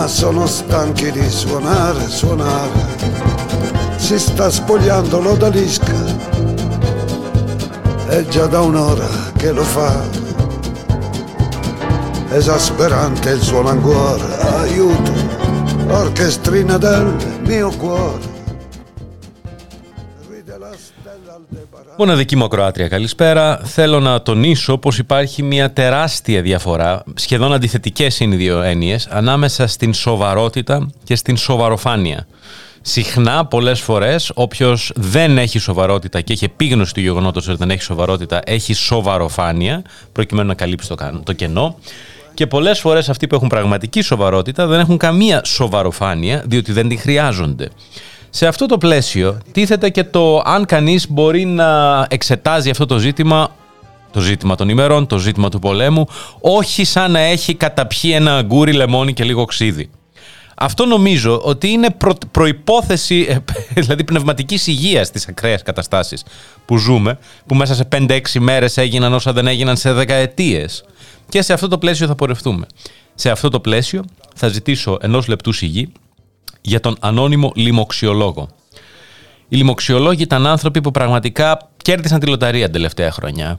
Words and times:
Ma 0.00 0.06
sono 0.06 0.46
stanchi 0.46 1.12
di 1.12 1.28
suonare, 1.28 2.08
suonare. 2.08 2.70
Si 3.96 4.18
sta 4.18 4.48
spogliando 4.48 5.20
l'odalisca. 5.20 5.92
È 8.06 8.24
già 8.24 8.46
da 8.46 8.62
un'ora 8.62 9.06
che 9.36 9.52
lo 9.52 9.62
fa. 9.62 10.00
Esasperante 12.30 13.28
il 13.28 13.42
suono 13.42 13.68
ancora 13.68 14.60
Aiuto, 14.60 15.12
orchestrina 15.88 16.78
del 16.78 17.38
mio 17.44 17.68
cuore 17.68 18.29
Μοναδική 21.98 22.36
μου 22.36 22.44
ακροάτρια, 22.44 22.88
καλησπέρα. 22.88 23.60
Θέλω 23.64 24.00
να 24.00 24.22
τονίσω 24.22 24.78
πως 24.78 24.98
υπάρχει 24.98 25.42
μια 25.42 25.72
τεράστια 25.72 26.42
διαφορά, 26.42 27.02
σχεδόν 27.14 27.52
αντιθετικές 27.52 28.20
είναι 28.20 28.34
οι 28.34 28.38
δύο 28.38 28.62
έννοιες, 28.62 29.06
ανάμεσα 29.10 29.66
στην 29.66 29.94
σοβαρότητα 29.94 30.90
και 31.04 31.16
στην 31.16 31.36
σοβαροφάνεια. 31.36 32.26
Συχνά, 32.82 33.44
πολλές 33.46 33.80
φορές, 33.80 34.30
όποιος 34.34 34.92
δεν 34.94 35.38
έχει 35.38 35.58
σοβαρότητα 35.58 36.20
και 36.20 36.32
έχει 36.32 36.44
επίγνωση 36.44 36.94
του 36.94 37.00
γεγονότος 37.00 37.48
ότι 37.48 37.56
δεν 37.56 37.70
έχει 37.70 37.82
σοβαρότητα, 37.82 38.40
έχει 38.44 38.72
σοβαροφάνεια, 38.72 39.82
προκειμένου 40.12 40.48
να 40.48 40.54
καλύψει 40.54 40.88
το, 40.88 40.94
κα- 40.94 41.20
το 41.24 41.32
κενό. 41.32 41.78
Και 42.34 42.46
πολλές 42.46 42.80
φορές 42.80 43.08
αυτοί 43.08 43.26
που 43.26 43.34
έχουν 43.34 43.48
πραγματική 43.48 44.00
σοβαρότητα 44.00 44.66
δεν 44.66 44.80
έχουν 44.80 44.96
καμία 44.96 45.44
σοβαροφάνεια, 45.44 46.42
διότι 46.46 46.72
δεν 46.72 46.88
τη 46.88 46.96
χρειάζονται. 46.96 47.68
Σε 48.30 48.46
αυτό 48.46 48.66
το 48.66 48.78
πλαίσιο 48.78 49.38
τίθεται 49.52 49.88
και 49.88 50.04
το 50.04 50.42
αν 50.44 50.64
κανείς 50.64 51.10
μπορεί 51.10 51.44
να 51.44 52.06
εξετάζει 52.10 52.70
αυτό 52.70 52.86
το 52.86 52.98
ζήτημα 52.98 53.50
το 54.12 54.20
ζήτημα 54.20 54.54
των 54.54 54.68
ημερών, 54.68 55.06
το 55.06 55.18
ζήτημα 55.18 55.48
του 55.48 55.58
πολέμου, 55.58 56.06
όχι 56.40 56.84
σαν 56.84 57.10
να 57.10 57.18
έχει 57.18 57.54
καταπιεί 57.54 58.10
ένα 58.14 58.36
αγκούρι 58.36 58.72
λεμόνι 58.72 59.12
και 59.12 59.24
λίγο 59.24 59.44
ξύδι. 59.44 59.90
Αυτό 60.56 60.84
νομίζω 60.86 61.40
ότι 61.40 61.68
είναι 61.68 61.90
προ, 61.90 62.14
προϋπόθεση, 62.30 63.26
ε, 63.28 63.36
δηλαδή 63.80 64.04
πνευματικής 64.04 64.66
υγείας 64.66 65.06
στις 65.06 65.28
ακραίες 65.28 65.62
καταστάσεις 65.62 66.24
που 66.64 66.76
ζούμε, 66.76 67.18
που 67.46 67.54
μέσα 67.54 67.74
σε 67.74 67.88
5-6 67.92 68.20
μέρες 68.38 68.76
έγιναν 68.76 69.14
όσα 69.14 69.32
δεν 69.32 69.46
έγιναν 69.46 69.76
σε 69.76 69.92
δεκαετίες. 69.92 70.84
Και 71.28 71.42
σε 71.42 71.52
αυτό 71.52 71.68
το 71.68 71.78
πλαίσιο 71.78 72.06
θα 72.06 72.14
πορευτούμε. 72.14 72.66
Σε 73.14 73.30
αυτό 73.30 73.48
το 73.48 73.60
πλαίσιο 73.60 74.04
θα 74.34 74.48
ζητήσω 74.48 74.98
ενός 75.00 75.26
λεπτού 75.26 75.52
σιγή 75.52 75.92
για 76.60 76.80
τον 76.80 76.96
ανώνυμο 77.00 77.52
λοιμοξιολόγο. 77.54 78.48
Οι 79.48 79.56
λοιμοξιολόγοι 79.56 80.22
ήταν 80.22 80.46
άνθρωποι 80.46 80.80
που 80.80 80.90
πραγματικά 80.90 81.68
κέρδισαν 81.82 82.20
τη 82.20 82.26
λοταρία 82.26 82.64
την 82.64 82.72
τελευταία 82.72 83.10
χρονιά. 83.12 83.58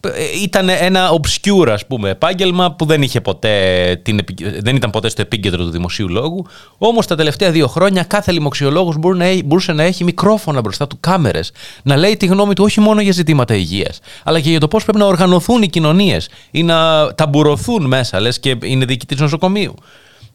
Ε, 0.00 0.10
Ήταν 0.42 0.68
ένα 0.68 1.10
obscure, 1.10 1.68
ας 1.68 1.86
πούμε, 1.86 2.10
επάγγελμα 2.10 2.72
που 2.72 2.84
δεν, 2.84 3.02
είχε 3.02 3.20
ποτέ 3.20 4.00
την, 4.02 4.18
επι- 4.18 4.62
δεν 4.62 4.76
ήταν 4.76 4.90
ποτέ 4.90 5.08
στο 5.08 5.22
επίκεντρο 5.22 5.64
του 5.64 5.70
δημοσίου 5.70 6.08
λόγου. 6.08 6.46
Όμως 6.78 7.06
τα 7.06 7.16
τελευταία 7.16 7.50
δύο 7.50 7.66
χρόνια 7.66 8.02
κάθε 8.02 8.32
λοιμοξιολόγος 8.32 8.96
μπορεί 8.96 9.18
να 9.18 9.24
έχει- 9.24 9.42
μπορούσε 9.44 9.72
να 9.72 9.82
έχει 9.82 10.04
μικρόφωνα 10.04 10.60
μπροστά 10.60 10.86
του, 10.86 10.96
κάμερες, 11.00 11.52
να 11.82 11.96
λέει 11.96 12.16
τη 12.16 12.26
γνώμη 12.26 12.54
του 12.54 12.64
όχι 12.64 12.80
μόνο 12.80 13.00
για 13.00 13.12
ζητήματα 13.12 13.54
υγείας, 13.54 13.98
αλλά 14.24 14.40
και 14.40 14.50
για 14.50 14.60
το 14.60 14.68
πώς 14.68 14.82
πρέπει 14.82 14.98
να 14.98 15.06
οργανωθούν 15.06 15.62
οι 15.62 15.68
κοινωνίες 15.68 16.28
ή 16.50 16.62
να 16.62 17.08
ταμπουρωθούν 17.14 17.86
μέσα, 17.86 18.20
λες 18.20 18.40
και 18.40 18.56
είναι 18.62 18.84
διοικητής 18.84 19.20
νοσοκομείου. 19.20 19.74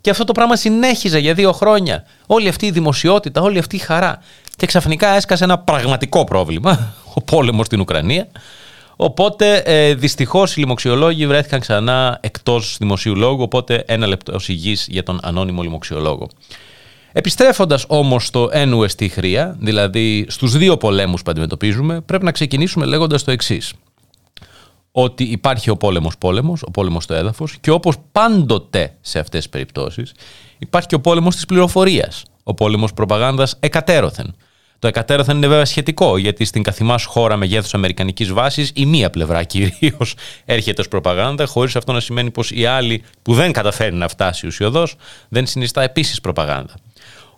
Και 0.06 0.12
αυτό 0.12 0.24
το 0.24 0.32
πράγμα 0.32 0.56
συνέχιζε 0.56 1.20
για 1.20 1.34
δύο 1.34 1.52
χρόνια. 1.52 2.04
Όλη 2.26 2.48
αυτή 2.48 2.66
η 2.66 2.72
δημοσιότητα, 2.72 3.42
όλη 3.42 3.60
αυτή 3.60 3.76
η 3.76 3.80
χαρά. 3.80 4.20
Και 4.56 4.66
ξαφνικά 4.66 5.08
έσκασε 5.08 5.44
ένα 5.44 5.58
πραγματικό 5.58 6.24
πρόβλημα, 6.24 6.94
ο 7.14 7.22
πόλεμος 7.22 7.66
στην 7.66 7.80
Ουκρανία. 7.80 8.28
Οπότε 8.96 9.58
ε, 9.58 9.94
δυστυχώς 9.94 10.56
οι 10.56 10.60
λοιμοξιολόγοι 10.60 11.28
βρέθηκαν 11.28 11.60
ξανά 11.60 12.18
εκτός 12.22 12.78
δημοσίου 12.80 13.16
λόγου. 13.16 13.42
Οπότε 13.42 13.84
ένα 13.88 14.08
λεπτό 14.08 14.40
υγιή 14.48 14.78
για 14.88 15.04
τον 15.04 15.20
ανώνυμο 15.24 15.62
λοιμοξιολόγο. 15.62 16.28
Επιστρέφοντας 17.12 17.86
όμως 17.88 18.26
στο 18.26 18.50
ένουε 18.52 18.88
στη 18.88 19.10
χρία, 19.10 19.56
δηλαδή 19.60 20.26
στους 20.30 20.58
δύο 20.58 20.78
πολέμους 20.78 21.22
που 21.22 21.32
αντιμετωπίζουμε, 21.32 22.02
πρέπει 22.02 22.24
να 22.24 22.32
ξεκινήσουμε 22.32 22.86
λέγοντας 22.86 23.24
το 23.24 23.32
εξής 23.32 23.74
ότι 24.98 25.24
υπάρχει 25.24 25.70
ο 25.70 25.78
πόλεμος 25.78 26.18
πόλεμος, 26.18 26.64
ο 26.64 26.72
πόλεμος 26.72 27.04
στο 27.04 27.14
έδαφος 27.14 27.58
και 27.62 27.72
όπως 27.72 27.96
πάντοτε 28.12 28.98
σε 29.02 29.20
αυτές 29.20 29.40
τις 29.40 29.50
περιπτώσεις 29.50 30.12
υπάρχει 30.58 30.88
και 30.88 30.96
ο 30.96 31.00
πόλεμος 31.00 31.36
της 31.36 31.46
πληροφορίας, 31.46 32.24
ο 32.44 32.54
πόλεμος 32.54 32.94
προπαγάνδας 32.94 33.58
εκατέρωθεν. 33.60 34.36
Το 34.80 34.88
εκατέρωθεν 34.88 35.38
είναι 35.38 35.48
βέβαια 35.48 35.66
σχετικό, 35.66 36.18
γιατί 36.18 36.46
στην 36.46 36.64
καθημάς 36.64 37.06
χώρα 37.06 37.38
μεγέθους 37.38 37.74
αμερικανικής 37.74 38.32
βάσης 38.32 38.72
η 38.76 38.86
μία 38.86 39.10
πλευρά 39.10 39.44
κυρίως 39.44 40.16
έρχεται 40.46 40.82
ως 40.82 40.88
προπαγάνδα, 40.88 41.46
χωρίς 41.46 41.76
αυτό 41.76 41.92
να 41.92 42.00
σημαίνει 42.00 42.32
πως 42.32 42.52
η 42.52 42.66
άλλη 42.66 43.04
που 43.22 43.34
δεν 43.34 43.52
καταφέρει 43.52 43.96
να 43.96 44.08
φτάσει 44.08 44.48
ουσιοδός 44.48 44.96
δεν 45.30 45.46
συνιστά 45.46 45.82
επίσης 45.82 46.22
προπαγάνδα. 46.22 46.74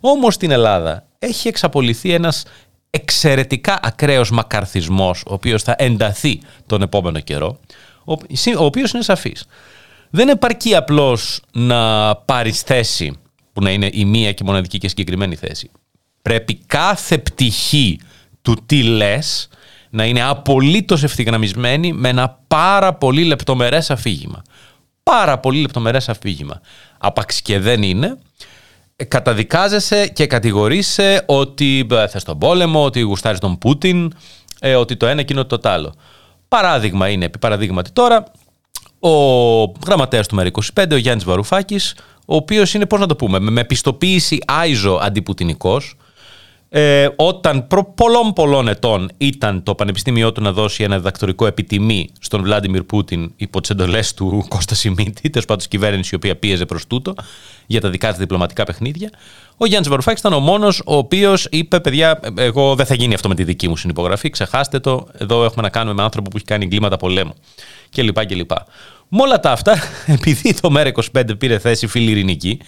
Όμως 0.00 0.34
στην 0.34 0.50
Ελλάδα 0.50 1.06
έχει 1.18 1.48
εξαπολυθεί 1.48 2.12
ένας 2.12 2.44
εξαιρετικά 2.90 3.78
ακραίος 3.82 4.30
μακαρθισμός, 4.30 5.22
ο 5.26 5.32
οποίος 5.32 5.62
θα 5.62 5.74
ενταθεί 5.78 6.40
τον 6.66 6.82
επόμενο 6.82 7.20
καιρό, 7.20 7.58
ο, 8.04 8.12
ο 8.58 8.64
οποίος 8.64 8.92
είναι 8.92 9.02
σαφής. 9.02 9.44
Δεν 10.10 10.28
επαρκεί 10.28 10.74
απλώς 10.74 11.40
να 11.52 12.14
πάρεις 12.16 12.60
θέση, 12.60 13.18
που 13.52 13.62
να 13.62 13.70
είναι 13.70 13.88
η 13.92 14.04
μία 14.04 14.32
και 14.32 14.44
μοναδική 14.44 14.78
και 14.78 14.88
συγκεκριμένη 14.88 15.36
θέση. 15.36 15.70
Πρέπει 16.22 16.54
κάθε 16.66 17.18
πτυχή 17.18 18.00
του 18.42 18.56
τι 18.66 18.82
λες 18.82 19.48
να 19.90 20.04
είναι 20.04 20.22
απολύτως 20.22 21.02
ευθυγραμμισμένη 21.02 21.92
με 21.92 22.08
ένα 22.08 22.38
πάρα 22.48 22.94
πολύ 22.94 23.24
λεπτομερές 23.24 23.90
αφήγημα. 23.90 24.42
Πάρα 25.02 25.38
πολύ 25.38 25.60
λεπτομερές 25.60 26.08
αφήγημα. 26.08 26.60
Άπαξ 26.98 27.42
και 27.42 27.58
δεν 27.58 27.82
είναι, 27.82 28.06
ε, 28.06 28.16
καταδικάζεσαι 29.04 30.06
και 30.06 30.26
κατηγορείσαι 30.26 31.22
ότι 31.26 31.86
ε, 31.90 32.08
θες 32.08 32.24
τον 32.24 32.38
πόλεμο, 32.38 32.84
ότι 32.84 33.00
γουστάρεις 33.00 33.40
τον 33.40 33.58
Πούτιν, 33.58 34.12
ε, 34.60 34.74
ότι 34.74 34.96
το 34.96 35.06
ένα 35.06 35.20
εκείνο 35.20 35.46
το 35.46 35.58
άλλο. 35.62 35.94
Παράδειγμα 36.48 37.08
είναι, 37.08 37.24
επί 37.24 37.38
παραδείγματι 37.38 37.90
τώρα, 37.90 38.24
ο 39.00 39.10
γραμματέας 39.86 40.26
του 40.26 40.36
ΜΕΡΑ25, 40.40 40.86
ο 40.92 40.96
Γιάννης 40.96 41.24
Βαρουφάκης, 41.24 41.94
ο 42.26 42.36
οποίος 42.36 42.74
είναι, 42.74 42.86
πώς 42.86 43.00
να 43.00 43.06
το 43.06 43.16
πούμε, 43.16 43.38
με, 43.38 43.50
με 43.50 43.64
πιστοποίηση 43.64 44.38
άιζο 44.46 44.98
αντιπουτινικός, 45.02 45.96
ε, 46.70 47.08
όταν 47.16 47.66
προ 47.66 47.84
πολλών 47.84 48.32
πολλών 48.32 48.68
ετών 48.68 49.10
ήταν 49.18 49.62
το 49.62 49.74
πανεπιστήμιό 49.74 50.32
του 50.32 50.40
να 50.40 50.52
δώσει 50.52 50.82
ένα 50.82 50.96
διδακτορικό 50.96 51.46
επιτιμή 51.46 52.08
στον 52.20 52.42
Βλάντιμιρ 52.42 52.82
Πούτιν 52.82 53.32
υπό 53.36 53.60
τις 53.60 53.70
εντολές 53.70 54.14
του 54.14 54.44
Κώστα 54.48 54.74
Σιμίτη, 54.74 55.30
τέλος 55.30 55.46
πάντων 55.46 55.56
της 55.56 55.68
κυβέρνησης 55.68 56.12
η 56.12 56.14
οποία 56.14 56.36
πίεζε 56.36 56.66
προς 56.66 56.86
τούτο 56.86 57.14
για 57.66 57.80
τα 57.80 57.90
δικά 57.90 58.08
της 58.08 58.18
διπλωματικά 58.18 58.64
παιχνίδια. 58.64 59.10
Ο 59.56 59.66
Γιάννης 59.66 59.88
Βαρουφάκης 59.88 60.20
ήταν 60.20 60.32
ο 60.32 60.38
μόνος 60.38 60.82
ο 60.86 60.96
οποίος 60.96 61.46
είπε: 61.50 61.80
Παιδιά, 61.80 62.20
εγώ 62.36 62.74
δεν 62.74 62.86
θα 62.86 62.94
γίνει 62.94 63.14
αυτό 63.14 63.28
με 63.28 63.34
τη 63.34 63.44
δική 63.44 63.68
μου 63.68 63.76
συνυπογραφή, 63.76 64.30
ξεχάστε 64.30 64.78
το. 64.78 65.06
Εδώ 65.12 65.44
έχουμε 65.44 65.62
να 65.62 65.68
κάνουμε 65.68 65.94
με 65.94 66.02
άνθρωπο 66.02 66.30
που 66.30 66.36
έχει 66.36 66.46
κάνει 66.46 66.64
εγκλήματα 66.64 66.96
πολέμου. 66.96 67.34
Και 67.90 68.02
λοιπά 68.02 68.24
και 68.24 68.34
λοιπά. 68.34 68.66
Με 69.08 69.22
όλα 69.22 69.40
τα 69.40 69.52
αυτά, 69.52 69.76
επειδή 70.16 70.54
το 70.60 70.74
ΜΕΡΑ25 70.76 71.38
πήρε 71.38 71.58
θέση 71.58 71.86
φιλιρινική, 71.86 72.58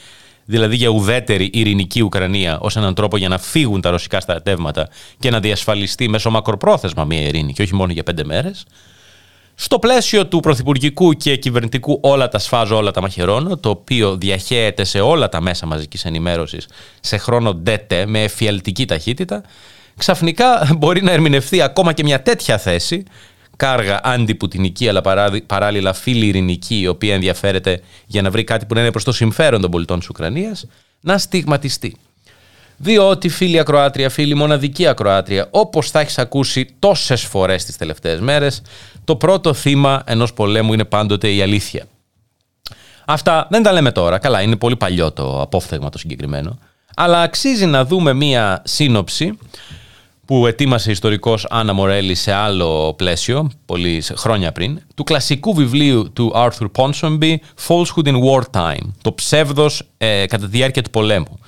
δηλαδή 0.44 0.76
για 0.76 0.88
ουδέτερη 0.88 1.50
ειρηνική 1.52 2.02
Ουκρανία 2.02 2.58
ως 2.60 2.76
έναν 2.76 2.94
τρόπο 2.94 3.16
για 3.16 3.28
να 3.28 3.38
φύγουν 3.38 3.80
τα 3.80 3.90
ρωσικά 3.90 4.20
στρατεύματα 4.20 4.88
και 5.18 5.30
να 5.30 5.40
διασφαλιστεί 5.40 6.08
μέσω 6.08 6.30
μακροπρόθεσμα 6.30 7.04
μια 7.04 7.20
ειρήνη 7.20 7.52
και 7.52 7.62
όχι 7.62 7.74
μόνο 7.74 7.92
για 7.92 8.02
πέντε 8.02 8.24
μέρες. 8.24 8.64
Στο 9.54 9.78
πλαίσιο 9.78 10.26
του 10.26 10.40
πρωθυπουργικού 10.40 11.12
και 11.12 11.36
κυβερνητικού 11.36 11.98
όλα 12.02 12.28
τα 12.28 12.38
σφάζω, 12.38 12.76
όλα 12.76 12.90
τα 12.90 13.00
μαχαιρώνω, 13.00 13.56
το 13.56 13.68
οποίο 13.68 14.16
διαχέεται 14.16 14.84
σε 14.84 15.00
όλα 15.00 15.28
τα 15.28 15.40
μέσα 15.40 15.66
μαζικής 15.66 16.04
ενημέρωσης 16.04 16.68
σε 17.00 17.16
χρόνο 17.16 17.54
ντέτε 17.54 18.06
με 18.06 18.22
εφιαλτική 18.22 18.84
ταχύτητα, 18.84 19.42
ξαφνικά 19.96 20.74
μπορεί 20.78 21.02
να 21.02 21.10
ερμηνευτεί 21.10 21.62
ακόμα 21.62 21.92
και 21.92 22.02
μια 22.02 22.22
τέτοια 22.22 22.58
θέση, 22.58 23.04
κάργα 23.60 24.00
αντιπουτινική 24.04 24.88
αλλά 24.88 25.00
παράδει- 25.00 25.42
παράλληλα 25.42 25.92
φιλιρινική, 25.92 26.80
η 26.80 26.86
οποία 26.86 27.14
ενδιαφέρεται 27.14 27.80
για 28.06 28.22
να 28.22 28.30
βρει 28.30 28.44
κάτι 28.44 28.66
που 28.66 28.74
να 28.74 28.80
είναι 28.80 28.90
προς 28.90 29.04
το 29.04 29.12
συμφέρον 29.12 29.60
των 29.60 29.70
πολιτών 29.70 29.98
της 29.98 30.08
Ουκρανίας, 30.08 30.66
να 31.00 31.18
στιγματιστεί. 31.18 31.96
Διότι 32.76 33.28
φίλοι 33.28 33.58
ακροάτρια, 33.58 34.08
φίλοι 34.08 34.34
μοναδική 34.34 34.86
ακροάτρια, 34.86 35.48
όπως 35.50 35.90
θα 35.90 36.00
έχεις 36.00 36.18
ακούσει 36.18 36.68
τόσες 36.78 37.22
φορές 37.22 37.64
τις 37.64 37.76
τελευταίες 37.76 38.20
μέρες, 38.20 38.62
το 39.04 39.16
πρώτο 39.16 39.54
θύμα 39.54 40.02
ενός 40.06 40.32
πολέμου 40.32 40.72
είναι 40.72 40.84
πάντοτε 40.84 41.32
η 41.32 41.42
αλήθεια. 41.42 41.84
Αυτά 43.04 43.46
δεν 43.50 43.62
τα 43.62 43.72
λέμε 43.72 43.92
τώρα. 43.92 44.18
Καλά, 44.18 44.40
είναι 44.42 44.56
πολύ 44.56 44.76
παλιό 44.76 45.12
το 45.12 45.40
απόφθεγμα 45.40 45.88
το 45.88 45.98
συγκεκριμένο. 45.98 46.58
Αλλά 46.96 47.22
αξίζει 47.22 47.66
να 47.66 47.84
δούμε 47.84 48.12
μία 48.12 48.62
σύνοψη 48.64 49.38
που 50.30 50.46
ετοίμασε 50.46 50.90
ιστορικός 50.90 51.46
Άννα 51.50 51.72
Μορέλη 51.72 52.14
σε 52.14 52.32
άλλο 52.32 52.94
πλαίσιο, 52.94 53.50
πολλοί 53.66 54.02
χρόνια 54.16 54.52
πριν, 54.52 54.80
του 54.94 55.04
κλασικού 55.04 55.54
βιβλίου 55.54 56.12
του 56.12 56.32
Arthur 56.34 56.66
Ponsonby 56.76 57.36
«Falsehood 57.68 58.04
in 58.04 58.14
Wartime», 58.14 58.88
το 59.02 59.12
ψεύδος 59.12 59.82
ε, 59.96 60.26
κατά 60.26 60.44
τη 60.44 60.50
διάρκεια 60.50 60.82
του 60.82 60.90
πολέμου, 60.90 61.38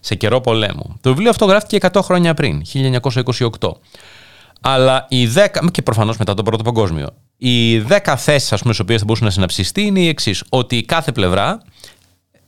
σε 0.00 0.14
καιρό 0.14 0.40
πολέμου. 0.40 0.96
Το 1.00 1.10
βιβλίο 1.10 1.30
αυτό 1.30 1.44
γράφτηκε 1.44 1.88
100 1.92 2.00
χρόνια 2.02 2.34
πριν, 2.34 2.62
1928. 3.60 3.70
Αλλά 4.60 5.06
οι 5.08 5.28
10, 5.34 5.46
και 5.70 5.82
προφανώς 5.82 6.16
μετά 6.16 6.34
τον 6.34 6.44
Πρώτο 6.44 6.62
Παγκόσμιο, 6.62 7.08
οι 7.36 7.78
10 7.80 8.14
θέσεις 8.16 8.52
ας 8.52 8.60
πούμε, 8.60 8.72
στις 8.72 8.84
οποίες 8.84 8.98
θα 8.98 9.04
μπορούσε 9.04 9.24
να 9.24 9.30
συναψιστεί 9.30 9.82
είναι 9.82 10.00
οι 10.00 10.08
εξής 10.08 10.44
ότι 10.48 10.82
κάθε 10.82 11.12
πλευρά 11.12 11.62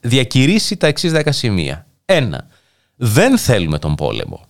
διακηρύσει 0.00 0.76
τα 0.76 0.86
εξής 0.86 1.12
10 1.14 1.20
σημεία. 1.28 1.86
Ένα, 2.04 2.46
δεν 2.96 3.38
θέλουμε 3.38 3.78
τον 3.78 3.94
πόλεμο. 3.94 4.45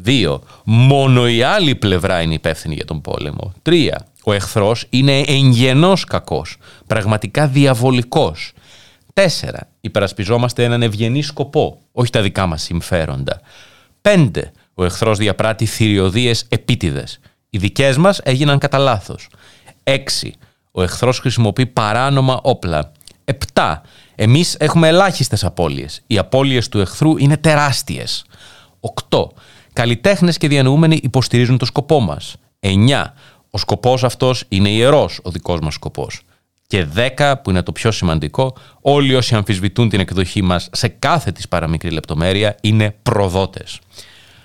Δύο, 0.00 0.42
μόνο 0.64 1.28
η 1.28 1.42
άλλη 1.42 1.74
πλευρά 1.74 2.22
είναι 2.22 2.34
υπεύθυνη 2.34 2.74
για 2.74 2.84
τον 2.84 3.00
πόλεμο. 3.00 3.52
Τρία, 3.62 4.06
ο 4.24 4.32
εχθρός 4.32 4.86
είναι 4.90 5.20
εγγενός 5.20 6.04
κακός, 6.04 6.56
πραγματικά 6.86 7.46
διαβολικός. 7.46 8.52
Τέσσερα, 9.12 9.68
υπερασπιζόμαστε 9.80 10.64
έναν 10.64 10.82
ευγενή 10.82 11.22
σκοπό, 11.22 11.78
όχι 11.92 12.10
τα 12.10 12.22
δικά 12.22 12.46
μας 12.46 12.62
συμφέροντα. 12.62 13.40
Πέντε, 14.00 14.52
ο 14.74 14.84
εχθρός 14.84 15.18
διαπράττει 15.18 15.66
θηριωδίες 15.66 16.44
επίτηδες. 16.48 17.20
Οι 17.50 17.58
δικές 17.58 17.96
μας 17.96 18.20
έγιναν 18.22 18.58
κατά 18.58 18.78
λάθος. 18.78 19.28
Έξι, 19.82 20.34
ο 20.72 20.82
εχθρός 20.82 21.18
χρησιμοποιεί 21.18 21.66
παράνομα 21.66 22.40
όπλα. 22.42 22.92
Επτά, 23.24 23.82
εμείς 24.14 24.56
έχουμε 24.58 24.88
ελάχιστες 24.88 25.44
απώλειες. 25.44 26.02
Οι 26.06 26.18
απώλειες 26.18 26.68
του 26.68 26.80
εχθρού 26.80 27.16
είναι 27.16 27.36
τεράστιες. 27.36 28.24
Οκτώ, 28.80 29.32
Καλλιτέχνες 29.72 30.38
και 30.38 30.48
διανοούμενοι 30.48 31.00
υποστηρίζουν 31.02 31.58
το 31.58 31.64
σκοπό 31.64 32.00
μας. 32.00 32.36
9. 32.60 33.14
Ο 33.50 33.58
σκοπός 33.58 34.04
αυτός 34.04 34.44
είναι 34.48 34.68
ιερός, 34.68 35.20
ο 35.22 35.30
δικός 35.30 35.60
μας 35.60 35.74
σκοπός. 35.74 36.20
Και 36.66 36.84
10, 36.84 37.40
που 37.42 37.50
είναι 37.50 37.62
το 37.62 37.72
πιο 37.72 37.90
σημαντικό, 37.90 38.56
όλοι 38.80 39.14
όσοι 39.14 39.34
αμφισβητούν 39.34 39.88
την 39.88 40.00
εκδοχή 40.00 40.42
μας 40.42 40.68
σε 40.72 40.88
κάθε 40.88 41.32
της 41.32 41.48
παραμικρή 41.48 41.90
λεπτομέρεια 41.90 42.56
είναι 42.60 42.96
προδότες. 43.02 43.78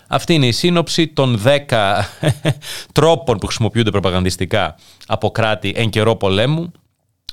Αυτή 0.07 0.33
είναι 0.33 0.47
η 0.47 0.51
σύνοψη 0.51 1.07
των 1.07 1.41
10 1.43 2.01
τρόπων 2.91 3.37
που 3.37 3.45
χρησιμοποιούνται 3.45 3.91
προπαγανδιστικά 3.91 4.75
από 5.07 5.31
κράτη 5.31 5.73
εν 5.75 5.89
καιρό 5.89 6.15
πολέμου, 6.15 6.71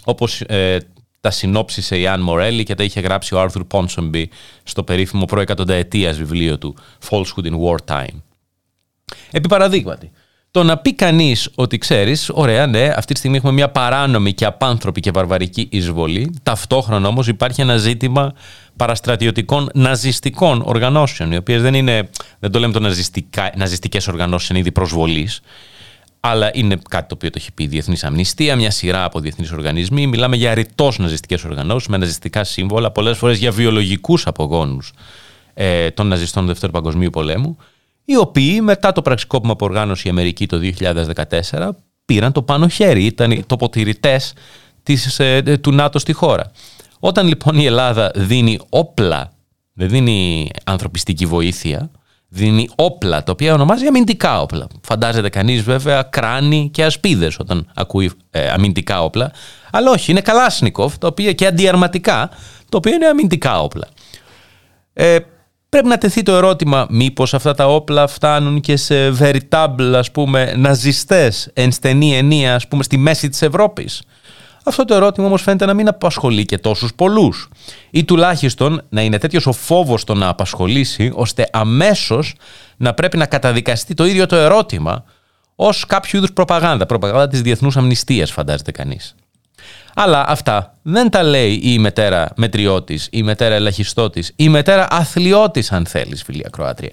όπως 0.05 0.41
ε, 0.41 0.79
τα 1.21 1.31
συνόψισε 1.31 1.99
η 1.99 2.07
Αν 2.07 2.21
Μορέλη 2.21 2.63
και 2.63 2.75
τα 2.75 2.83
είχε 2.83 3.01
γράψει 3.01 3.35
ο 3.35 3.41
Άρθουρ 3.41 3.65
Πόνσομπι 3.65 4.31
στο 4.63 4.83
περίφημο 4.83 5.25
προεκατονταετίας 5.25 6.17
βιβλίο 6.17 6.59
του 6.59 6.77
Falsehood 7.11 7.45
in 7.45 7.53
Wartime. 7.53 8.21
Επί 9.31 9.49
παραδείγματι, 9.49 10.11
το 10.51 10.63
να 10.63 10.79
πει 10.79 10.95
κανείς 10.95 11.51
ότι 11.55 11.79
ξέρεις, 11.79 12.31
ωραία, 12.33 12.67
ναι, 12.67 12.89
αυτή 12.97 13.13
τη 13.13 13.19
στιγμή 13.19 13.37
έχουμε 13.37 13.53
μια 13.53 13.69
παράνομη 13.69 14.33
και 14.33 14.45
απάνθρωπη 14.45 15.01
και 15.01 15.11
βαρβαρική 15.11 15.69
εισβολή. 15.71 16.35
Ταυτόχρονα 16.43 17.09
όμως 17.09 17.29
υπάρχει 17.29 17.61
ένα 17.61 17.77
ζήτημα 17.77 18.33
παραστρατιωτικών 18.77 19.71
ναζιστικών 19.75 20.63
οργανώσεων, 20.65 21.33
οι 21.33 21.37
οποίες 21.37 21.63
δεν 21.63 21.75
είναι, 21.75 22.09
δεν 22.39 22.51
το 22.51 22.59
λέμε 22.59 22.73
το 22.73 22.81
ναζιστικές 23.57 24.09
οργανώσεις 24.09 24.51
εν 24.51 24.57
είδη 24.57 24.73
προσβολής, 24.73 25.41
αλλά 26.21 26.51
είναι 26.53 26.79
κάτι 26.89 27.09
το 27.09 27.15
οποίο 27.15 27.31
το 27.31 27.37
έχει 27.39 27.53
πει 27.53 27.65
η 27.65 27.67
Διεθνής 27.67 28.05
Αμνηστία, 28.05 28.57
μια 28.57 28.71
σειρά 28.71 29.05
από 29.05 29.21
διεθνείς 29.21 29.53
οργανισμοί. 29.53 30.07
Μιλάμε 30.07 30.37
για 30.37 30.55
ρητός 30.55 30.99
ναζιστικές 30.99 31.45
οργανώσεις 31.45 31.89
με 31.89 31.97
ναζιστικά 31.97 32.45
σύμβολα, 32.45 32.91
πολλές 32.91 33.19
φορές 33.19 33.39
για 33.39 33.51
βιολογικούς 33.51 34.27
απογόνους 34.27 34.93
ε, 35.55 35.91
των 35.91 36.07
ναζιστών 36.07 36.43
του 36.43 36.49
Δεύτερου 36.49 36.73
Παγκοσμίου 36.73 37.11
Πολέμου, 37.11 37.57
οι 38.05 38.17
οποίοι 38.17 38.61
μετά 38.63 38.93
το 38.93 39.03
πραξικόπημα 39.03 39.57
που 39.57 39.65
οργάνωσε 39.65 40.03
η 40.09 40.11
Αμερική 40.11 40.47
το 40.47 40.61
2014 41.51 41.69
πήραν 42.05 42.33
το 42.33 42.43
πάνω 42.43 42.69
χέρι, 42.69 43.05
ήταν 43.05 43.31
οι 43.31 43.45
τοποτηρητέ 43.47 44.21
ε, 45.17 45.57
του 45.57 45.73
ΝΑΤΟ 45.73 45.99
στη 45.99 46.13
χώρα. 46.13 46.51
Όταν 47.01 47.27
λοιπόν 47.27 47.59
η 47.59 47.65
Ελλάδα 47.65 48.11
δίνει 48.15 48.59
όπλα, 48.69 49.33
δεν 49.73 49.89
δίνει 49.89 50.51
ανθρωπιστική 50.65 51.27
βοήθεια, 51.27 51.91
δίνει 52.33 52.69
όπλα, 52.77 53.23
τα 53.23 53.33
οποία 53.33 53.55
ονομάζει 53.55 53.87
αμυντικά 53.87 54.41
όπλα. 54.41 54.67
Φαντάζεται 54.83 55.29
κανείς 55.29 55.63
βέβαια 55.63 56.03
κράνη 56.03 56.71
και 56.73 56.85
ασπίδες 56.85 57.39
όταν 57.39 57.71
ακούει 57.75 58.11
ε, 58.31 58.51
αμυντικά 58.51 59.03
όπλα. 59.03 59.33
Αλλά 59.71 59.91
όχι, 59.91 60.11
είναι 60.11 60.21
καλάσνικοφ 60.21 60.99
τα 60.99 61.07
οποία 61.07 61.33
και 61.33 61.47
αντιαρματικά, 61.47 62.31
το 62.69 62.77
οποίο 62.77 62.95
είναι 62.95 63.07
αμυντικά 63.07 63.63
όπλα. 63.63 63.89
Ε, 64.93 65.19
πρέπει 65.69 65.87
να 65.87 65.99
τεθεί 65.99 66.23
το 66.23 66.33
ερώτημα 66.33 66.87
μήπως 66.91 67.35
αυτά 67.35 67.55
τα 67.55 67.67
όπλα 67.67 68.07
φτάνουν 68.07 68.61
και 68.61 68.77
σε 68.77 68.95
veritable 69.19 69.93
ας 69.95 70.11
πούμε 70.11 70.55
ναζιστές 70.57 71.51
εν 71.55 71.73
στενή 71.73 72.17
ενία 72.17 72.55
ας 72.55 72.69
πούμε 72.69 72.83
στη 72.83 72.97
μέση 72.97 73.29
της 73.29 73.43
Ευρώπης; 73.43 74.03
Αυτό 74.71 74.85
το 74.85 74.95
ερώτημα 74.95 75.27
όμως 75.27 75.43
φαίνεται 75.43 75.67
να 75.67 75.75
μην 75.75 75.89
απασχολεί 75.89 76.45
και 76.45 76.59
τόσους 76.59 76.95
πολλούς. 76.95 77.49
Ή 77.91 78.05
τουλάχιστον 78.05 78.83
να 78.89 79.03
είναι 79.03 79.19
τέτοιος 79.19 79.47
ο 79.47 79.53
φόβος 79.53 80.05
το 80.05 80.15
να 80.15 80.29
απασχολήσει, 80.29 81.11
ώστε 81.15 81.49
αμέσως 81.53 82.35
να 82.77 82.95
πρέπει 82.95 83.17
να 83.17 83.27
καταδικαστεί 83.27 83.95
το 83.95 84.05
ίδιο 84.05 84.27
το 84.27 84.37
ερώτημα 84.37 85.05
ως 85.57 85.87
κάποιο 85.87 86.19
είδους 86.19 86.33
προπαγάνδα. 86.33 86.87
Προπαγάνδα 86.87 87.29
της 87.29 87.43
διεθνούς 87.43 87.77
αμνηστίας, 87.77 88.31
φαντάζεται 88.31 88.71
κανείς. 88.71 89.15
Αλλά 89.95 90.25
αυτά 90.29 90.79
δεν 90.83 91.11
τα 91.11 91.23
λέει 91.23 91.61
η 91.63 91.79
μετέρα 91.79 92.33
μετριώτης, 92.37 93.09
η 93.11 93.23
μετέρα 93.23 93.55
ελαχιστώτης, 93.55 94.33
η 94.37 94.49
μετέρα 94.49 94.87
αθλειώτη, 94.91 95.65
αν 95.71 95.87
θέλεις, 95.87 96.23
φίλη 96.23 96.43
Ακροάτρια. 96.47 96.93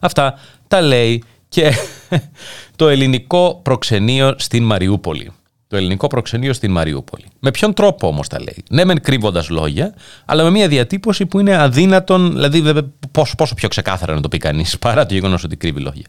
Αυτά 0.00 0.38
τα 0.68 0.80
λέει 0.80 1.22
και 1.48 1.72
το 2.76 2.88
ελληνικό 2.88 3.60
προξενείο 3.62 4.34
στην 4.38 4.64
Μαριούπολη 4.64 5.32
το 5.74 5.80
ελληνικό 5.80 6.06
προξενείο 6.06 6.52
στην 6.52 6.70
Μαριούπολη. 6.70 7.24
Με 7.40 7.50
ποιον 7.50 7.74
τρόπο 7.74 8.06
όμως 8.06 8.28
τα 8.28 8.38
λέει. 8.40 8.64
Ναι, 8.70 8.84
μεν 8.84 9.00
κρύβοντας 9.00 9.48
λόγια, 9.48 9.94
αλλά 10.24 10.42
με 10.42 10.50
μια 10.50 10.68
διατύπωση 10.68 11.26
που 11.26 11.40
είναι 11.40 11.56
αδύνατον, 11.56 12.32
δηλαδή 12.32 12.92
πόσο, 13.10 13.34
πόσο 13.34 13.54
πιο 13.54 13.68
ξεκάθαρα 13.68 14.14
να 14.14 14.20
το 14.20 14.28
πει 14.28 14.38
κανείς, 14.38 14.78
παρά 14.84 15.06
το 15.06 15.14
γεγονός 15.14 15.44
ότι 15.44 15.56
κρύβει 15.56 15.80
λόγια. 15.80 16.06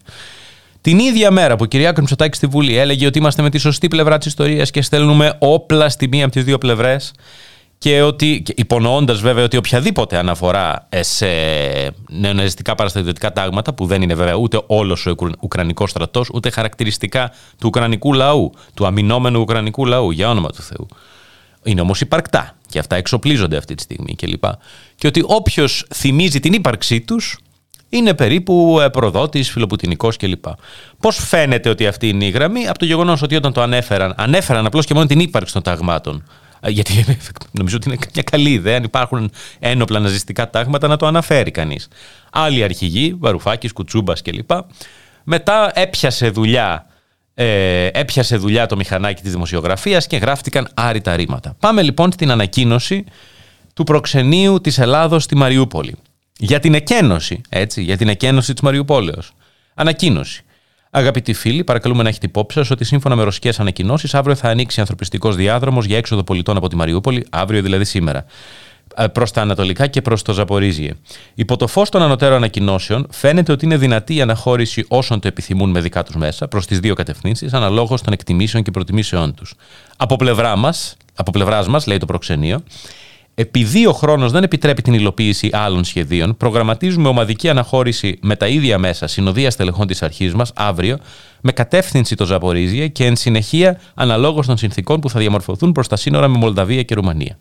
Την 0.81 0.99
ίδια 0.99 1.31
μέρα 1.31 1.55
που 1.55 1.63
ο 1.63 1.65
Κυριάκο 1.67 1.99
Μητσοτάκης 1.99 2.37
στη 2.37 2.47
Βουλή 2.47 2.77
έλεγε 2.77 3.05
ότι 3.05 3.17
είμαστε 3.17 3.41
με 3.41 3.49
τη 3.49 3.57
σωστή 3.57 3.87
πλευρά 3.87 4.17
της 4.17 4.27
ιστορίας 4.27 4.71
και 4.71 4.81
στέλνουμε 4.81 5.35
όπλα 5.39 5.89
στη 5.89 6.07
μία 6.07 6.23
από 6.23 6.33
τις 6.33 6.43
δύο 6.43 6.57
πλευρές, 6.57 7.13
και 7.77 8.01
ότι, 8.01 8.43
υπονοώντας 8.55 9.19
βέβαια 9.19 9.43
ότι 9.43 9.57
οποιαδήποτε 9.57 10.17
αναφορά 10.17 10.87
σε 10.99 11.27
νεοναζιστικά 12.09 12.75
παραστατιωτικά 12.75 13.33
τάγματα, 13.33 13.73
που 13.73 13.85
δεν 13.85 14.01
είναι 14.01 14.15
βέβαια 14.15 14.33
ούτε 14.33 14.61
όλος 14.67 15.05
ο 15.05 15.15
Ουκρανικός 15.39 15.89
στρατός, 15.89 16.29
ούτε 16.33 16.49
χαρακτηριστικά 16.49 17.29
του 17.29 17.65
Ουκρανικού 17.65 18.13
λαού, 18.13 18.51
του 18.73 18.85
αμυνόμενου 18.85 19.39
Ουκρανικού 19.39 19.85
λαού, 19.85 20.11
για 20.11 20.29
όνομα 20.29 20.49
του 20.49 20.61
Θεού. 20.61 20.87
Είναι 21.63 21.81
όμως 21.81 22.01
υπαρκτά 22.01 22.55
και 22.69 22.79
αυτά 22.79 22.95
εξοπλίζονται 22.95 23.57
αυτή 23.57 23.75
τη 23.75 23.81
στιγμή 23.81 24.15
κλπ. 24.15 24.43
Και, 24.43 24.57
και 24.95 25.07
ότι 25.07 25.23
όποιος 25.25 25.87
θυμίζει 25.93 26.39
την 26.39 26.53
ύπαρξή 26.53 27.01
τους 27.01 27.37
είναι 27.89 28.13
περίπου 28.13 28.79
ε, 28.81 28.89
προδότης, 28.89 29.51
φιλοπουτινικός 29.51 30.17
κλπ. 30.17 30.45
Πώς 30.99 31.17
φαίνεται 31.27 31.69
ότι 31.69 31.87
αυτή 31.87 32.09
είναι 32.09 32.25
η 32.25 32.29
γραμμή, 32.29 32.67
από 32.67 32.79
το 32.79 32.85
γεγονός 32.85 33.21
ότι 33.21 33.35
όταν 33.35 33.53
το 33.53 33.61
ανέφεραν, 33.61 34.13
ανέφεραν 34.17 34.65
απλώς 34.65 34.85
και 34.85 34.93
μόνο 34.93 35.05
την 35.05 35.19
ύπαρξη 35.19 35.53
των 35.53 35.61
ταγμάτων 35.61 36.23
γιατί 36.63 37.05
νομίζω 37.51 37.75
ότι 37.75 37.89
είναι 37.89 37.97
μια 38.13 38.23
καλή 38.23 38.49
ιδέα 38.49 38.77
αν 38.77 38.83
υπάρχουν 38.83 39.31
ένοπλα 39.59 39.99
ναζιστικά 39.99 40.49
τάγματα 40.49 40.87
να 40.87 40.97
το 40.97 41.05
αναφέρει 41.05 41.51
κανείς. 41.51 41.87
Άλλοι 42.31 42.63
αρχηγοί, 42.63 43.15
Βαρουφάκης, 43.19 43.73
Κουτσούμπας 43.73 44.21
κλπ. 44.21 44.49
Μετά 45.23 45.71
έπιασε 45.73 46.29
δουλειά, 46.29 46.85
ε, 47.33 47.85
έπιασε 47.85 48.37
δουλειά 48.37 48.65
το 48.65 48.75
μηχανάκι 48.75 49.21
της 49.21 49.31
δημοσιογραφίας 49.31 50.07
και 50.07 50.17
γράφτηκαν 50.17 50.67
άρρητα 50.73 51.15
ρήματα. 51.15 51.55
Πάμε 51.59 51.81
λοιπόν 51.81 52.11
στην 52.11 52.31
ανακοίνωση 52.31 53.03
του 53.73 53.83
προξενείου 53.83 54.61
της 54.61 54.77
Ελλάδος 54.77 55.23
στη 55.23 55.35
Μαριούπολη. 55.35 55.95
Για 56.37 56.59
την 56.59 56.73
εκένωση, 56.73 57.41
έτσι, 57.49 57.81
για 57.81 57.97
την 57.97 58.07
εκένωση 58.07 58.53
της 58.53 58.61
Μαριουπόλεως. 58.61 59.31
Ανακοίνωση. 59.73 60.43
Αγαπητοί 60.97 61.33
φίλοι, 61.33 61.63
παρακαλούμε 61.63 62.03
να 62.03 62.09
έχετε 62.09 62.25
υπόψη 62.25 62.57
σας 62.57 62.69
ότι 62.69 62.83
σύμφωνα 62.85 63.15
με 63.15 63.23
ρωσικές 63.23 63.59
ανακοινώσεις, 63.59 64.13
αύριο 64.13 64.35
θα 64.35 64.49
ανοίξει 64.49 64.79
ανθρωπιστικός 64.79 65.35
διάδρομος 65.35 65.85
για 65.85 65.97
έξοδο 65.97 66.23
πολιτών 66.23 66.57
από 66.57 66.67
τη 66.67 66.75
Μαριούπολη, 66.75 67.25
αύριο 67.29 67.61
δηλαδή 67.61 67.85
σήμερα, 67.85 68.25
ε, 68.95 69.07
προς 69.07 69.31
τα 69.31 69.41
Ανατολικά 69.41 69.87
και 69.87 70.01
προς 70.01 70.21
το 70.21 70.33
Ζαπορίζιε. 70.33 70.93
Υπό 71.33 71.55
το 71.57 71.67
φως 71.67 71.89
των 71.89 72.01
ανωτέρων 72.01 72.35
ανακοινώσεων, 72.35 73.07
φαίνεται 73.11 73.51
ότι 73.51 73.65
είναι 73.65 73.77
δυνατή 73.77 74.15
η 74.15 74.21
αναχώρηση 74.21 74.85
όσων 74.87 75.19
το 75.19 75.27
επιθυμούν 75.27 75.69
με 75.69 75.79
δικά 75.79 76.03
τους 76.03 76.15
μέσα 76.15 76.47
προς 76.47 76.65
τις 76.65 76.79
δύο 76.79 76.93
κατευθύνσεις, 76.93 77.53
αναλόγως 77.53 78.01
των 78.01 78.13
εκτιμήσεων 78.13 78.63
και 78.63 78.71
προτιμήσεών 78.71 79.33
τους. 79.33 79.53
Από 79.97 80.15
πλευρά 80.15 80.55
μας, 80.55 80.97
από 81.15 81.31
πλευράς 81.31 81.67
μας, 81.67 81.87
λέει 81.87 81.97
το 81.97 82.05
προξενείο, 82.05 82.63
επειδή 83.37 83.85
ο 83.85 83.93
χρόνος 83.93 84.31
δεν 84.31 84.43
επιτρέπει 84.43 84.81
την 84.81 84.93
υλοποίηση 84.93 85.49
άλλων 85.53 85.83
σχεδίων, 85.83 86.37
προγραμματίζουμε 86.37 87.07
ομαδική 87.07 87.49
αναχώρηση 87.49 88.19
με 88.21 88.35
τα 88.35 88.47
ίδια 88.47 88.77
μέσα 88.77 89.07
συνοδείας 89.07 89.55
τελεχών 89.55 89.87
της 89.87 90.01
αρχής 90.01 90.33
μας 90.33 90.51
αύριο 90.55 90.97
με 91.41 91.51
κατεύθυνση 91.51 92.15
το 92.15 92.25
Ζαπορίζια 92.25 92.87
και 92.87 93.05
εν 93.05 93.15
συνεχεία 93.15 93.79
αναλόγως 93.93 94.45
των 94.47 94.57
συνθήκων 94.57 94.99
που 94.99 95.09
θα 95.09 95.19
διαμορφωθούν 95.19 95.71
προς 95.71 95.87
τα 95.87 95.95
σύνορα 95.95 96.27
με 96.27 96.37
Μολδαβία 96.37 96.83
και 96.83 96.93
Ρουμανία. 96.93 97.37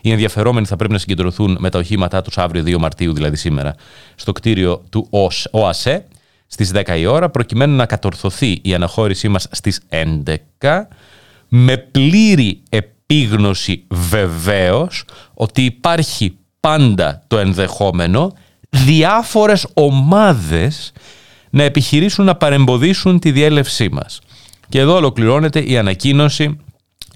Οι 0.00 0.10
ενδιαφερόμενοι 0.10 0.66
θα 0.66 0.76
πρέπει 0.76 0.92
να 0.92 0.98
συγκεντρωθούν 0.98 1.56
με 1.60 1.70
τα 1.70 1.78
οχήματά 1.78 2.22
τους 2.22 2.38
αύριο 2.38 2.62
2 2.66 2.78
Μαρτίου, 2.78 3.12
δηλαδή 3.12 3.36
σήμερα, 3.36 3.74
στο 4.14 4.32
κτίριο 4.32 4.84
του 4.90 5.06
ΟΑΣΕ 5.50 6.04
στις 6.46 6.72
10 6.74 6.98
η 6.98 7.06
ώρα, 7.06 7.30
προκειμένου 7.30 7.76
να 7.76 7.86
κατορθωθεί 7.86 8.58
η 8.62 8.74
αναχώρησή 8.74 9.28
μας 9.28 9.46
στις 9.50 9.80
11, 9.88 10.88
με 11.48 11.76
πλήρη 11.76 12.62
επίγνωση 13.12 13.84
βεβαίως 13.88 15.04
ότι 15.34 15.64
υπάρχει 15.64 16.36
πάντα 16.60 17.22
το 17.26 17.38
ενδεχόμενο 17.38 18.32
διάφορες 18.70 19.66
ομάδες 19.74 20.92
να 21.50 21.62
επιχειρήσουν 21.62 22.24
να 22.24 22.34
παρεμποδίσουν 22.34 23.18
τη 23.18 23.30
διέλευσή 23.30 23.88
μας. 23.92 24.20
Και 24.68 24.78
εδώ 24.78 24.94
ολοκληρώνεται 24.94 25.60
η 25.60 25.78
ανακοίνωση 25.78 26.56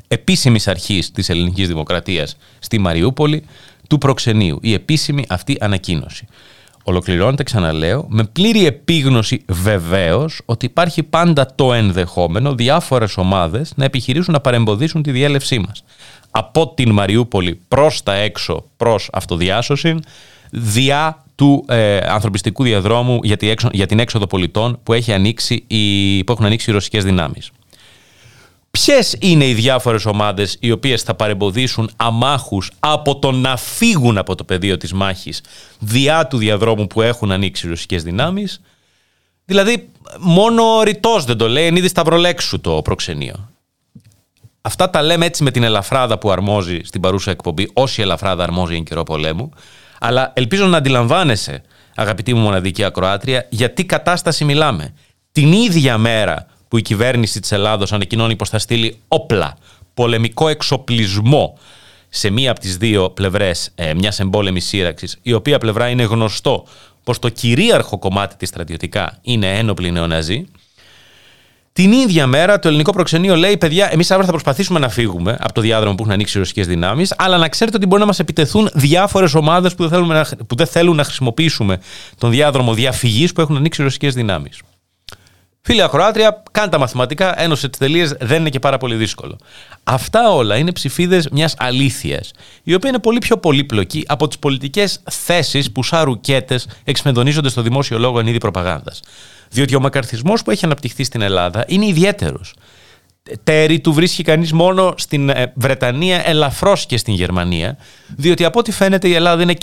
επίσημης 0.08 0.68
αρχής 0.68 1.10
της 1.10 1.28
ελληνικής 1.28 1.68
δημοκρατίας 1.68 2.36
στη 2.58 2.78
Μαριούπολη 2.78 3.44
του 3.88 3.98
προξενείου. 3.98 4.58
Η 4.62 4.72
επίσημη 4.72 5.24
αυτή 5.28 5.56
ανακοίνωση. 5.60 6.26
Ολοκληρώνεται, 6.88 7.42
ξαναλέω, 7.42 8.06
με 8.08 8.24
πλήρη 8.24 8.66
επίγνωση 8.66 9.44
βεβαίως 9.48 10.40
ότι 10.44 10.66
υπάρχει 10.66 11.02
πάντα 11.02 11.52
το 11.54 11.72
ενδεχόμενο 11.72 12.54
διάφορες 12.54 13.16
ομάδες 13.16 13.72
να 13.76 13.84
επιχειρήσουν 13.84 14.32
να 14.32 14.40
παρεμποδίσουν 14.40 15.02
τη 15.02 15.10
διέλευσή 15.10 15.58
μας. 15.58 15.84
Από 16.30 16.68
την 16.68 16.92
Μαριούπολη 16.92 17.60
προς 17.68 18.02
τα 18.02 18.14
έξω, 18.14 18.64
προς 18.76 19.08
αυτοδιάσωση, 19.12 19.94
διά 20.50 21.24
του 21.34 21.64
ε, 21.68 21.96
ανθρωπιστικού 21.96 22.62
διαδρόμου 22.62 23.20
για, 23.22 23.36
τη 23.36 23.48
έξω, 23.48 23.68
για 23.72 23.86
την 23.86 23.98
έξοδο 23.98 24.26
πολιτών 24.26 24.78
που, 24.82 24.92
έχει 24.92 25.12
ανοίξει 25.12 25.64
η, 25.66 26.24
που 26.24 26.32
έχουν 26.32 26.44
ανοίξει 26.44 26.70
οι 26.70 26.72
ρωσικές 26.72 27.04
δυνάμεις. 27.04 27.50
Ποιες 28.84 29.16
είναι 29.20 29.46
οι 29.46 29.54
διάφορες 29.54 30.06
ομάδες 30.06 30.56
οι 30.60 30.70
οποίες 30.70 31.02
θα 31.02 31.14
παρεμποδίσουν 31.14 31.90
αμάχους 31.96 32.70
από 32.78 33.18
το 33.18 33.32
να 33.32 33.56
φύγουν 33.56 34.18
από 34.18 34.34
το 34.34 34.44
πεδίο 34.44 34.76
της 34.76 34.92
μάχης 34.92 35.40
διά 35.78 36.26
του 36.26 36.38
διαδρόμου 36.38 36.86
που 36.86 37.02
έχουν 37.02 37.32
ανοίξει 37.32 37.66
οι 37.66 37.70
ρωσικές 37.70 38.02
δυνάμεις; 38.02 38.60
Δηλαδή, 39.44 39.88
μόνο 40.18 40.76
ο 40.76 40.82
ρητός 40.82 41.24
δεν 41.24 41.36
το 41.36 41.48
λέει, 41.48 41.66
εν 41.66 41.76
είδη 41.76 41.88
σταυρολέξου 41.88 42.60
το 42.60 42.82
προξενείο. 42.82 43.50
Αυτά 44.60 44.90
τα 44.90 45.02
λέμε 45.02 45.26
έτσι 45.26 45.42
με 45.42 45.50
την 45.50 45.62
ελαφράδα 45.62 46.18
που 46.18 46.30
αρμόζει 46.30 46.80
στην 46.84 47.00
παρούσα 47.00 47.30
εκπομπή, 47.30 47.70
όση 47.72 48.02
ελαφράδα 48.02 48.42
αρμόζει 48.42 48.74
εν 48.74 48.84
καιρό 48.84 49.02
πολέμου. 49.02 49.50
Αλλά 50.00 50.32
ελπίζω 50.34 50.66
να 50.66 50.76
αντιλαμβάνεσαι, 50.76 51.62
αγαπητή 51.94 52.34
μου 52.34 52.40
μοναδική 52.40 52.84
ακροάτρια, 52.84 53.46
γιατί 53.50 53.84
κατάσταση 53.84 54.44
μιλάμε. 54.44 54.94
Την 55.32 55.52
ίδια 55.52 55.98
μέρα 55.98 56.46
που 56.68 56.78
η 56.78 56.82
κυβέρνηση 56.82 57.40
της 57.40 57.52
Ελλάδος 57.52 57.92
ανακοινώνει 57.92 58.36
πως 58.36 58.48
θα 58.48 58.58
στείλει 58.58 58.96
όπλα, 59.08 59.56
πολεμικό 59.94 60.48
εξοπλισμό 60.48 61.58
σε 62.08 62.30
μία 62.30 62.50
από 62.50 62.60
τις 62.60 62.76
δύο 62.76 63.10
πλευρές 63.10 63.70
ε, 63.74 63.94
μιας 63.94 64.20
εμπόλεμης 64.20 64.64
σύραξης, 64.66 65.18
η 65.22 65.32
οποία 65.32 65.58
πλευρά 65.58 65.88
είναι 65.88 66.02
γνωστό 66.02 66.66
πως 67.04 67.18
το 67.18 67.28
κυρίαρχο 67.28 67.98
κομμάτι 67.98 68.36
της 68.36 68.48
στρατιωτικά 68.48 69.18
είναι 69.22 69.58
ένοπλη 69.58 69.90
νεοναζί, 69.90 70.46
την 71.76 71.92
ίδια 71.92 72.26
μέρα 72.26 72.58
το 72.58 72.68
ελληνικό 72.68 72.92
προξενείο 72.92 73.36
λέει: 73.36 73.56
Παιδιά, 73.56 73.92
εμείς 73.92 74.10
αύριο 74.10 74.26
θα 74.26 74.32
προσπαθήσουμε 74.32 74.78
να 74.78 74.88
φύγουμε 74.88 75.36
από 75.40 75.52
το 75.52 75.60
διάδρομο 75.60 75.94
που 75.94 76.02
έχουν 76.02 76.12
ανοίξει 76.14 76.36
οι 76.36 76.40
ρωσικές 76.40 76.66
δυνάμεις, 76.66 77.14
αλλά 77.16 77.36
να 77.38 77.48
ξέρετε 77.48 77.76
ότι 77.76 77.86
μπορεί 77.86 78.00
να 78.00 78.06
μας 78.06 78.18
επιτεθούν 78.18 78.68
διάφορες 78.74 79.34
ομάδες 79.34 79.74
που, 79.74 79.88
που 80.46 80.54
δεν 80.56 80.66
θέλουν 80.66 80.96
να 80.96 81.04
χρησιμοποιήσουμε 81.04 81.80
τον 82.18 82.30
διάδρομο 82.30 82.74
διαφυγής 82.74 83.32
που 83.32 83.40
έχουν 83.40 83.56
ανοίξει 83.56 83.80
οι 83.80 83.84
ρωσικές 83.84 84.14
δυνάμεις. 84.14 84.60
Φίλοι 85.66 85.82
Ακροάτρια, 85.82 86.42
κάντε 86.50 86.68
τα 86.68 86.78
μαθηματικά, 86.78 87.42
ένωσε 87.42 87.68
τις 87.68 87.78
τελείες 87.78 88.16
δεν 88.20 88.40
είναι 88.40 88.48
και 88.48 88.58
πάρα 88.58 88.78
πολύ 88.78 88.94
δύσκολο. 88.94 89.38
Αυτά 89.84 90.32
όλα 90.32 90.56
είναι 90.56 90.72
ψηφίδες 90.72 91.28
μιας 91.32 91.54
αλήθειας, 91.58 92.30
η 92.62 92.74
οποία 92.74 92.88
είναι 92.88 92.98
πολύ 92.98 93.18
πιο 93.18 93.36
πολύπλοκη 93.38 94.04
από 94.06 94.28
τις 94.28 94.38
πολιτικές 94.38 95.02
θέσεις 95.10 95.72
που 95.72 95.82
σαν 95.82 96.04
ρουκέτες 96.04 96.68
εξμεντονίζονται 96.84 97.48
στο 97.48 97.62
δημόσιο 97.62 97.98
λόγο 97.98 98.18
εν 98.18 98.26
είδη 98.26 98.38
προπαγάνδας. 98.38 99.00
Διότι 99.50 99.74
ο 99.74 99.80
μακαρθισμός 99.80 100.42
που 100.42 100.50
έχει 100.50 100.64
αναπτυχθεί 100.64 101.04
στην 101.04 101.20
Ελλάδα 101.20 101.64
είναι 101.68 101.86
ιδιαίτερος. 101.86 102.54
Τέρι 103.44 103.80
του 103.80 103.92
βρίσκει 103.92 104.22
κανείς 104.22 104.52
μόνο 104.52 104.94
στην 104.96 105.28
ε, 105.28 105.52
Βρετανία, 105.54 106.28
ελαφρώς 106.28 106.86
και 106.86 106.96
στην 106.96 107.14
Γερμανία, 107.14 107.76
διότι 108.16 108.44
από 108.44 108.58
ό,τι 108.58 108.72
φαίνεται 108.72 109.08
η 109.08 109.14
Ελλάδα 109.14 109.42
είναι 109.42 109.54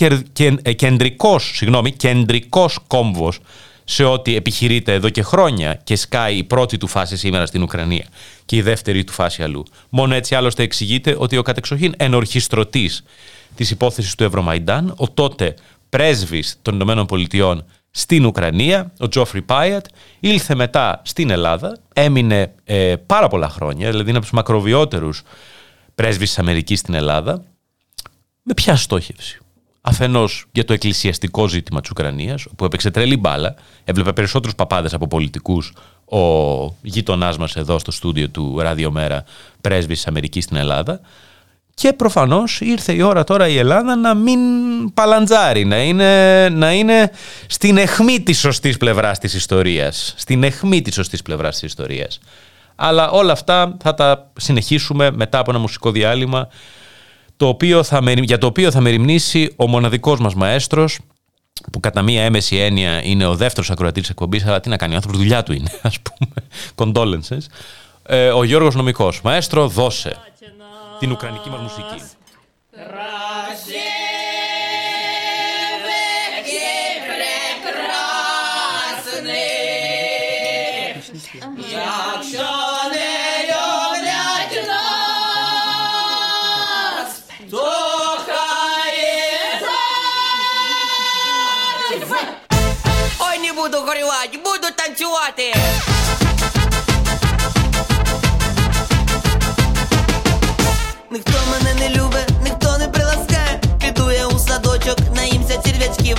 κεντρικός, 0.76 1.52
συγγνώμη, 1.56 1.92
κεντρικός 1.92 2.80
κόμβος 2.88 3.40
σε 3.84 4.04
ό,τι 4.04 4.36
επιχειρείται 4.36 4.94
εδώ 4.94 5.10
και 5.10 5.24
χρόνια 5.24 5.74
και 5.84 5.96
σκάει 5.96 6.38
η 6.38 6.44
πρώτη 6.44 6.78
του 6.78 6.88
φάση 6.88 7.18
σήμερα 7.18 7.46
στην 7.46 7.62
Ουκρανία 7.62 8.06
και 8.46 8.56
η 8.56 8.62
δεύτερη 8.62 9.04
του 9.04 9.14
φάση 9.14 9.44
αλλού. 9.44 9.64
Μόνο 9.90 10.14
έτσι 10.14 10.36
άλλωστε 10.36 10.64
εξηγείται 10.64 11.16
ότι 11.18 11.38
ο 11.38 11.42
κατεξοχήν 11.42 11.94
ενορχιστρωτής 11.98 13.04
της 13.56 13.72
υπόθεσης 13.72 14.16
του 14.16 14.24
Ευρωμαϊντάν, 14.24 14.94
ο 14.98 15.10
τότε 15.10 15.56
πρέσβης 15.90 16.60
των 16.62 16.74
Ηνωμένων 16.74 17.06
Πολιτειών 17.06 17.66
στην 17.92 18.26
Ουκρανία, 18.26 18.94
ο 19.00 19.08
Τζόφρι 19.08 19.42
Πάιατ, 19.42 19.86
ήλθε 20.20 20.56
μετά 20.56 21.02
στην 21.04 21.30
Ελλάδα, 21.30 21.78
έμεινε 21.94 22.54
ε, 22.64 22.96
πάρα 23.06 23.28
πολλά 23.28 23.50
χρόνια, 23.50 23.90
δηλαδή 23.90 24.08
είναι 24.08 24.18
από 24.18 24.26
τους 24.26 24.36
μακροβιότερους 24.36 25.22
πρέσβεις 25.96 26.28
της 26.28 26.40
Αμερικής 26.40 26.80
στην 26.80 26.94
Ελλάδα. 26.94 27.44
Με 28.42 28.54
ποια 28.54 28.76
στόχευση; 28.76 29.40
Αφενός 29.86 30.46
για 30.52 30.66
το 30.66 30.74
εκκλησιαστικό 30.74 31.48
ζήτημα 31.48 31.82
της 31.82 31.90
Ουκρανίας, 31.90 32.46
που 32.56 32.66
έπαιξε 32.66 32.92
τρελή 32.92 33.18
μπάλα, 33.18 33.56
έβλεπε 33.84 34.14
περισσότερους 34.14 34.56
παπάδες 34.56 34.94
από 34.94 35.08
πολιτικούς 35.08 35.74
ο 36.06 36.76
γείτονάς 36.82 37.38
μας 37.38 37.56
εδώ 37.56 37.80
στο 37.80 37.92
στούντιο 37.92 38.30
του 38.30 38.60
Ράδιο 38.60 38.92
Μέρα, 38.92 39.24
πρέσβης 39.62 39.98
της 39.98 40.08
Αμερικής 40.08 40.44
στην 40.44 40.58
Ελλάδα. 40.58 41.00
Και 41.74 41.94
προφανώς 41.94 42.62
ήρθε 42.62 42.94
η 42.94 43.02
ώρα 43.02 43.24
τώρα 43.24 43.48
η 43.48 43.58
Ελλάδα 43.58 43.96
να 43.96 44.14
μην 44.14 44.40
παλαντζάρει, 44.94 45.66
να 45.66 45.84
είναι, 45.84 46.50
να 46.50 46.74
είναι 46.74 47.12
στην 47.48 47.78
εχμή 47.78 48.22
της 48.22 48.40
σωστής 48.40 48.78
πλευράς 48.78 49.20
της 49.20 49.34
ιστορίας. 49.34 50.14
Στην 50.18 50.44
εχμή 50.44 50.82
της 50.82 50.94
σωστής 50.94 51.22
πλευράς 51.22 51.54
της 51.54 51.64
ιστορίας. 51.64 52.20
Αλλά 52.76 53.10
όλα 53.10 53.32
αυτά 53.32 53.78
θα 53.84 53.94
τα 53.94 54.32
συνεχίσουμε 54.38 55.12
μετά 55.12 55.40
από 55.40 55.52
ένα 55.52 55.60
μουσικό 55.60 55.92
διάλειμμα 55.92 56.48
το 57.38 57.48
οποίο 57.48 57.84
θα 57.84 58.02
για 58.22 58.38
το 58.38 58.48
οποίο 58.48 58.72
θα 58.72 58.82
μεριμνήσει 58.82 59.54
ο 59.56 59.68
μοναδικός 59.68 60.20
μας 60.20 60.36
μαέστρος, 60.36 61.00
που 61.72 61.80
κατά 61.80 62.02
μία 62.02 62.24
έμεση 62.24 62.56
έννοια 62.56 63.04
είναι 63.04 63.26
ο 63.26 63.36
δεύτερος 63.36 63.72
ακροατής 63.72 64.02
της 64.02 64.12
εκπομπής, 64.12 64.46
αλλά 64.46 64.60
τι 64.60 64.70
να 64.70 64.78
κάνει, 64.78 64.94
ο 64.94 64.96
άνθρωπος 64.96 65.20
δουλειά 65.20 65.44
του 65.44 65.54
είναι, 65.54 65.72
ας 65.82 65.98
πούμε, 66.00 66.34
condolences, 66.76 67.46
ε, 68.06 68.30
ο 68.30 68.44
Γιώργος 68.44 68.76
Νομικός. 68.76 69.22
Μαέστρο, 69.22 69.68
δώσε 69.68 70.18
την 71.00 71.12
ουκρανική 71.12 71.50
μας 71.50 71.62
μουσική. 71.62 72.02
Танцювати. 95.24 95.54
Ніхто 101.12 101.34
мене 101.52 101.74
не 101.80 101.90
любить, 101.90 102.34
ніхто 102.44 102.78
не 102.78 102.88
приласкає. 102.88 103.62
Піду 103.80 104.12
я 104.12 104.28
у 104.28 104.40
садочок, 104.40 104.98
наїмся 105.16 105.62
черв'ячків, 105.66 106.18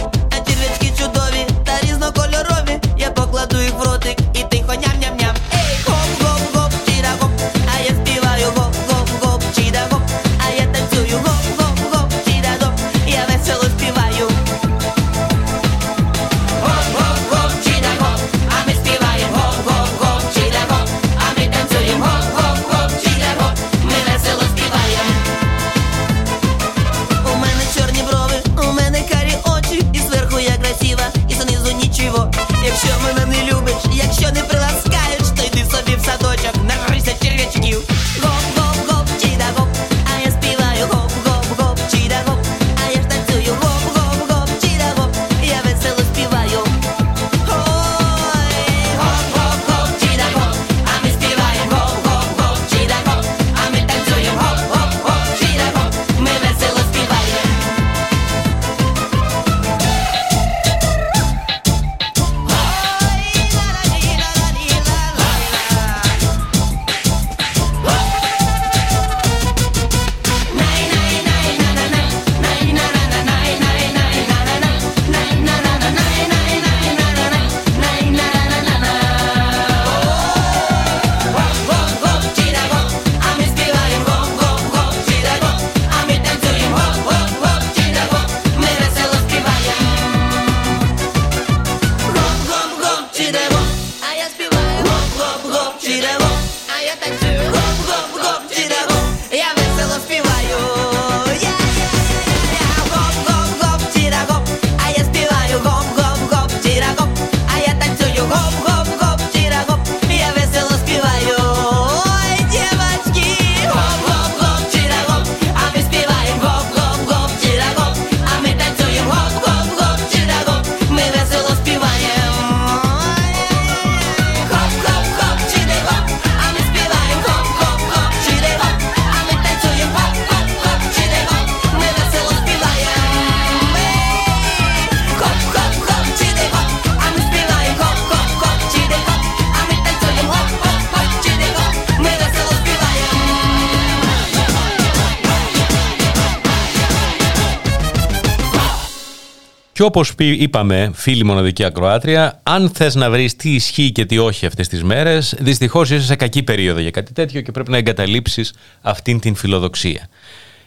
όπως 149.85 150.14
είπαμε, 150.17 150.91
φίλοι 150.95 151.25
μοναδική 151.25 151.64
ακροάτρια, 151.64 152.41
αν 152.43 152.71
θες 152.75 152.95
να 152.95 153.11
βρεις 153.11 153.37
τι 153.37 153.55
ισχύει 153.55 153.93
και 153.93 154.05
τι 154.05 154.19
όχι 154.19 154.47
αυτές 154.47 154.69
τις 154.69 154.83
μέρες, 154.83 155.35
δυστυχώς 155.38 155.91
είσαι 155.91 156.05
σε 156.05 156.17
κακή 156.17 156.43
περίοδο 156.43 156.81
για 156.81 156.91
κάτι 156.91 157.12
τέτοιο 157.12 157.41
και 157.41 157.53
πρέπει 157.53 157.71
να 157.71 157.76
εγκαταλείψεις 157.76 158.55
αυτήν 158.81 159.21
την 159.21 159.35
φιλοδοξία. 159.35 160.09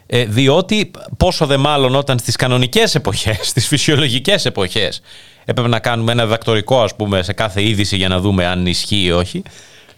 Ε, 0.05 0.25
διότι 0.25 0.91
πόσο 1.17 1.45
δε 1.45 1.57
μάλλον 1.57 1.95
όταν 1.95 2.19
στις 2.19 2.35
κανονικές 2.35 2.95
εποχές, 2.95 3.39
στις 3.49 3.67
φυσιολογικές 3.67 4.45
εποχές, 4.45 5.01
έπρεπε 5.45 5.69
να 5.69 5.79
κάνουμε 5.79 6.11
ένα 6.11 6.25
δακτορικό 6.25 6.81
ας 6.81 6.95
πούμε 6.95 7.23
σε 7.23 7.33
κάθε 7.33 7.63
είδηση 7.67 7.95
για 7.95 8.07
να 8.07 8.19
δούμε 8.19 8.45
αν 8.45 8.65
ισχύει 8.65 9.03
ή 9.03 9.11
όχι, 9.11 9.43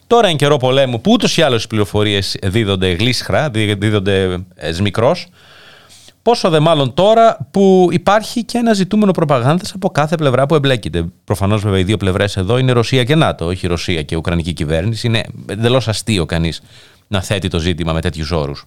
Τώρα 0.10 0.28
εν 0.28 0.36
καιρό 0.36 0.58
πολέμου 0.58 1.02
που 1.02 1.12
ούτως 1.12 1.38
ή 1.38 1.42
άλλως 1.42 1.64
οι 1.64 1.68
πληροφορίες 1.68 2.38
δίδονται 2.44 2.92
γλίσχρα, 2.92 3.50
δίδονται 3.50 4.44
ε, 4.56 4.72
σμικρός, 4.72 5.28
Πόσο 6.22 6.50
δε 6.50 6.60
μάλλον 6.60 6.94
τώρα 6.94 7.48
που 7.52 7.88
υπάρχει 7.92 8.44
και 8.44 8.58
ένα 8.58 8.74
ζητούμενο 8.74 9.12
προπαγάνδας 9.12 9.72
από 9.74 9.90
κάθε 9.90 10.16
πλευρά 10.16 10.46
που 10.46 10.56
εμπλέκεται. 10.56 11.06
Προφανώς, 11.24 11.62
βέβαια, 11.62 11.80
οι 11.80 11.84
δύο 11.84 11.98
πλευρές 11.98 12.38
εδώ 12.38 12.58
είναι 12.58 12.72
Ρωσία 12.72 13.04
και 13.04 13.16
ΝΑΤΟ, 13.16 13.46
όχι 13.46 13.68
Ρωσία 13.68 14.04
και 14.04 14.16
Ουκρανική 14.16 14.54
κυβέρνηση. 14.54 15.08
Είναι 15.08 15.24
εντελώς 15.50 15.88
αστείο 15.88 16.26
κανείς 16.26 16.62
να 17.08 17.22
θέτει 17.22 17.48
το 17.48 17.60
ζήτημα 17.60 17.94
με 17.94 18.02
τέτοιους 18.02 18.32
όρους. 18.32 18.64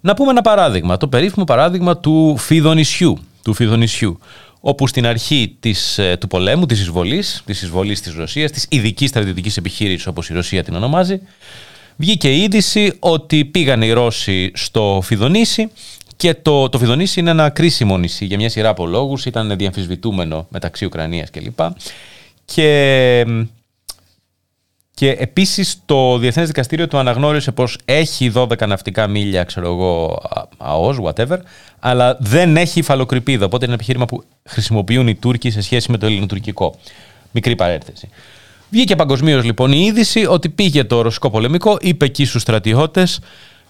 Να 0.00 0.14
πούμε 0.14 0.30
ένα 0.30 0.42
παράδειγμα, 0.42 0.96
το 0.96 1.08
περίφημο 1.08 1.44
παράδειγμα 1.44 1.98
του 1.98 2.36
Φιδονισιού, 2.36 3.18
του 3.42 3.54
Φιδονισιού 3.54 4.18
όπου 4.60 4.86
στην 4.86 5.06
αρχή 5.06 5.56
της, 5.60 5.98
ε, 5.98 6.16
του 6.20 6.26
πολέμου, 6.26 6.66
της 6.66 6.80
εισβολής, 6.80 7.42
της 7.46 7.62
εισβολής 7.62 8.00
της 8.00 8.14
Ρωσίας, 8.14 8.50
της 8.50 8.66
ειδικής 8.70 9.08
στρατιωτικής 9.08 9.56
επιχείρησης 9.56 10.06
όπως 10.06 10.30
η 10.30 10.34
Ρωσία 10.34 10.64
την 10.64 10.74
ονομάζει, 10.74 11.20
βγήκε 11.96 12.32
η 12.32 12.42
είδηση 12.42 12.96
ότι 12.98 13.44
πήγαν 13.44 13.82
οι 13.82 13.92
Ρώσοι 13.92 14.50
στο 14.54 15.00
Φιδονήσι 15.02 15.70
και 16.16 16.34
το, 16.34 16.68
το 16.68 16.78
Φιδονήσι 16.78 17.20
είναι 17.20 17.30
ένα 17.30 17.48
κρίσιμο 17.48 17.98
νησί 17.98 18.24
για 18.24 18.36
μια 18.36 18.48
σειρά 18.48 18.68
από 18.68 18.86
λόγους, 18.86 19.26
ήταν 19.26 19.56
διαμφισβητούμενο 19.56 20.46
μεταξύ 20.50 20.84
Ουκρανίας 20.84 21.30
κλπ. 21.30 21.60
Και, 22.44 23.26
και 24.94 25.10
επίσης 25.10 25.80
το 25.86 26.18
Διεθνές 26.18 26.46
Δικαστήριο 26.46 26.88
του 26.88 26.98
αναγνώρισε 26.98 27.52
πως 27.52 27.78
έχει 27.84 28.32
12 28.34 28.66
ναυτικά 28.66 29.06
μίλια, 29.06 29.44
ξέρω 29.44 29.66
εγώ, 29.66 30.22
ΑΟΣ, 30.56 30.98
whatever, 31.02 31.38
αλλά 31.78 32.16
δεν 32.20 32.56
έχει 32.56 32.78
υφαλοκρηπίδα, 32.78 33.44
οπότε 33.44 33.64
είναι 33.64 33.74
ένα 33.74 33.82
επιχείρημα 33.82 34.06
που 34.06 34.24
χρησιμοποιούν 34.44 35.08
οι 35.08 35.14
Τούρκοι 35.14 35.50
σε 35.50 35.60
σχέση 35.60 35.90
με 35.90 35.98
το 35.98 36.06
ελληνοτουρκικό. 36.06 36.74
Μικρή 37.30 37.56
παρένθεση. 37.56 38.08
Βγήκε 38.70 38.96
παγκοσμίως 38.96 39.44
λοιπόν 39.44 39.72
η 39.72 39.84
είδηση 39.84 40.26
ότι 40.26 40.48
πήγε 40.48 40.84
το 40.84 41.00
ρωσικό 41.00 41.30
πολεμικό, 41.30 41.76
είπε 41.80 42.04
εκεί 42.04 42.24
στους 42.24 42.42
στρατιώτες, 42.42 43.20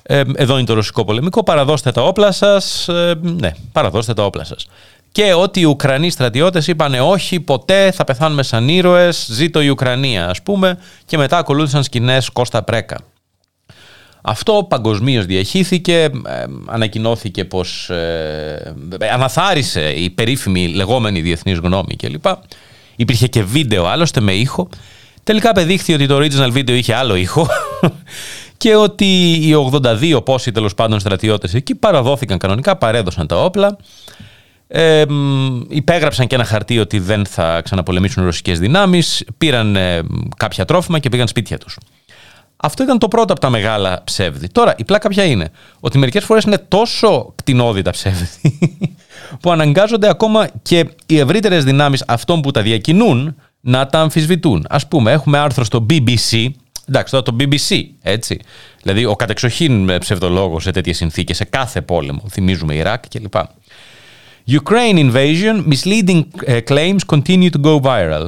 ε, 0.02 0.22
εδώ 0.34 0.56
είναι 0.56 0.66
το 0.66 0.74
ρωσικό 0.74 1.04
πολεμικό, 1.04 1.42
παραδώστε 1.42 1.92
τα 1.92 2.02
όπλα 2.02 2.32
σας. 2.32 2.88
Ε, 2.88 3.14
ναι, 3.20 3.50
παραδώστε 3.72 4.14
τα 4.14 4.24
όπλα 4.24 4.44
σας. 4.44 4.66
Και 5.12 5.32
ότι 5.32 5.60
οι 5.60 5.64
Ουκρανοί 5.64 6.10
στρατιώτες 6.10 6.66
είπαν 6.66 6.94
όχι, 6.94 7.40
ποτέ 7.40 7.90
θα 7.90 8.04
πεθάνουμε 8.04 8.42
σαν 8.42 8.68
ήρωες, 8.68 9.28
ζήτω 9.30 9.60
η 9.60 9.68
Ουκρανία, 9.68 10.28
ας 10.28 10.42
πούμε, 10.42 10.78
και 11.04 11.16
μετά 11.16 11.38
ακολούθησαν 11.38 11.82
σκηνές 11.82 12.28
Κώστα 12.28 12.62
Πρέκα. 12.62 12.98
Αυτό 14.22 14.66
παγκοσμίως 14.68 15.26
διαχύθηκε, 15.26 16.02
ε, 16.02 16.10
ανακοινώθηκε 16.66 17.44
πως 17.44 17.90
ε, 17.90 18.74
αναθάρισε 19.12 19.90
η 19.90 20.10
περίφημη 20.10 20.68
λεγόμενη 20.68 21.20
διεθνής 21.20 21.58
γνώμη 21.58 21.96
κλπ. 21.96 22.24
Υπήρχε 22.96 23.26
και 23.26 23.42
βίντεο 23.42 23.86
άλλωστε 23.86 24.20
με 24.20 24.32
ήχο. 24.32 24.68
Τελικά 25.22 25.50
απεδείχθη 25.50 25.94
ότι 25.94 26.06
το 26.06 26.16
original 26.16 26.48
βίντεο 26.50 26.74
είχε 26.74 26.94
άλλο 26.94 27.14
ήχο 27.14 27.48
και 28.56 28.74
ότι 28.74 29.32
οι 29.32 29.54
82 29.72 30.24
πόσοι 30.24 30.52
τέλος 30.52 30.74
πάντων 30.74 31.00
στρατιώτες 31.00 31.54
εκεί 31.54 31.74
παραδόθηκαν 31.74 32.38
κανονικά, 32.38 32.76
παρέδωσαν 32.76 33.26
τα 33.26 33.44
όπλα. 33.44 33.76
Ε, 34.68 35.04
υπέγραψαν 35.68 36.26
και 36.26 36.34
ένα 36.34 36.44
χαρτί 36.44 36.78
ότι 36.78 36.98
δεν 36.98 37.26
θα 37.26 37.60
ξαναπολεμήσουν 37.60 38.22
οι 38.22 38.26
ρωσικές 38.26 38.58
δυνάμεις, 38.58 39.24
πήραν 39.38 39.76
ε, 39.76 40.02
κάποια 40.36 40.64
τρόφιμα 40.64 40.98
και 40.98 41.08
πήγαν 41.08 41.28
σπίτια 41.28 41.58
τους. 41.58 41.78
Αυτό 42.56 42.82
ήταν 42.82 42.98
το 42.98 43.08
πρώτο 43.08 43.32
από 43.32 43.40
τα 43.40 43.50
μεγάλα 43.50 44.00
ψεύδη. 44.04 44.48
Τώρα, 44.48 44.74
η 44.76 44.84
πλάκα 44.84 45.08
ποια 45.08 45.24
είναι; 45.24 45.50
Ότι 45.80 45.98
μερικές 45.98 46.24
φορές 46.24 46.44
είναι 46.44 46.58
τόσο 46.58 47.32
κτηνόδη 47.34 47.82
τα 47.82 47.90
ψεύδη, 47.90 48.58
που 49.40 49.50
αναγκάζονται 49.50 50.08
ακόμα 50.08 50.48
και 50.62 50.88
οι 51.06 51.18
ευρύτερες 51.18 51.64
δυνάμεις 51.64 52.04
αυτών 52.06 52.40
που 52.40 52.50
τα 52.50 52.62
διακινούν 52.62 53.34
να 53.60 53.86
τα 53.86 54.00
αμφισβητούν. 54.00 54.66
Α 54.68 54.86
πούμε, 54.86 55.12
έχουμε 55.12 55.38
άρθρο 55.38 55.64
στο 55.64 55.86
BBC. 55.90 56.48
Εντάξει, 56.88 57.12
τώρα 57.12 57.22
το 57.22 57.36
BBC, 57.40 57.82
έτσι. 58.02 58.40
Δηλαδή, 58.82 59.04
ο 59.04 59.16
κατεξοχήν 59.16 59.98
ψευδολόγος 59.98 60.62
σε 60.62 60.70
τέτοιες 60.70 60.96
συνθήκες, 60.96 61.36
σε 61.36 61.44
κάθε 61.44 61.80
πόλεμο. 61.80 62.22
Θυμίζουμε 62.30 62.74
Ιράκ 62.74 63.08
κλπ. 63.08 63.34
Ukraine 64.64 65.10
invasion, 65.10 65.64
misleading 65.72 66.22
ε, 66.44 66.58
claims 66.68 66.98
continue 67.06 67.50
to 67.50 67.60
go 67.62 67.80
viral 67.80 68.26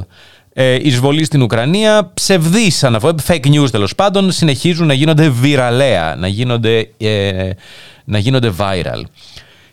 ε, 0.61 0.77
εισβολή 0.81 1.23
στην 1.23 1.41
Ουκρανία, 1.41 2.11
ψευδεί 2.13 2.71
αναφορέ, 2.81 3.13
fake 3.27 3.45
news 3.45 3.69
τέλος 3.71 3.95
πάντων, 3.95 4.31
συνεχίζουν 4.31 4.87
να 4.87 4.93
γίνονται 4.93 5.29
βιραλέα, 5.29 6.15
να 6.15 6.27
γίνονται, 6.27 6.89
ε, 6.97 7.49
να 8.05 8.17
γίνονται 8.17 8.53
viral. 8.57 9.01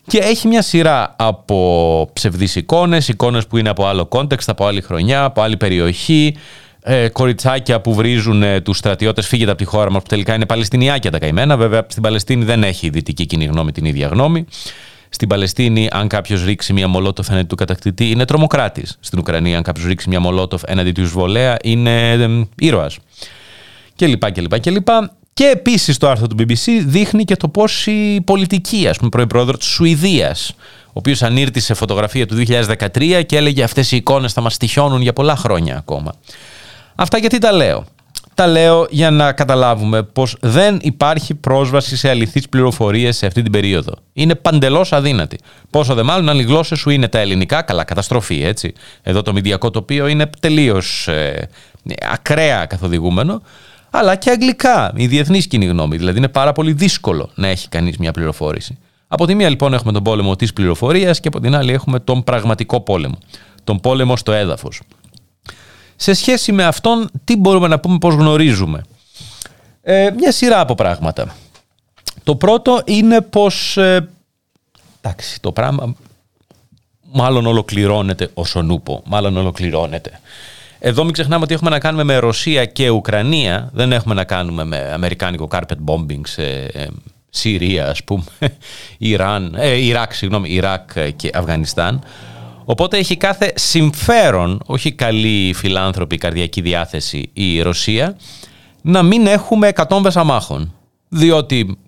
Και 0.07 0.19
έχει 0.19 0.49
μια 0.49 0.62
σειρά 0.62 1.14
από 1.19 2.11
ψευδείς 2.12 2.57
εικόνες, 2.57 3.09
εικόνες 3.09 3.47
που 3.47 3.57
είναι 3.57 3.69
από 3.69 3.87
άλλο 3.87 4.09
context, 4.11 4.45
από 4.47 4.66
άλλη 4.66 4.81
χρονιά, 4.81 5.25
από 5.25 5.40
άλλη 5.42 5.57
περιοχή, 5.57 6.37
ε, 6.83 7.09
κοριτσάκια 7.09 7.81
που 7.81 7.95
βρίζουν 7.95 8.42
ε, 8.42 8.61
τους 8.61 8.79
στρατιώτες, 8.79 9.27
φύγετε 9.27 9.51
από 9.51 9.59
τη 9.59 9.64
χώρα 9.64 9.90
μας 9.90 10.03
που 10.03 10.09
τελικά 10.09 10.35
είναι 10.35 10.47
Παλαιστινιάκια 10.47 11.11
τα 11.11 11.19
καημένα. 11.19 11.57
Βέβαια 11.57 11.87
στην 11.88 12.03
Παλαιστίνη 12.03 12.45
δεν 12.45 12.62
έχει 12.62 12.87
η 12.87 12.90
δυτική 12.90 13.27
κοινή 13.27 13.45
γνώμη 13.45 13.73
την 13.73 13.85
ίδια 13.85 14.07
γνώμη. 14.07 14.45
Στην 15.09 15.29
Παλαιστίνη, 15.29 15.88
αν 15.92 16.09
κάποιος 16.09 16.45
ρίξει 16.45 16.73
μια 16.73 16.88
μολότοφ 16.88 17.31
έναντι 17.31 17.47
του 17.47 17.55
κατακτητή, 17.55 18.11
είναι 18.11 18.25
τρομοκράτης. 18.25 18.97
Στην 19.01 19.19
Ουκρανία, 19.19 19.57
αν 19.57 19.62
κάποιος 19.62 19.87
ρίξει 19.87 20.09
μια 20.09 20.21
μολότοφ 20.21 20.62
έναντι 20.66 20.92
του 20.92 21.01
εισβολέα, 21.01 21.57
είναι 21.62 22.16
ήρωας. 22.59 22.99
Και 23.95 24.07
λοιπά 24.07 24.31
και 24.31 24.40
λοιπά 24.40 24.59
και 24.59 24.71
λοιπά. 24.71 25.16
Και 25.37 25.44
επίσης 25.44 25.99
το 25.99 26.09
άρθρο 26.09 26.27
του 26.27 26.37
BBC 26.38 26.83
δείχνει 26.87 27.25
και 27.25 27.37
το 27.37 27.49
πώς 27.49 27.87
η 27.87 28.20
πολιτική, 28.25 28.88
ας 28.88 28.99
πούμε, 28.99 29.27
πρώην 29.27 29.59
της 29.59 29.66
Σουηδίας, 29.66 30.55
ο 30.87 30.92
οποίος 30.92 31.22
ανήρτησε 31.22 31.75
φωτογραφία 31.75 32.27
του 32.27 32.35
2013 32.35 33.22
και 33.27 33.37
έλεγε 33.37 33.62
αυτές 33.62 33.92
οι 33.92 33.96
εικόνες 33.96 34.33
θα 34.33 34.40
μας 34.40 34.57
τυχιώνουν 34.57 35.01
για 35.01 35.12
πολλά 35.12 35.37
χρόνια 35.37 35.77
ακόμα. 35.77 36.14
Αυτά 36.94 37.18
γιατί 37.18 37.38
τα 37.38 37.53
λέω. 37.53 37.85
Τα 38.35 38.46
λέω 38.46 38.87
για 38.90 39.11
να 39.11 39.33
καταλάβουμε 39.33 40.03
πως 40.03 40.37
δεν 40.40 40.79
υπάρχει 40.81 41.35
πρόσβαση 41.35 41.96
σε 41.96 42.09
αληθείς 42.09 42.49
πληροφορίες 42.49 43.16
σε 43.16 43.27
αυτή 43.27 43.42
την 43.42 43.53
περίοδο. 43.53 43.92
Είναι 44.12 44.35
παντελώς 44.35 44.92
αδύνατη. 44.92 45.38
Πόσο 45.70 45.94
δε 45.94 46.03
μάλλον 46.03 46.29
αν 46.29 46.38
οι 46.38 46.42
γλώσσες 46.42 46.79
σου 46.79 46.90
είναι 46.90 47.09
τα 47.09 47.18
ελληνικά, 47.18 47.62
καλά 47.62 47.85
καταστροφή 47.85 48.42
έτσι. 48.44 48.72
Εδώ 49.03 49.22
το 49.22 49.33
μηδιακό 49.33 49.70
τοπίο 49.70 50.07
είναι 50.07 50.31
τελείως 50.40 51.09
ε, 51.09 51.49
ακραία 52.12 52.66
καθοδηγούμενο. 52.66 53.42
Αλλά 53.98 54.16
και 54.16 54.30
αγγλικά, 54.30 54.92
η 54.96 55.06
διεθνή 55.06 55.38
κοινή 55.38 55.66
γνώμη. 55.66 55.96
Δηλαδή 55.96 56.18
είναι 56.18 56.28
πάρα 56.28 56.52
πολύ 56.52 56.72
δύσκολο 56.72 57.30
να 57.35 57.48
έχει 57.48 57.68
κανείς 57.68 57.96
μια 57.98 58.12
πληροφόρηση. 58.12 58.78
Από 59.09 59.26
τη 59.26 59.35
μία 59.35 59.48
λοιπόν 59.48 59.74
έχουμε 59.74 59.92
τον 59.92 60.02
πόλεμο 60.02 60.37
της 60.37 60.52
πληροφορίας 60.52 61.20
και 61.20 61.28
από 61.28 61.40
την 61.40 61.54
άλλη 61.54 61.72
έχουμε 61.72 62.00
τον 62.00 62.24
πραγματικό 62.24 62.80
πόλεμο. 62.80 63.18
Τον 63.64 63.80
πόλεμο 63.80 64.16
στο 64.16 64.32
έδαφος 64.32 64.80
σε 65.96 66.14
σχέση 66.14 66.52
με 66.52 66.64
αυτόν 66.64 67.11
τι 67.24 67.37
μπορούμε 67.37 67.68
να 67.68 67.80
πούμε 67.80 67.98
πώς 67.98 68.14
γνωρίζουμε; 68.14 68.85
Ε, 69.82 70.11
μια 70.16 70.32
σειρά 70.32 70.61
από 70.61 70.74
πράγματα. 70.74 71.37
Το 72.22 72.37
πρώτο 72.37 72.82
είναι 72.85 73.20
πως 73.20 73.76
ε, 73.76 74.09
εντάξει, 75.00 75.40
το 75.40 75.52
πράγμα 75.52 75.94
μάλλον 77.12 77.46
ολοκληρώνεται 77.46 78.30
όσον 78.35 78.70
ούπο, 78.70 79.02
μάλλον 79.06 79.37
ολοκληρώνεται. 79.37 80.20
Εδώ 80.87 81.05
μην 81.05 81.12
ξεχνάμε 81.12 81.44
ότι 81.44 81.55
έχουμε 81.55 81.70
να 81.70 81.79
κάνουμε 81.79 82.05
με 82.05 82.16
Ρωσία 82.16 82.64
και 82.64 82.88
Ουκρανία, 82.90 83.70
δεν 83.72 83.92
έχουμε 83.92 84.14
να 84.14 84.25
κάνουμε 84.25 84.64
με 84.64 84.90
αμερικάνικο 84.92 85.49
carpet 85.51 85.77
bombing 85.87 86.20
σε 86.22 86.42
ε, 86.72 86.87
Συρία 87.29 87.88
ας 87.88 88.05
πούμε, 88.05 88.25
Ιράν, 88.99 89.55
ε, 89.59 89.85
Ιράκ, 89.85 90.14
συγγνώμη, 90.14 90.49
Ιράκ 90.51 90.90
και 91.16 91.31
Αφγανιστάν. 91.35 92.05
Οπότε 92.64 92.96
έχει 92.96 93.16
κάθε 93.16 93.53
συμφέρον, 93.55 94.62
όχι 94.66 94.92
καλή 94.92 95.53
φιλάνθρωπη 95.53 96.16
καρδιακή 96.16 96.61
διάθεση 96.61 97.31
η 97.33 97.62
Ρωσία, 97.62 98.16
να 98.83 99.03
μην 99.03 99.27
έχουμε 99.27 99.68
εκατόμβες 99.68 100.16
αμάχων. 100.16 100.75
Διότι 101.09 101.66
ε, 101.68 101.86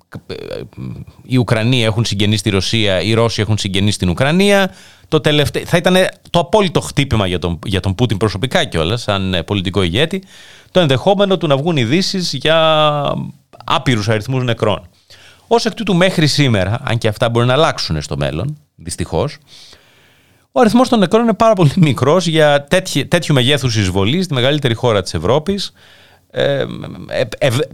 οι 1.22 1.36
Ουκρανοί 1.36 1.84
έχουν 1.84 2.04
συγγενεί 2.04 2.36
στη 2.36 2.50
Ρωσία, 2.50 3.00
οι 3.00 3.14
Ρώσοι 3.14 3.40
έχουν 3.40 3.58
συγγενεί 3.58 3.90
στην 3.90 4.08
Ουκρανία. 4.08 4.74
Το 5.08 5.20
τελευταίο, 5.20 5.62
θα 5.64 5.76
ήταν 5.76 5.96
το 6.30 6.38
απόλυτο 6.38 6.80
χτύπημα 6.80 7.26
για 7.26 7.38
τον, 7.38 7.58
για 7.66 7.80
τον 7.80 7.94
Πούτιν 7.94 8.16
προσωπικά 8.16 8.64
κιόλας, 8.64 9.02
σαν 9.02 9.34
ε, 9.34 9.42
πολιτικό 9.42 9.82
ηγέτη, 9.82 10.22
το 10.70 10.80
ενδεχόμενο 10.80 11.38
του 11.38 11.46
να 11.46 11.56
βγουν 11.56 11.76
ειδήσεις 11.76 12.32
για 12.32 13.14
άπειρους 13.64 14.08
αριθμούς 14.08 14.44
νεκρών. 14.44 14.88
Ω 15.46 15.56
εκ 15.64 15.74
τούτου, 15.74 15.94
μέχρι 15.94 16.26
σήμερα, 16.26 16.80
αν 16.84 16.98
και 16.98 17.08
αυτά 17.08 17.28
μπορεί 17.28 17.46
να 17.46 17.52
αλλάξουν 17.52 18.02
στο 18.02 18.16
μέλλον, 18.16 18.58
δυστυχώς, 18.74 19.38
ο 20.52 20.60
αριθμός 20.60 20.88
των 20.88 20.98
νεκρών 20.98 21.22
είναι 21.22 21.34
πάρα 21.34 21.52
πολύ 21.52 21.72
μικρός 21.76 22.26
για 22.26 22.64
τέτοιου, 22.64 23.08
τέτοιου 23.08 23.34
μεγέθους 23.34 23.76
εισβολής 23.76 24.24
στη 24.24 24.34
μεγαλύτερη 24.34 24.74
χώρα 24.74 25.02
της 25.02 25.14
Ευρώπης, 25.14 25.72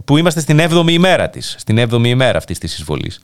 που 0.05 0.17
είμαστε 0.17 0.39
στην 0.39 0.59
7η 0.59 0.91
ημέρα 0.91 1.29
της, 1.29 1.55
στην 1.57 1.79
7η 1.89 2.05
ημέρα 2.05 2.37
αυτής 2.37 2.59
της 2.59 2.77
εισβολής. 2.77 3.19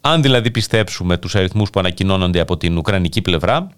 Αν 0.00 0.22
δηλαδή 0.22 0.50
πιστέψουμε 0.50 1.16
τους 1.16 1.34
αριθμούς 1.34 1.70
που 1.70 1.80
ανακοινώνονται 1.80 2.40
από 2.40 2.56
την 2.56 2.76
Ουκρανική 2.76 3.22
πλευρά, 3.22 3.68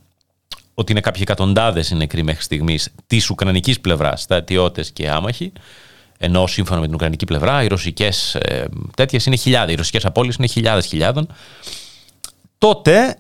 ότι 0.75 0.93
είναι 0.93 1.01
κάποιοι 1.01 1.21
εκατοντάδες 1.25 1.91
οι 1.91 1.95
νεκροί 1.95 2.23
μέχρι 2.23 2.43
στιγμής 2.43 2.89
της 3.07 3.31
Ουκρανικής 3.31 3.81
πλευράς, 3.81 4.23
στρατιώτες 4.23 4.91
και 4.91 5.11
άμαχοι, 5.11 5.53
ενώ 6.19 6.47
σύμφωνα 6.47 6.81
με 6.81 6.87
την 6.87 6.95
Ουκρανική 6.95 7.25
πλευρά 7.25 7.63
οι 7.63 7.67
ρωσικές 7.67 8.35
ε, 8.35 8.65
τέτοιες 8.97 9.27
είναι 9.27 9.37
χιλιάδες, 9.37 9.73
οι 9.73 9.77
ρωσικές 9.77 10.05
απώλειε 10.05 10.33
είναι 10.39 10.47
χιλιάδες 10.47 10.87
χιλιάδων. 10.87 11.33
Τότε, 12.59 13.17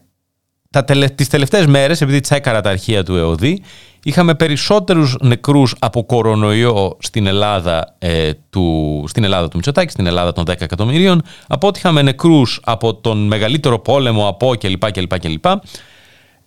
τα 0.70 0.84
τελε, 0.84 1.08
τις 1.08 1.28
τελευταίες 1.28 1.66
μέρες, 1.66 2.00
επειδή 2.00 2.20
τσέκαρα 2.20 2.60
τα 2.60 2.70
αρχεία 2.70 3.02
του 3.04 3.16
ΕΟΔΗ, 3.16 3.62
είχαμε 4.06 4.34
περισσότερους 4.34 5.16
νεκρούς 5.20 5.74
από 5.78 6.04
κορονοϊό 6.04 6.96
στην 7.00 7.26
Ελλάδα, 7.26 7.94
ε, 7.98 8.30
του, 8.50 9.04
στην 9.08 9.24
Ελλάδα 9.24 9.48
του 9.48 9.56
Μητσοτάκη, 9.56 9.90
στην 9.90 10.06
Ελλάδα 10.06 10.32
των 10.32 10.44
10 10.44 10.60
εκατομμυρίων, 10.60 11.22
από 11.46 11.66
ότι 11.66 11.78
είχαμε 11.78 12.02
νεκρούς 12.02 12.60
από 12.64 12.94
τον 12.94 13.26
μεγαλύτερο 13.26 13.78
πόλεμο 13.78 14.28
από 14.28 14.54
κλπ. 14.58 14.90
κλπ, 14.90 15.18
κλπ 15.18 15.44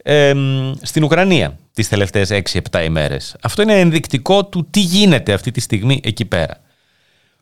ε, 0.04 0.34
στην 0.82 1.04
Ουκρανία 1.04 1.58
τις 1.74 1.88
τελευταίες 1.88 2.30
6-7 2.72 2.84
ημέρες. 2.86 3.36
Αυτό 3.42 3.62
είναι 3.62 3.80
ενδεικτικό 3.80 4.46
του 4.46 4.68
τι 4.70 4.80
γίνεται 4.80 5.34
αυτή 5.34 5.52
τη 5.52 5.60
στιγμή 5.60 6.00
εκεί 6.04 6.26
πέρα. 6.26 6.58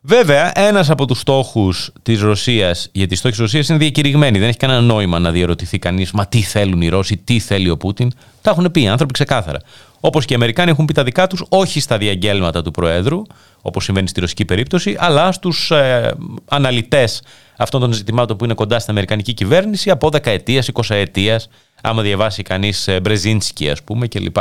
Βέβαια, 0.02 0.52
ένας 0.60 0.90
από 0.90 1.06
τους 1.06 1.20
στόχους 1.20 1.92
της 2.02 2.22
Ρωσίας, 2.22 2.90
γιατί 2.92 3.14
οι 3.14 3.18
στόχοι 3.18 3.34
της 3.34 3.42
Ρωσίας 3.42 3.70
είναι 3.70 3.78
διακηρυγμένοι, 3.78 4.40
δεν 4.40 4.48
έχει 4.48 4.58
κανένα 4.58 4.82
νόημα 4.82 5.20
να 5.20 5.32
διαρωτηθεί 5.32 5.80
κανείς, 5.80 6.12
μα 6.12 6.26
τι 6.26 6.42
θέλουν 6.42 6.82
οι 6.82 6.88
Ρώσοι, 6.88 7.18
τι 7.18 7.40
θέλει 7.40 7.70
ο 7.70 7.78
Πούτιν. 7.78 8.12
Τα 8.42 8.52
έχουν 8.52 8.72
πει 8.72 8.82
οι 8.82 8.88
άνθρωποι 8.88 9.14
ξεκάθαρα. 9.14 9.60
Όπως 10.00 10.26
και 10.26 10.34
οι 10.34 10.36
Αμερικάνοι 10.36 10.72
έχουν 10.72 10.86
πει 10.86 10.94
τα 10.94 11.04
δικά 11.04 11.28
τους, 11.28 11.44
όχι 11.50 11.80
στα 11.80 11.98
διαγγέλματα 11.98 12.62
του 12.62 12.72
Προέδρου, 12.72 13.22
όπως 13.62 13.84
συμβαίνει 13.84 14.08
στη 14.08 14.20
ρωσική 14.20 14.46
περίπτωση, 14.46 14.96
αλλά 15.00 15.32
στους 15.32 15.72
ε, 15.72 16.16
αναλυτές 16.46 17.22
αυτών 17.58 17.82
των 17.82 17.94
ζητημάτων 17.94 18.38
που 18.38 18.44
είναι 18.44 18.54
κοντά 18.54 18.80
στην 18.80 18.92
Αμερικανική 18.92 19.34
κυβέρνηση 19.34 19.90
από 19.90 20.10
δεκαετίας, 20.10 20.68
εικοσαετίας, 20.68 21.50
άμα 21.82 22.02
διαβάσει 22.02 22.44
κανείς 22.44 22.88
ε, 22.88 23.00
Μπρεζίνσκι, 23.00 23.70
ας 23.70 23.84
πούμε, 23.84 24.08
κλπ. 24.08 24.38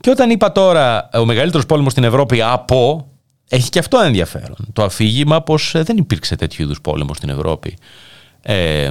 Και 0.00 0.10
όταν 0.10 0.30
είπα 0.30 0.52
τώρα 0.52 1.08
ο 1.14 1.24
μεγαλύτερος 1.24 1.66
πόλεμος 1.66 1.92
στην 1.92 2.04
Ευρώπη 2.04 2.42
από, 2.42 3.08
έχει 3.48 3.68
και 3.68 3.78
αυτό 3.78 3.98
ενδιαφέρον. 3.98 4.56
Το 4.72 4.82
αφήγημα 4.82 5.42
πως 5.42 5.74
ε, 5.74 5.82
δεν 5.82 5.96
υπήρξε 5.96 6.36
τέτοιου 6.36 6.62
είδους 6.62 6.80
πόλεμο 6.80 7.14
στην 7.14 7.28
Ευρώπη 7.28 7.76
ε, 8.42 8.90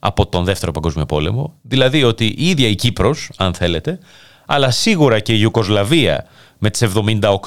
από 0.00 0.26
τον 0.26 0.44
Δεύτερο 0.44 0.72
Παγκόσμιο 0.72 1.06
Πόλεμο. 1.06 1.54
Δηλαδή 1.62 2.02
ότι 2.04 2.24
η 2.24 2.48
ίδια 2.48 2.68
η 2.68 2.74
Κύπρος, 2.74 3.30
αν 3.36 3.54
θέλετε, 3.54 3.98
αλλά 4.46 4.70
σίγουρα 4.70 5.20
και 5.20 5.32
η 5.32 5.38
Ιουκοσλαβία 5.40 6.26
με 6.58 6.70
τις 6.70 6.88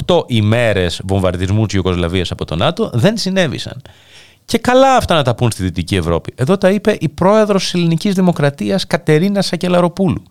78 0.06 0.24
ημέρες 0.28 1.02
βομβαρδισμού 1.04 1.65
της 1.65 1.76
Ιουκοσλαβίας 1.76 2.32
από 2.32 2.46
τον 2.46 2.58
ΝΑΤΟ 2.58 2.89
δεν 2.94 3.18
συνέβησαν. 3.18 3.82
Και 4.46 4.58
καλά 4.58 4.96
αυτά 4.96 5.15
να 5.15 5.24
τα 5.24 5.36
πούν 5.36 5.52
στη 5.52 5.63
Δυτική 5.63 5.96
Ευρώπη. 5.96 6.34
Εδώ 6.36 6.58
τα 6.58 6.70
είπε 6.70 6.98
η 7.00 7.10
πρόεδρος 7.10 7.63
της 7.63 7.74
Ελληνικής 7.74 8.13
Δημοκρατίας 8.13 8.88
Κατερίνα 8.88 9.41
Σακελαροπούλου. 9.41 10.24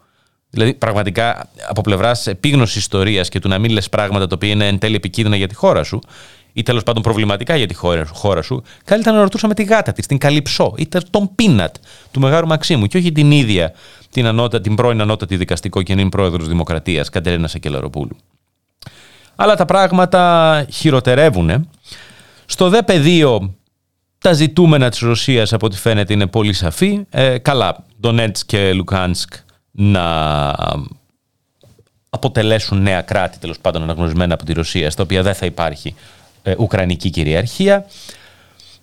Δηλαδή, 0.54 0.74
πραγματικά 0.74 1.48
από 1.68 1.80
πλευράς 1.80 2.26
επίγνωσης 2.26 2.76
ιστορίας 2.76 3.28
και 3.28 3.38
του 3.38 3.48
να 3.48 3.58
μην 3.58 3.70
λες 3.70 3.88
πράγματα 3.88 4.26
τα 4.26 4.34
οποία 4.34 4.50
είναι 4.50 4.68
εν 4.68 4.78
τέλει 4.78 4.94
επικίνδυνα 4.94 5.36
για 5.36 5.48
τη 5.48 5.54
χώρα 5.54 5.82
σου, 5.82 5.98
ή 6.52 6.62
τέλος 6.62 6.82
πάντων 6.82 7.02
προβληματικά 7.02 7.56
για 7.56 7.66
τη 7.66 7.74
χώρα 8.12 8.42
σου, 8.42 8.62
καλύτερα 8.84 9.16
να 9.16 9.22
ρωτούσαμε 9.22 9.54
τη 9.54 9.62
γάτα 9.62 9.92
της, 9.92 10.06
την 10.06 10.18
Καλυψό, 10.18 10.74
ή 10.76 10.88
τον 11.10 11.34
Πίνατ 11.34 11.74
του 12.10 12.20
Μεγάλου 12.20 12.46
Μαξίμου, 12.46 12.86
και 12.86 12.96
όχι 12.96 13.12
την 13.12 13.30
ίδια 13.30 13.72
την, 14.10 14.26
ανώτα, 14.26 14.60
την 14.60 14.74
πρώην 14.74 15.00
ανώτατη 15.00 15.36
δικαστικό 15.36 15.82
και 15.82 15.94
νυν 15.94 16.08
πρόεδρος 16.08 16.48
Δημοκρατίας, 16.48 17.08
Κατερίνα 17.08 17.48
Σακελαροπούλου. 17.48 18.16
Αλλά 19.36 19.56
τα 19.56 19.64
πράγματα 19.64 20.66
χειροτερεύουν. 20.70 21.70
Στο 22.46 22.68
δε 22.68 22.82
πεδίο 22.82 23.54
τα 24.18 24.32
ζητούμενα 24.32 24.90
της 24.90 24.98
Ρωσίας 24.98 25.52
από 25.52 25.66
ό,τι 25.66 25.76
φαίνεται 25.76 26.12
είναι 26.12 26.26
πολύ 26.26 26.52
σαφή. 26.52 27.06
Ε, 27.10 27.38
καλά, 27.38 27.84
Ντονέτς 28.00 28.44
και 28.44 28.72
Λουκάνσκ 28.72 29.32
να 29.76 30.54
αποτελέσουν 32.10 32.82
νέα 32.82 33.02
κράτη, 33.02 33.38
τέλος 33.38 33.58
πάντων 33.58 33.82
αναγνωρισμένα 33.82 34.34
από 34.34 34.44
τη 34.44 34.52
Ρωσία, 34.52 34.90
στα 34.90 35.02
οποία 35.02 35.22
δεν 35.22 35.34
θα 35.34 35.46
υπάρχει 35.46 35.94
ε, 36.42 36.54
ουκρανική 36.58 37.10
κυριαρχία. 37.10 37.86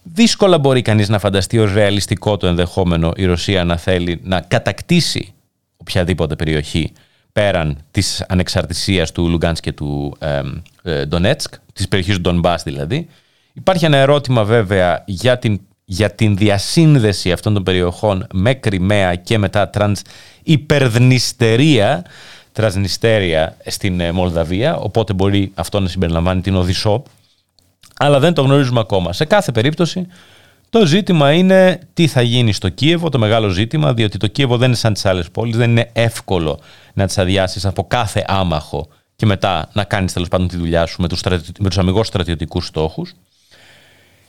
Δύσκολα 0.04 0.58
μπορεί 0.58 0.82
κανείς 0.82 1.10
να 1.10 1.20
φανταστεί 1.20 1.60
ως 1.60 1.74
ρεαλιστικό 1.74 2.38
το 2.38 2.48
ενδεχόμενο 2.48 3.12
η 3.16 3.26
Ρωσία 3.26 3.64
να 3.64 3.78
θέλει 3.78 4.20
να 4.24 4.42
κατακτήσει 4.42 5.34
οποιαδήποτε 5.78 6.36
περιοχή 6.36 6.92
πέραν 7.34 7.78
της 7.92 8.26
ανεξαρτησίας 8.28 9.12
του 9.12 9.30
Λουγκάνσκ 9.30 9.64
και 9.64 9.72
του 9.72 10.16
ε, 10.20 10.42
ε, 10.84 11.06
Ντονέτσκ, 11.06 11.54
της 11.74 11.88
περιοχής 11.88 12.16
του 12.16 12.22
Ντονμπάς 12.22 12.64
δηλαδή, 12.64 13.08
Υπάρχει 13.54 13.86
ένα 13.86 13.98
ερώτημα 13.98 14.44
βέβαια 14.44 15.04
για 15.06 15.38
την, 15.38 15.62
για 15.86 16.12
την 16.12 16.38
διασύνδεση 16.38 17.32
αυτών 17.32 17.54
των 17.54 17.64
περιοχών 17.64 18.28
με 18.34 18.54
Κρυμαία 18.54 19.16
και 19.16 19.38
μετά 19.38 19.70
τρανς 19.70 20.02
Υπερδνειστερία, 20.44 22.06
Τρανσνίστρια 22.52 23.58
στην 23.66 24.00
ε, 24.00 24.12
Μολδαβία, 24.12 24.76
οπότε 24.76 25.14
μπορεί 25.14 25.52
αυτό 25.56 25.80
να 25.80 25.88
συμπεριλαμβάνει 25.88 26.42
την 26.42 26.56
Οδησσό, 26.56 27.04
αλλά 27.98 28.20
δεν 28.20 28.34
το 28.34 28.42
γνωρίζουμε 28.42 28.80
ακόμα. 28.80 29.14
Σε 29.14 29.26
κάθε 29.26 29.52
περίπτωση 29.52 30.08
το 30.70 30.86
ζήτημα 30.86 31.32
είναι 31.32 31.80
τι 31.94 32.08
θα 32.08 32.22
γίνει 32.22 32.54
στο 32.54 32.70
Κίεβο, 32.70 33.10
το 33.10 33.20
μεγάλο 33.20 33.50
ζήτημα, 33.50 33.94
διότι 33.94 34.18
το 34.18 34.28
Κίεβο 34.28 34.58
δεν 34.58 34.68
είναι 34.68 34.78
σαν 34.78 34.94
τις 34.94 35.06
άλλες 35.06 35.32
πόλεις, 35.32 35.58
δεν 35.58 35.70
είναι 35.70 35.90
εύκολο 35.94 36.60
να 36.94 37.06
τις 37.06 37.18
αδειάσεις 37.18 37.66
από 37.66 37.84
κάθε 37.88 38.24
άμαχο 38.28 38.88
και 39.16 39.26
μετά 39.26 39.70
να 39.74 39.84
κάνεις 39.84 40.14
τέλος 40.14 40.28
πάντων 40.28 40.48
τη 40.48 40.58
δουλειά 40.58 40.86
σου 40.86 41.02
με 41.02 41.08
τους, 41.08 41.20
στρατι... 41.20 41.52
με 41.60 41.68
τους 41.68 41.78
αμυγός 41.78 42.08
στρατιωτικούς 42.08 42.66
στόχους. 42.66 43.14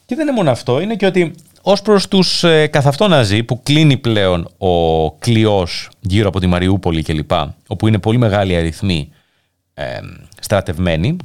Και 0.06 0.14
δεν 0.14 0.26
είναι 0.26 0.36
μόνο 0.36 0.50
αυτό, 0.50 0.80
είναι 0.80 0.94
και 0.96 1.06
ότι 1.06 1.34
ως 1.62 1.82
προς 1.82 2.08
τους 2.08 2.44
ε, 2.44 2.66
καθ' 2.66 2.86
αυτό 2.86 3.08
Ναζί 3.08 3.42
που 3.42 3.62
κλείνει 3.62 3.96
πλέον 3.96 4.48
ο 4.58 5.12
κλειός 5.12 5.88
γύρω 6.00 6.28
από 6.28 6.40
τη 6.40 6.46
Μαριούπολη 6.46 7.02
κλπ, 7.02 7.30
όπου 7.66 7.88
είναι 7.88 7.98
πολύ 7.98 8.18
μεγάλη 8.18 8.56
αριθμή 8.56 9.12
ε, 9.74 9.98
στρατευμένοι, 10.40 11.16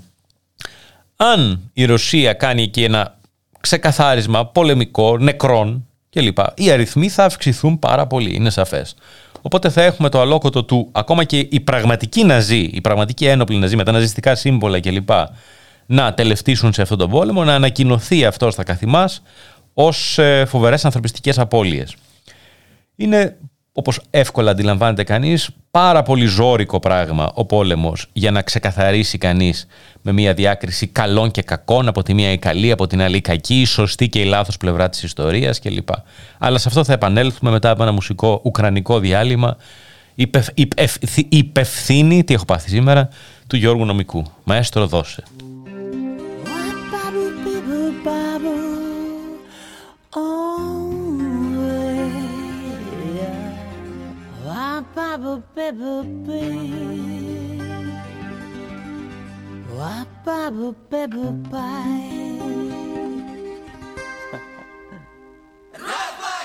αν 1.16 1.70
η 1.74 1.86
Ρωσία 1.86 2.34
κάνει 2.34 2.62
εκεί 2.62 2.84
ένα 2.84 3.18
ξεκαθάρισμα 3.60 4.46
πολεμικό, 4.46 5.18
νεκρών 5.18 5.88
κλπ, 6.10 6.38
οι 6.56 6.72
αριθμοί 6.72 7.10
θα 7.10 7.26
αυξηθούν 7.26 7.80
πάρα 7.80 8.08
πολύ, 8.08 8.36
είναι 8.36 8.50
σαφές. 8.50 8.96
Οπότε 9.42 9.70
θα 9.70 9.82
έχουμε 9.82 10.10
το 10.10 10.22
αλόκοτο 10.22 10.64
του 10.64 10.90
ακόμα 10.92 11.24
και 11.24 11.38
οι 11.38 11.60
πραγματικοί 11.60 12.24
Ναζί, 12.24 12.60
οι 12.60 12.82
πραγματικοί 12.82 13.26
ένοπλοι 13.26 13.58
Ναζί 13.58 13.76
με 13.76 13.84
τα 13.84 13.92
ναζιστικά 13.92 14.36
σύμβολα 14.36 14.80
κλπ 14.80 15.10
να 15.86 16.14
τελευτήσουν 16.14 16.74
σε 16.74 16.82
αυτόν 16.82 16.98
τον 16.98 17.10
πόλεμο, 17.10 17.44
να 17.44 17.54
ανακοινωθεί 17.54 18.26
αυτό 18.26 18.52
στα 18.52 18.64
καθημάς 18.64 19.22
ως 19.80 20.18
ε, 20.18 20.46
φοβερές 20.46 20.86
ανθρωπιστικές 20.86 21.40
απώλειες. 21.40 21.96
Είναι, 22.96 23.38
όπως 23.72 24.02
εύκολα 24.10 24.52
αντιλαμβάνεται 24.52 25.04
κανείς, 25.04 25.50
πάρα 25.72 26.04
πολύ 26.04 26.26
ζώρικο 26.26 26.80
πράγμα 26.80 27.32
ο 27.34 27.46
πόλεμος 27.46 28.10
για 28.14 28.32
να 28.32 28.42
ξεκαθαρίσει 28.42 29.18
κανείς 29.18 29.68
με 30.02 30.12
μια 30.12 30.34
διάκριση 30.34 30.88
καλών 30.88 31.32
και 31.32 31.42
κακών, 31.42 31.88
από 31.88 32.04
τη 32.04 32.14
μία 32.14 32.32
η 32.32 32.38
καλή, 32.38 32.72
από 32.72 32.88
την 32.88 33.02
άλλη 33.02 33.18
η 33.18 33.22
κακή, 33.22 33.62
η 33.62 33.66
σωστή 33.66 34.10
και 34.10 34.20
η 34.20 34.26
λάθος 34.26 34.58
πλευρά 34.58 34.90
της 34.90 35.04
ιστορίας 35.04 35.60
κλπ. 35.60 35.90
Αλλά 36.38 36.58
σε 36.58 36.68
αυτό 36.68 36.84
θα 36.84 36.94
επανέλθουμε 36.94 37.52
μετά 37.52 37.70
από 37.70 37.84
ένα 37.84 37.92
μουσικό 37.92 38.42
ουκρανικό 38.44 39.00
διάλειμμα 39.00 39.58
υπευθύνη, 41.30 42.24
τι 42.24 42.34
έχω 42.34 42.46
πάθει 42.46 42.70
σήμερα, 42.70 43.10
του 43.48 43.56
Γιώργου 43.56 43.86
Νομικού. 43.86 44.24
Μαέστρο 44.44 44.88
δώσε. 44.88 45.24
Bye. 61.52 62.18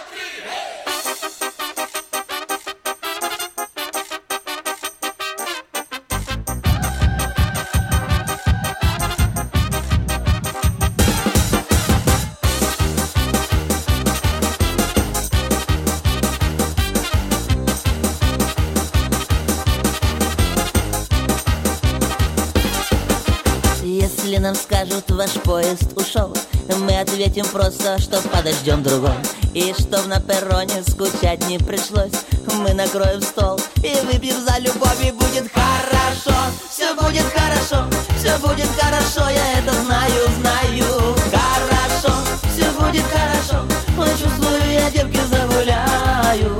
нам 24.42 24.56
скажут, 24.56 25.08
ваш 25.08 25.30
поезд 25.44 25.96
ушел. 25.96 26.36
Мы 26.80 26.98
ответим 26.98 27.46
просто, 27.46 28.00
что 28.00 28.20
подождем 28.22 28.82
другой 28.82 29.14
И 29.54 29.72
чтоб 29.78 30.04
на 30.06 30.20
перроне 30.20 30.82
скучать 30.82 31.46
не 31.48 31.58
пришлось. 31.58 32.12
Мы 32.58 32.74
накроем 32.74 33.22
стол 33.22 33.60
и 33.84 33.94
выпьем 34.04 34.34
за 34.44 34.58
любовь 34.58 34.98
И 35.00 35.12
будет 35.12 35.48
хорошо, 35.52 36.36
все 36.68 36.92
будет 36.94 37.24
хорошо 37.32 37.84
Все 38.18 38.36
будет 38.38 38.68
хорошо, 38.76 39.28
я 39.30 39.58
это 39.58 39.72
знаю, 39.84 40.28
знаю. 40.40 41.14
Хорошо, 41.30 42.14
все 42.52 42.70
будет 42.72 43.04
хорошо 43.04 43.64
Ой, 43.96 44.08
чувствую, 44.10 44.72
я 44.72 44.90
девки 44.90 45.20
загуляю 45.30 46.56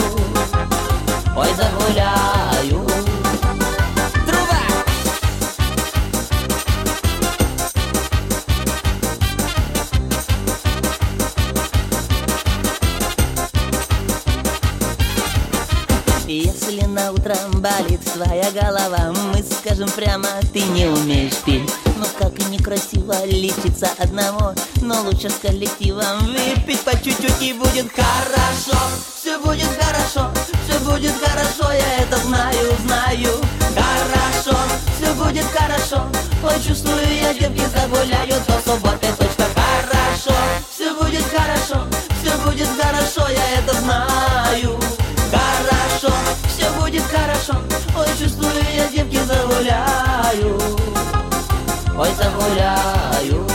Ой, 1.37 1.49
загуляю 1.57 2.72
утро 17.23 17.37
болит 17.55 18.01
твоя 18.13 18.51
голова. 18.51 19.13
Мы 19.33 19.43
скажем 19.43 19.89
прямо, 19.91 20.29
ты 20.53 20.63
не 20.63 20.87
умеешь 20.87 21.37
петь. 21.45 21.71
Ну 21.97 22.07
как 22.19 22.37
некрасиво 22.49 23.25
лечиться 23.27 23.89
одного 23.99 24.55
Но 24.81 25.03
лучше 25.03 25.31
с 25.31 25.35
коллективом. 25.35 26.19
Выпить 26.21 26.81
по 26.81 26.93
чуть-чуть 26.93 27.41
и 27.41 27.53
будет 27.53 27.91
хорошо. 27.93 28.79
Все 29.21 29.39
будет 29.39 29.69
хорошо, 29.81 30.31
все 30.67 30.79
будет 30.81 31.15
хорошо 31.25 31.73
Я 31.73 32.03
это 32.03 32.17
знаю, 32.19 32.77
знаю. 32.85 33.41
Хорошо, 33.75 34.59
все 34.97 35.15
будет 35.15 35.47
хорошо. 35.55 36.07
Ой, 36.43 36.61
чувствую 36.67 37.07
я, 37.21 37.33
девки 37.35 37.63
загуляю 37.73 38.35
До 38.49 38.71
субботы 38.71 39.07
точно 39.19 39.47
хорошо. 39.55 40.35
Все 40.75 40.93
будет 40.95 41.25
хорошо, 41.25 41.87
все 42.21 42.37
будет 42.45 42.69
хорошо 42.81 43.29
Я 43.29 43.61
это 43.61 43.75
знаю 43.81 45.02
хорошо. 47.43 47.65
Ой, 47.97 48.07
чувствую 48.19 48.53
я, 48.77 48.89
девки 48.89 49.19
загуляю. 49.25 50.61
Ой, 51.97 52.09
загуляю 52.17 53.52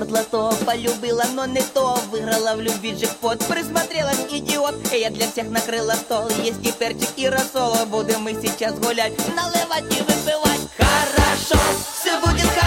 такое 0.00 0.22
спортлото 0.22 0.64
полюбила, 0.64 1.24
но 1.34 1.46
не 1.46 1.62
то. 1.62 1.98
Выиграла 2.10 2.54
в 2.54 2.60
любви 2.60 2.92
джекпот, 2.92 3.38
присмотрелась 3.46 4.18
идиот. 4.30 4.74
И 4.92 4.98
я 4.98 5.10
для 5.10 5.30
всех 5.30 5.48
накрыла 5.50 5.92
стол, 5.92 6.28
есть 6.42 6.64
и 6.64 6.72
перчик 6.72 7.08
и 7.16 7.28
рассол 7.28 7.74
Будем 7.86 8.22
мы 8.22 8.32
сейчас 8.34 8.78
гулять, 8.78 9.12
наливать 9.34 9.84
и 9.96 10.02
выпивать. 10.02 10.60
Хорошо, 10.76 11.58
все 12.00 12.18
будет 12.20 12.48
хорошо, 12.48 12.65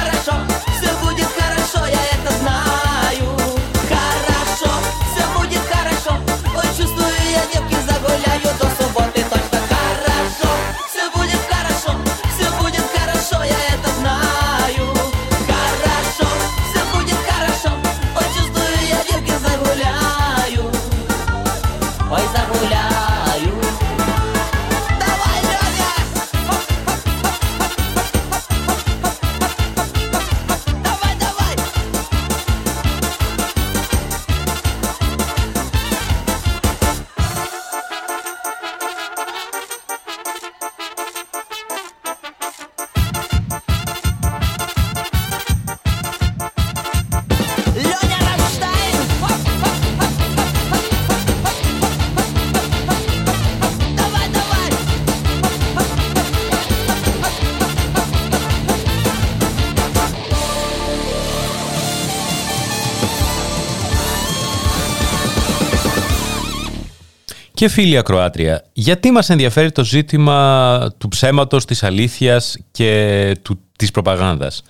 Και 67.60 67.68
φίλοι 67.68 67.98
ακροάτρια, 67.98 68.64
γιατί 68.74 69.12
μας 69.12 69.30
ενδιαφέρει 69.30 69.72
το 69.72 69.84
ζήτημα 69.84 70.92
του 70.98 71.08
ψέματος, 71.08 71.66
της 71.66 71.84
αλήθειας 71.84 72.58
και 72.72 73.36
του, 73.42 73.60
της 73.76 73.92
προπαγάνδας; 73.92 74.64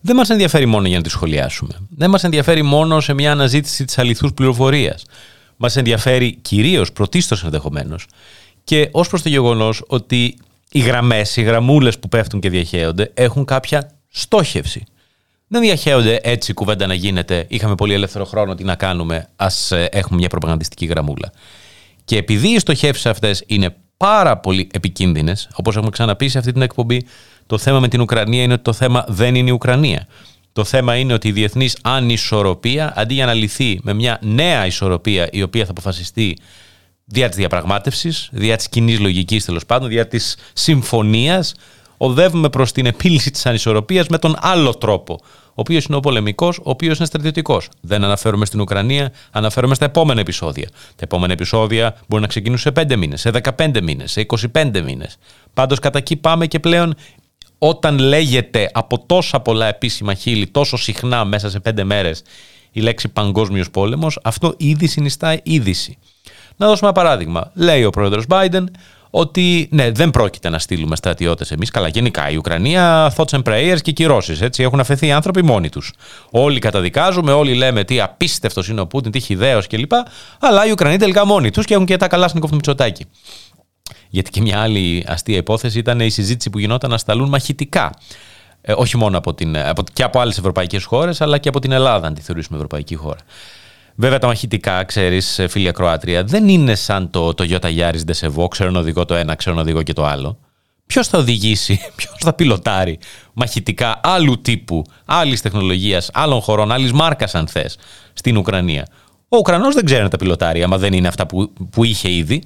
Δεν 0.00 0.16
μας 0.16 0.30
ενδιαφέρει 0.30 0.66
μόνο 0.66 0.86
για 0.86 0.96
να 0.96 1.02
τη 1.02 1.08
σχολιάσουμε. 1.10 1.74
Δεν 1.96 2.10
μας 2.10 2.24
ενδιαφέρει 2.24 2.62
μόνο 2.62 3.00
σε 3.00 3.12
μια 3.12 3.32
αναζήτηση 3.32 3.84
της 3.84 3.98
αληθούς 3.98 4.32
πληροφορίας. 4.32 5.04
Μας 5.56 5.76
ενδιαφέρει 5.76 6.38
κυρίως, 6.42 6.92
πρωτίστως 6.92 7.44
ενδεχομένως, 7.44 8.06
και 8.64 8.88
ως 8.92 9.08
προς 9.08 9.22
το 9.22 9.28
γεγονός 9.28 9.82
ότι 9.86 10.36
οι 10.72 10.78
γραμμές, 10.78 11.36
οι 11.36 11.42
γραμμούλες 11.42 11.98
που 11.98 12.08
πέφτουν 12.08 12.40
και 12.40 12.50
διαχέονται 12.50 13.10
έχουν 13.14 13.44
κάποια 13.44 13.90
στόχευση. 14.08 14.84
Δεν 15.48 15.60
διαχέονται 15.60 16.20
έτσι 16.22 16.52
κουβέντα 16.52 16.86
να 16.86 16.94
γίνεται. 16.94 17.44
Είχαμε 17.48 17.74
πολύ 17.74 17.94
ελεύθερο 17.94 18.24
χρόνο, 18.24 18.54
τι 18.54 18.64
να 18.64 18.74
κάνουμε. 18.74 19.28
Α 19.36 19.46
έχουμε 19.90 20.18
μια 20.18 20.28
προπαγανδιστική 20.28 20.86
γραμμούλα. 20.86 21.32
Και 22.04 22.16
επειδή 22.16 22.48
οι 22.48 22.58
στοχεύσεις 22.58 23.06
αυτές 23.06 23.42
είναι 23.46 23.76
πάρα 23.96 24.36
πολύ 24.38 24.68
επικίνδυνες, 24.72 25.48
όπως 25.54 25.76
έχουμε 25.76 25.90
ξαναπεί 25.90 26.28
σε 26.28 26.38
αυτή 26.38 26.52
την 26.52 26.62
εκπομπή, 26.62 27.06
το 27.46 27.58
θέμα 27.58 27.80
με 27.80 27.88
την 27.88 28.00
Ουκρανία 28.00 28.42
είναι 28.42 28.52
ότι 28.52 28.62
το 28.62 28.72
θέμα 28.72 29.04
δεν 29.08 29.34
είναι 29.34 29.50
η 29.50 29.52
Ουκρανία. 29.52 30.06
Το 30.52 30.64
θέμα 30.64 30.96
είναι 30.96 31.12
ότι 31.12 31.28
η 31.28 31.32
διεθνής 31.32 31.76
ανισορροπία, 31.82 32.92
αντί 32.96 33.14
για 33.14 33.26
να 33.26 33.34
λυθεί 33.34 33.80
με 33.82 33.92
μια 33.92 34.18
νέα 34.22 34.66
ισορροπία 34.66 35.28
η 35.32 35.42
οποία 35.42 35.64
θα 35.64 35.70
αποφασιστεί 35.70 36.36
δια 37.04 37.28
της 37.28 37.36
διαπραγμάτευσης, 37.36 38.28
δια 38.32 38.56
της 38.56 38.68
κοινής 38.68 38.98
λογικής 38.98 39.44
τέλος 39.44 39.66
πάντων, 39.66 39.88
δια 39.88 40.08
της 40.08 40.36
συμφωνίας, 40.52 41.54
οδεύουμε 41.96 42.48
προς 42.48 42.72
την 42.72 42.86
επίλυση 42.86 43.30
της 43.30 43.46
ανισορροπίας 43.46 44.06
με 44.06 44.18
τον 44.18 44.36
άλλο 44.40 44.74
τρόπο. 44.74 45.20
Ο 45.54 45.60
οποίος 45.60 45.84
είναι 45.84 45.96
ο 45.96 46.00
πολεμικός, 46.00 46.58
ο 46.58 46.70
οποίος 46.70 46.96
είναι 46.96 47.06
στρατιωτικός. 47.06 47.68
Δεν 47.80 48.04
αναφέρομαι 48.04 48.46
στην 48.46 48.60
Ουκρανία, 48.60 49.12
αναφέρομαι 49.30 49.74
στα 49.74 49.84
επόμενα 49.84 50.20
επεισόδια. 50.20 50.68
Τα 50.70 51.00
επόμενα 51.00 51.32
επεισόδια 51.32 51.96
μπορεί 52.08 52.22
να 52.22 52.28
ξεκινούν 52.28 52.58
σε 52.58 52.70
5 52.70 52.96
μήνες, 52.96 53.20
σε 53.20 53.30
15 53.30 53.80
μήνες, 53.82 54.12
σε 54.12 54.20
25 54.20 54.82
μήνες. 54.82 55.16
Πάντως 55.54 55.78
κατά 55.78 55.98
εκεί 55.98 56.16
πάμε 56.16 56.46
και 56.46 56.60
πλέον 56.60 56.94
όταν 57.58 57.98
λέγεται 57.98 58.70
από 58.72 58.98
τόσα 59.06 59.40
πολλά 59.40 59.66
επίσημα 59.66 60.14
χείλη, 60.14 60.46
τόσο 60.46 60.76
συχνά 60.76 61.24
μέσα 61.24 61.50
σε 61.50 61.60
5 61.60 61.84
μέρες 61.84 62.22
η 62.72 62.80
λέξη 62.80 63.08
παγκόσμιος 63.08 63.70
πόλεμος, 63.70 64.18
αυτό 64.22 64.54
ήδη 64.56 64.86
συνιστά 64.86 65.40
είδηση. 65.42 65.98
Να 66.56 66.66
δώσουμε 66.66 66.90
ένα 66.90 67.02
παράδειγμα. 67.02 67.50
Λέει 67.54 67.84
ο 67.84 67.90
πρόεδρος 67.90 68.24
Biden 68.28 68.64
ότι 69.14 69.68
ναι, 69.70 69.90
δεν 69.90 70.10
πρόκειται 70.10 70.48
να 70.48 70.58
στείλουμε 70.58 70.96
στρατιώτες 70.96 71.50
εμείς. 71.50 71.70
Καλά, 71.70 71.88
γενικά 71.88 72.30
η 72.30 72.36
Ουκρανία, 72.36 73.12
thoughts 73.16 73.40
and 73.40 73.42
prayers 73.42 73.78
και 73.82 73.92
κυρώσεις. 73.92 74.40
Έτσι 74.40 74.62
έχουν 74.62 74.80
αφαιθεί 74.80 75.06
οι 75.06 75.12
άνθρωποι 75.12 75.42
μόνοι 75.42 75.68
τους. 75.68 75.92
Όλοι 76.30 76.58
καταδικάζουμε, 76.58 77.32
όλοι 77.32 77.54
λέμε 77.54 77.84
τι 77.84 78.00
απίστευτος 78.00 78.68
είναι 78.68 78.80
ο 78.80 78.86
Πούτιν, 78.86 79.10
τι 79.10 79.20
χιδαίος 79.20 79.66
κλπ. 79.66 79.92
Αλλά 80.40 80.66
οι 80.66 80.70
Ουκρανοί 80.70 80.96
τελικά 80.96 81.26
μόνοι 81.26 81.50
τους 81.50 81.64
και 81.64 81.74
έχουν 81.74 81.86
και 81.86 81.96
τα 81.96 82.08
καλά 82.08 82.28
στην 82.28 82.40
του 82.40 82.48
Μητσοτάκη. 82.52 83.04
Γιατί 84.08 84.30
και 84.30 84.40
μια 84.40 84.60
άλλη 84.60 85.04
αστεία 85.08 85.36
υπόθεση 85.36 85.78
ήταν 85.78 86.00
η 86.00 86.10
συζήτηση 86.10 86.50
που 86.50 86.58
γινόταν 86.58 86.90
να 86.90 86.98
σταλούν 86.98 87.28
μαχητικά. 87.28 87.90
Ε, 88.60 88.72
όχι 88.76 88.96
μόνο 88.96 89.18
από 89.18 89.34
την, 89.34 89.58
από, 89.58 89.82
και 89.92 90.02
από 90.02 90.20
άλλες 90.20 90.38
ευρωπαϊκές 90.38 90.84
χώρες, 90.84 91.20
αλλά 91.20 91.38
και 91.38 91.48
από 91.48 91.58
την 91.58 91.72
Ελλάδα, 91.72 92.06
αν 92.06 92.14
τη 92.14 92.20
θεωρήσουμε 92.20 92.56
ευρωπαϊκή 92.56 92.94
χώρα. 92.94 93.20
Βέβαια, 93.96 94.18
τα 94.18 94.26
μαχητικά, 94.26 94.84
ξέρεις, 94.84 95.40
φίλια 95.48 95.72
Κροάτρια, 95.72 96.24
δεν 96.24 96.48
είναι 96.48 96.74
σαν 96.74 97.10
το, 97.10 97.34
το 97.34 97.44
Ιώτα 97.44 97.68
Γιάρης 97.68 98.04
Ντεσεβό, 98.04 98.48
ξέρω 98.48 98.70
να 98.70 98.78
οδηγώ 98.78 99.04
το 99.04 99.14
ένα, 99.14 99.34
ξέρω 99.34 99.56
να 99.56 99.62
οδηγώ 99.62 99.82
και 99.82 99.92
το 99.92 100.04
άλλο. 100.04 100.38
Ποιος 100.86 101.08
θα 101.08 101.18
οδηγήσει, 101.18 101.80
ποιος 101.96 102.14
θα 102.18 102.32
πιλωτάρει 102.32 102.98
μαχητικά 103.32 104.00
άλλου 104.02 104.40
τύπου, 104.40 104.84
άλλης 105.04 105.40
τεχνολογίας, 105.40 106.10
άλλων 106.12 106.40
χωρών, 106.40 106.72
άλλης 106.72 106.92
μάρκας, 106.92 107.34
αν 107.34 107.48
θες, 107.48 107.76
στην 108.12 108.36
Ουκρανία. 108.36 108.86
Ο 109.28 109.36
Ουκρανός 109.36 109.74
δεν 109.74 109.84
ξέρει 109.84 110.02
να 110.02 110.08
τα 110.08 110.16
πιλωτάρει, 110.16 110.62
άμα 110.62 110.78
δεν 110.78 110.92
είναι 110.92 111.08
αυτά 111.08 111.26
που, 111.26 111.52
που 111.70 111.84
είχε 111.84 112.10
ήδη. 112.10 112.42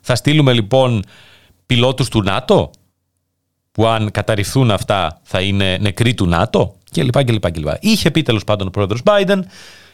Θα 0.00 0.14
στείλουμε 0.14 0.52
λοιπόν 0.52 1.02
πιλότους 1.66 2.08
του 2.08 2.22
ΝΑΤΟ, 2.22 2.70
που 3.72 3.86
αν 3.86 4.10
καταρριφθούν 4.10 4.70
αυτά 4.70 5.20
θα 5.22 5.40
είναι 5.40 5.78
νεκροί 5.80 6.14
του 6.14 6.26
ΝΑΤΟ, 6.26 6.74
κλπ. 6.90 7.24
κλπ, 7.24 7.50
κλπ. 7.50 7.68
Είχε 7.80 8.10
πει 8.10 8.22
τέλος 8.22 8.44
πάντων 8.44 8.66
ο 8.66 8.70
πρόεδρος 8.70 9.00
Biden 9.04 9.38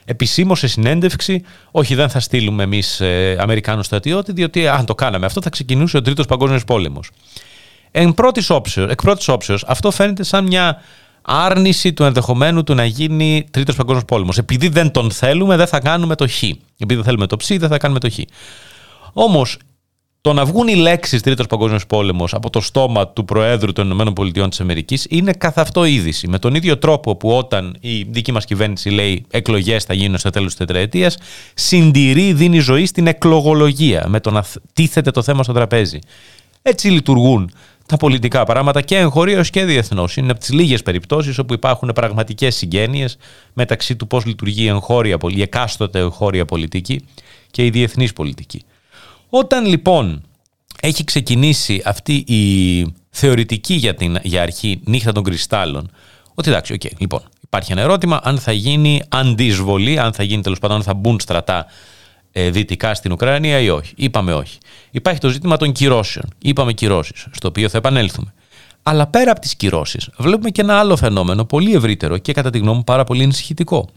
επισήμω 0.08 0.54
σε 0.54 0.66
συνέντευξη, 0.66 1.42
όχι 1.70 1.94
δεν 1.94 2.08
θα 2.08 2.20
στείλουμε 2.20 2.62
εμείς 2.62 3.00
ε, 3.00 3.36
Αμερικάνους 3.40 3.86
στρατιώτη, 3.86 4.32
διότι 4.32 4.68
αν 4.68 4.84
το 4.84 4.94
κάναμε 4.94 5.26
αυτό 5.26 5.42
θα 5.42 5.50
ξεκινούσε 5.50 5.96
ο 5.96 6.02
Τρίτος 6.02 6.26
Παγκόσμιος 6.26 6.64
Πόλεμος. 6.64 7.10
Εκ 7.90 8.12
πρώτης 8.14 9.28
όψεως, 9.28 9.64
αυτό 9.66 9.90
φαίνεται 9.90 10.22
σαν 10.22 10.44
μια 10.46 10.82
άρνηση 11.22 11.92
του 11.92 12.04
ενδεχομένου 12.04 12.64
του 12.64 12.74
να 12.74 12.84
γίνει 12.84 13.46
Τρίτος 13.50 13.76
Παγκόσμιος 13.76 14.04
Πόλεμος. 14.04 14.38
Επειδή 14.38 14.68
δεν 14.68 14.90
τον 14.90 15.10
θέλουμε, 15.10 15.56
δεν 15.56 15.66
θα 15.66 15.80
κάνουμε 15.80 16.14
το 16.14 16.28
Χ. 16.28 16.42
Επειδή 16.42 16.94
δεν 16.94 17.04
θέλουμε 17.04 17.26
το 17.26 17.36
Ψ, 17.36 17.46
δεν 17.46 17.68
θα 17.68 17.76
κάνουμε 17.78 18.00
το 18.00 18.10
Χ. 18.10 18.18
Όμως, 19.12 19.56
Το 20.28 20.34
να 20.34 20.44
βγουν 20.44 20.68
οι 20.68 20.74
λέξεις 20.74 21.22
Τρίτος 21.22 21.46
Παγκόσμιος 21.46 21.86
Πόλεμος 21.86 22.34
από 22.34 22.50
το 22.50 22.60
στόμα 22.60 23.08
του 23.08 23.24
Προέδρου 23.24 23.72
των 23.72 23.90
ΗΠΑ 24.00 24.48
είναι 25.08 25.32
καθ' 25.32 25.58
αυτό 25.58 25.84
είδηση. 25.84 26.28
Με 26.28 26.38
τον 26.38 26.54
ίδιο 26.54 26.78
τρόπο 26.78 27.16
που 27.16 27.30
όταν 27.30 27.76
η 27.80 28.02
δική 28.02 28.32
μας 28.32 28.44
κυβέρνηση 28.44 28.90
λέει 28.90 29.24
εκλογές 29.30 29.84
θα 29.84 29.94
γίνουν 29.94 30.18
στο 30.18 30.30
τέλος 30.30 30.48
της 30.48 30.56
τετραετίας, 30.56 31.18
συντηρεί, 31.54 32.32
δίνει 32.32 32.58
ζωή 32.58 32.86
στην 32.86 33.06
εκλογολογία 33.06 34.04
με 34.08 34.20
το 34.20 34.30
να 34.30 34.44
τίθεται 34.72 35.10
το 35.10 35.22
θέμα 35.22 35.42
στο 35.42 35.52
τραπέζι. 35.52 35.98
Έτσι 36.62 36.88
λειτουργούν 36.88 37.50
τα 37.86 37.96
πολιτικά 37.96 38.44
πράγματα 38.44 38.80
και 38.80 38.96
εγχωρίως 38.96 39.50
και 39.50 39.64
διεθνώς. 39.64 40.16
Είναι 40.16 40.30
από 40.30 40.40
τις 40.40 40.52
λίγες 40.52 40.82
περιπτώσεις 40.82 41.38
όπου 41.38 41.54
υπάρχουν 41.54 41.90
πραγματικές 41.94 42.56
συγγένειες 42.56 43.16
μεταξύ 43.52 43.96
του 43.96 44.06
πώς 44.06 44.24
λειτουργεί 44.24 44.62
η, 44.62 44.68
εγχώρια, 44.68 45.16
η 45.28 45.42
εκάστοτε 45.42 45.98
εγχώρια 45.98 46.44
πολιτική 46.44 47.04
και 47.50 47.64
η 47.64 47.70
διεθνής 47.70 48.12
πολιτική. 48.12 48.62
Όταν 49.28 49.66
λοιπόν 49.66 50.22
έχει 50.80 51.04
ξεκινήσει 51.04 51.82
αυτή 51.84 52.12
η 52.14 52.86
θεωρητική 53.10 53.74
για, 53.74 53.94
την, 53.94 54.18
για 54.22 54.42
αρχή 54.42 54.80
νύχτα 54.84 55.12
των 55.12 55.24
κρυστάλλων, 55.24 55.90
ότι 56.34 56.48
εντάξει, 56.48 56.72
OK, 56.72 56.80
okay, 56.84 56.90
λοιπόν, 56.98 57.20
υπάρχει 57.44 57.72
ένα 57.72 57.80
ερώτημα 57.80 58.20
αν 58.22 58.38
θα 58.38 58.52
γίνει 58.52 59.02
η 59.08 59.18
εισβολή, 59.18 59.98
αν 59.98 60.12
θα 60.12 60.22
γίνει 60.22 60.42
τέλος 60.42 60.58
πάντων, 60.58 60.76
αν 60.76 60.82
θα 60.82 60.94
μπουν 60.94 61.20
στρατά 61.20 61.66
ε, 62.32 62.50
δυτικά 62.50 62.94
στην 62.94 63.12
Ουκρανία 63.12 63.58
ή 63.58 63.68
όχι. 63.68 63.92
Είπαμε 63.96 64.32
όχι. 64.32 64.58
Υπάρχει 64.90 65.20
το 65.20 65.28
ζήτημα 65.28 65.56
των 65.56 65.72
κυρώσεων. 65.72 66.24
Είπαμε 66.38 66.72
κυρώσεις, 66.72 67.26
στο 67.32 67.48
οποίο 67.48 67.68
θα 67.68 67.78
επανέλθουμε. 67.78 68.34
Αλλά 68.82 69.06
πέρα 69.06 69.30
από 69.30 69.40
τις 69.40 69.56
κυρώσεις, 69.56 70.08
βλέπουμε 70.18 70.50
και 70.50 70.60
ένα 70.60 70.78
άλλο 70.78 70.96
φαινόμενο, 70.96 71.44
πολύ 71.44 71.74
ευρύτερο 71.74 72.18
και 72.18 72.32
κατά 72.32 72.50
τη 72.50 72.58
γνώμη 72.58 72.76
μου 72.76 72.84
πάρα 72.84 73.04
πολύ 73.04 73.22
ενισχυτικό. 73.22 73.88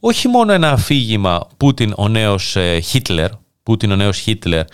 Όχι 0.00 0.28
μόνο 0.28 0.52
ένα 0.52 0.70
αφήγημα 0.70 1.46
Πούτιν 1.56 1.92
ο 1.96 2.08
νέος 2.08 2.56
ε, 2.56 2.80
Χίτλερ, 2.80 3.30
Πούτιν 3.70 3.90
ο 3.90 3.96
νέος 3.96 4.18
Χίτλερ, 4.18 4.64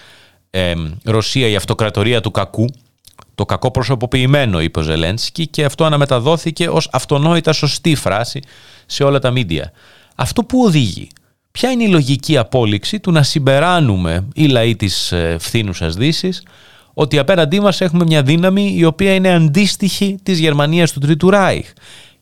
ε, 0.50 0.72
Ρωσία 1.04 1.48
η 1.48 1.56
αυτοκρατορία 1.56 2.20
του 2.20 2.30
κακού, 2.30 2.66
το 3.34 3.44
κακό 3.44 3.70
προσωποποιημένο, 3.70 4.60
είπε 4.60 4.78
ο 4.78 4.82
Ζελένσκι, 4.82 5.46
και 5.46 5.64
αυτό 5.64 5.84
αναμεταδόθηκε 5.84 6.68
ως 6.68 6.88
αυτονόητα 6.92 7.52
σωστή 7.52 7.94
φράση 7.94 8.40
σε 8.86 9.04
όλα 9.04 9.18
τα 9.18 9.30
μίντια. 9.30 9.72
Αυτό 10.14 10.44
που 10.44 10.62
οδηγεί 10.64 11.08
Ποια 11.50 11.70
είναι 11.70 11.84
η 11.84 11.88
λογική 11.88 12.36
απόλυξη 12.36 13.00
του 13.00 13.12
να 13.12 13.22
συμπεράνουμε 13.22 14.28
οι 14.34 14.46
λαοί 14.46 14.76
της 14.76 15.12
ε, 15.12 15.36
φθήνουσας 15.40 15.94
δύσης 15.94 16.42
ότι 16.94 17.18
απέναντί 17.18 17.60
μας 17.60 17.80
έχουμε 17.80 18.04
μια 18.04 18.22
δύναμη 18.22 18.74
η 18.76 18.84
οποία 18.84 19.14
είναι 19.14 19.34
αντίστοιχη 19.34 20.18
της 20.22 20.38
Γερμανίας 20.38 20.92
του 20.92 21.00
Τρίτου 21.00 21.30
Ράιχ 21.30 21.72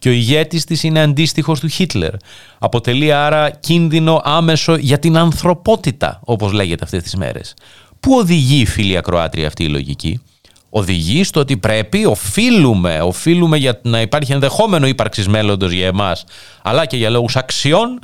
και 0.04 0.10
ο 0.10 0.12
ηγέτης 0.12 0.64
της 0.64 0.82
είναι 0.82 1.00
αντίστοιχος 1.00 1.60
του 1.60 1.68
Χίτλερ. 1.68 2.10
Αποτελεί 2.58 3.12
άρα 3.12 3.50
κίνδυνο 3.50 4.20
άμεσο 4.24 4.76
για 4.76 4.98
την 4.98 5.16
ανθρωπότητα, 5.16 6.20
όπως 6.24 6.52
λέγεται 6.52 6.84
αυτές 6.84 7.02
τις 7.02 7.14
μέρες. 7.14 7.54
Πού 8.00 8.14
οδηγεί, 8.14 8.64
φίλοι 8.66 8.96
ακροάτρια, 8.96 9.46
αυτή 9.46 9.64
η 9.64 9.68
λογική; 9.68 10.20
Οδηγεί 10.70 11.24
στο 11.24 11.40
ότι 11.40 11.56
πρέπει, 11.56 12.04
οφείλουμε, 12.04 13.00
οφείλουμε 13.00 13.56
για 13.56 13.80
να 13.82 14.00
υπάρχει 14.00 14.32
ενδεχόμενο 14.32 14.86
ύπαρξης 14.86 15.28
μέλλοντος 15.28 15.72
για 15.72 15.86
εμάς, 15.86 16.24
αλλά 16.62 16.86
και 16.86 16.96
για 16.96 17.10
λόγους 17.10 17.36
αξιών, 17.36 17.98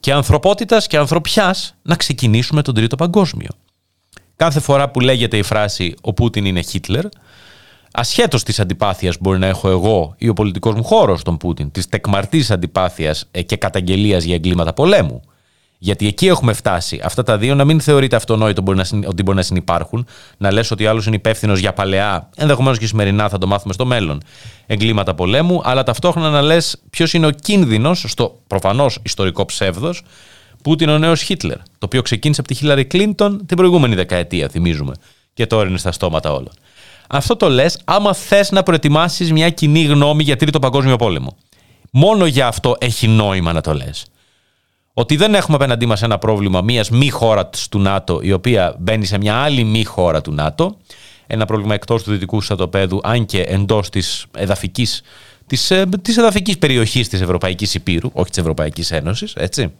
και 0.00 0.12
ανθρωπότητας 0.12 0.86
και 0.86 0.96
ανθρωπιάς 0.96 1.74
να 1.82 1.94
ξεκινήσουμε 1.94 2.62
τον 2.62 2.74
Τρίτο 2.74 2.96
Παγκόσμιο. 2.96 3.50
Κάθε 4.36 4.60
φορά 4.60 4.90
που 4.90 5.00
λέγεται 5.00 5.36
η 5.36 5.42
φράση 5.42 5.94
«Ο 6.00 6.12
Πούτιν 6.12 6.44
είναι 6.44 6.60
Χίτλερ», 6.60 7.04
ασχέτως 7.96 8.42
της 8.42 8.60
αντιπάθειας 8.60 9.16
μπορεί 9.20 9.38
να 9.38 9.46
έχω 9.46 9.68
εγώ 9.68 10.14
ή 10.18 10.28
ο 10.28 10.32
πολιτικός 10.32 10.74
μου 10.74 10.84
χώρος 10.84 11.22
τον 11.22 11.36
Πούτιν, 11.36 11.70
της 11.70 11.88
τεκμαρτής 11.88 12.50
αντιπάθειας 12.50 13.28
ε, 13.30 13.42
και 13.42 13.56
καταγγελίας 13.56 14.24
για 14.24 14.34
εγκλήματα 14.34 14.72
πολέμου, 14.72 15.22
γιατί 15.78 16.06
εκεί 16.06 16.26
έχουμε 16.26 16.52
φτάσει. 16.52 17.00
Αυτά 17.04 17.22
τα 17.22 17.38
δύο 17.38 17.54
να 17.54 17.64
μην 17.64 17.80
θεωρείται 17.80 18.16
αυτονόητο 18.16 18.62
ότι 19.06 19.22
μπορεί 19.22 19.36
να 19.36 19.42
συνεπάρχουν, 19.42 20.06
να 20.36 20.52
λες 20.52 20.70
ότι 20.70 20.86
άλλος 20.86 21.06
είναι 21.06 21.16
υπεύθυνος 21.16 21.58
για 21.58 21.72
παλαιά, 21.72 22.28
ενδεχομένως 22.36 22.78
και 22.78 22.86
σημερινά 22.86 23.28
θα 23.28 23.38
το 23.38 23.46
μάθουμε 23.46 23.72
στο 23.72 23.86
μέλλον, 23.86 24.22
εγκλήματα 24.66 25.14
πολέμου, 25.14 25.60
αλλά 25.64 25.82
ταυτόχρονα 25.82 26.30
να 26.30 26.42
λες 26.42 26.82
ποιος 26.90 27.12
είναι 27.12 27.26
ο 27.26 27.30
κίνδυνος 27.30 28.04
στο 28.08 28.38
προφανώς 28.46 28.98
ιστορικό 29.02 29.44
ψεύδος 29.44 30.02
που 30.62 30.76
είναι 30.80 30.92
ο 30.92 30.98
νέος 30.98 31.22
Χίτλερ, 31.22 31.56
το 31.56 31.84
οποίο 31.84 32.02
ξεκίνησε 32.02 32.40
από 32.40 32.48
τη 32.48 32.54
Χίλαρη 32.54 32.84
Κλίντον 32.84 33.46
την 33.46 33.56
προηγούμενη 33.56 33.94
δεκαετία, 33.94 34.48
θυμίζουμε, 34.48 34.94
και 35.34 35.46
τώρα 35.46 35.68
είναι 35.68 35.78
στα 35.78 35.92
στόματα 35.92 36.32
όλων. 36.32 36.52
Αυτό 37.08 37.36
το 37.36 37.48
λες 37.48 37.80
άμα 37.84 38.14
θες 38.14 38.50
να 38.50 38.62
προετοιμάσεις 38.62 39.32
μια 39.32 39.50
κοινή 39.50 39.82
γνώμη 39.84 40.22
για 40.22 40.36
τρίτο 40.36 40.58
παγκόσμιο 40.58 40.96
πόλεμο. 40.96 41.36
Μόνο 41.90 42.26
για 42.26 42.46
αυτό 42.46 42.76
έχει 42.78 43.08
νόημα 43.08 43.52
να 43.52 43.60
το 43.60 43.74
λες 43.74 44.06
ότι 44.94 45.16
δεν 45.16 45.34
έχουμε 45.34 45.56
απέναντί 45.56 45.86
μας 45.86 46.02
ένα 46.02 46.18
πρόβλημα 46.18 46.60
μιας 46.60 46.90
μη 46.90 47.10
χώρας 47.10 47.68
του 47.68 47.78
ΝΑΤΟ, 47.78 48.18
η 48.22 48.32
οποία 48.32 48.76
μπαίνει 48.78 49.04
σε 49.04 49.18
μια 49.18 49.34
άλλη 49.34 49.64
μη 49.64 49.84
χώρα 49.84 50.20
του 50.20 50.32
ΝΑΤΟ. 50.32 50.76
Ένα 51.26 51.46
πρόβλημα 51.46 51.74
εκτός 51.74 52.02
του 52.02 52.10
δυτικού 52.10 52.40
στρατοπέδου, 52.40 53.00
αν 53.02 53.26
και 53.26 53.40
εντός 53.40 53.88
της 53.88 54.26
εδαφικής 54.36 55.02
της, 55.46 55.70
ε, 55.70 55.86
της 56.02 56.16
εδαφικής 56.16 56.58
περιοχής 56.58 57.08
της 57.08 57.20
Ευρωπαϊκής 57.20 57.74
Υπήρου, 57.74 58.10
όχι 58.12 58.30
της 58.30 58.38
Ευρωπαϊκής 58.38 58.90
Ένωσης, 58.90 59.32
έτσι. 59.34 59.72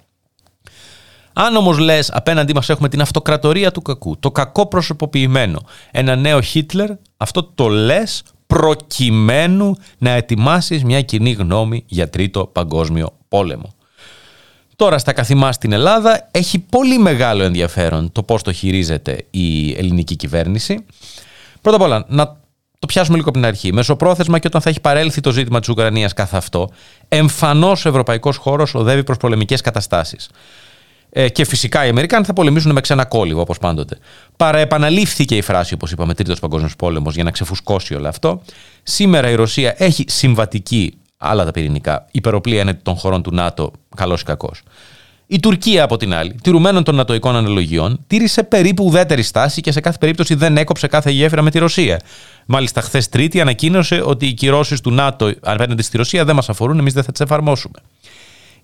Αν 1.32 1.56
όμως 1.56 1.78
λες, 1.78 2.10
απέναντί 2.10 2.54
μας 2.54 2.68
έχουμε 2.68 2.88
την 2.88 3.00
αυτοκρατορία 3.00 3.72
του 3.72 3.82
κακού, 3.82 4.18
το 4.18 4.30
κακό 4.30 4.66
προσωποποιημένο, 4.66 5.60
ένα 5.90 6.16
νέο 6.16 6.40
Χίτλερ, 6.40 6.90
αυτό 7.24 7.42
το 7.54 7.68
λες 7.68 8.22
προκειμένου 8.46 9.76
να 9.98 10.10
ετοιμάσεις 10.10 10.84
μια 10.84 11.02
κοινή 11.02 11.32
γνώμη 11.32 11.84
για 11.86 12.08
τρίτο 12.10 12.46
παγκόσμιο 12.46 13.12
πόλεμο. 13.28 13.74
Τώρα 14.76 14.98
στα 14.98 15.12
καθημά 15.12 15.52
στην 15.52 15.72
Ελλάδα 15.72 16.28
έχει 16.30 16.58
πολύ 16.58 16.98
μεγάλο 16.98 17.42
ενδιαφέρον 17.42 18.12
το 18.12 18.22
πώς 18.22 18.42
το 18.42 18.52
χειρίζεται 18.52 19.24
η 19.30 19.72
ελληνική 19.72 20.16
κυβέρνηση. 20.16 20.84
Πρώτα 21.60 21.76
απ' 21.76 21.82
όλα, 21.82 22.04
να 22.08 22.36
το 22.78 22.86
πιάσουμε 22.86 23.16
λίγο 23.16 23.28
από 23.28 23.38
την 23.38 23.46
αρχή. 23.46 23.72
Μεσοπρόθεσμα 23.72 24.38
και 24.38 24.46
όταν 24.46 24.60
θα 24.60 24.70
έχει 24.70 24.80
παρέλθει 24.80 25.20
το 25.20 25.30
ζήτημα 25.32 25.58
της 25.58 25.68
Ουκρανίας 25.68 26.12
καθ' 26.12 26.34
αυτό, 26.34 26.70
εμφανώς 27.08 27.84
ο 27.84 27.88
ευρωπαϊκός 27.88 28.36
χώρος 28.36 28.74
οδεύει 28.74 29.04
προς 29.04 29.16
πολεμικές 29.16 29.60
καταστάσεις. 29.60 30.28
Ε, 31.16 31.28
και 31.28 31.44
φυσικά 31.44 31.86
οι 31.86 31.88
Αμερικάνοι 31.88 32.24
θα 32.24 32.32
πολεμήσουν 32.32 32.72
με 32.72 32.80
ξένα 32.80 33.04
κόλληγο, 33.04 33.40
όπως 33.40 33.58
πάντοτε. 33.58 33.98
Παραεπαναλήφθηκε 34.36 35.36
η 35.36 35.40
φράση, 35.40 35.74
όπως 35.74 35.90
είπαμε, 35.90 36.14
Τρίτος 36.14 36.40
Παγκόσμιος 36.40 36.76
Πόλεμος, 36.76 37.14
για 37.14 37.24
να 37.24 37.30
ξεφουσκώσει 37.30 37.94
όλο 37.94 38.08
αυτό. 38.08 38.42
Σήμερα 38.82 39.30
η 39.30 39.34
Ρωσία 39.34 39.74
έχει 39.78 40.04
συμβατική 40.08 40.94
άλλα 41.16 41.44
τα 41.44 41.50
πυρηνικά, 41.50 42.06
υπεροπλία 42.10 42.60
είναι 42.60 42.74
των 42.74 42.96
χωρών 42.96 43.22
του 43.22 43.34
ΝΑΤΟ, 43.34 43.72
καλός 43.96 44.20
ή 44.20 44.24
κακός. 44.24 44.62
Η 45.26 45.40
Τουρκία, 45.40 45.82
από 45.82 45.96
την 45.96 46.14
άλλη, 46.14 46.34
τηρουμένων 46.42 46.84
των 46.84 46.94
νατοικών 46.94 47.36
αναλογιών, 47.36 48.00
τήρησε 48.06 48.42
περίπου 48.42 48.84
ουδέτερη 48.84 49.22
στάση 49.22 49.60
και 49.60 49.72
σε 49.72 49.80
κάθε 49.80 49.98
περίπτωση 49.98 50.34
δεν 50.34 50.56
έκοψε 50.56 50.86
κάθε 50.86 51.10
γέφυρα 51.10 51.42
με 51.42 51.50
τη 51.50 51.58
Ρωσία. 51.58 52.00
Μάλιστα, 52.46 52.80
χθες 52.80 53.08
Τρίτη 53.08 53.40
ανακοίνωσε 53.40 54.02
ότι 54.04 54.26
οι 54.26 54.32
κυρώσεις 54.32 54.80
του 54.80 54.90
ΝΑΤΟ 54.90 55.32
απέναντι 55.40 55.82
στη 55.82 55.96
Ρωσία 55.96 56.24
δεν 56.24 56.34
μας 56.34 56.48
αφορούν, 56.48 56.78
εμείς 56.78 56.92
δεν 56.92 57.02
θα 57.02 57.12
τις 57.12 57.20
εφαρμόσουμε. 57.20 57.78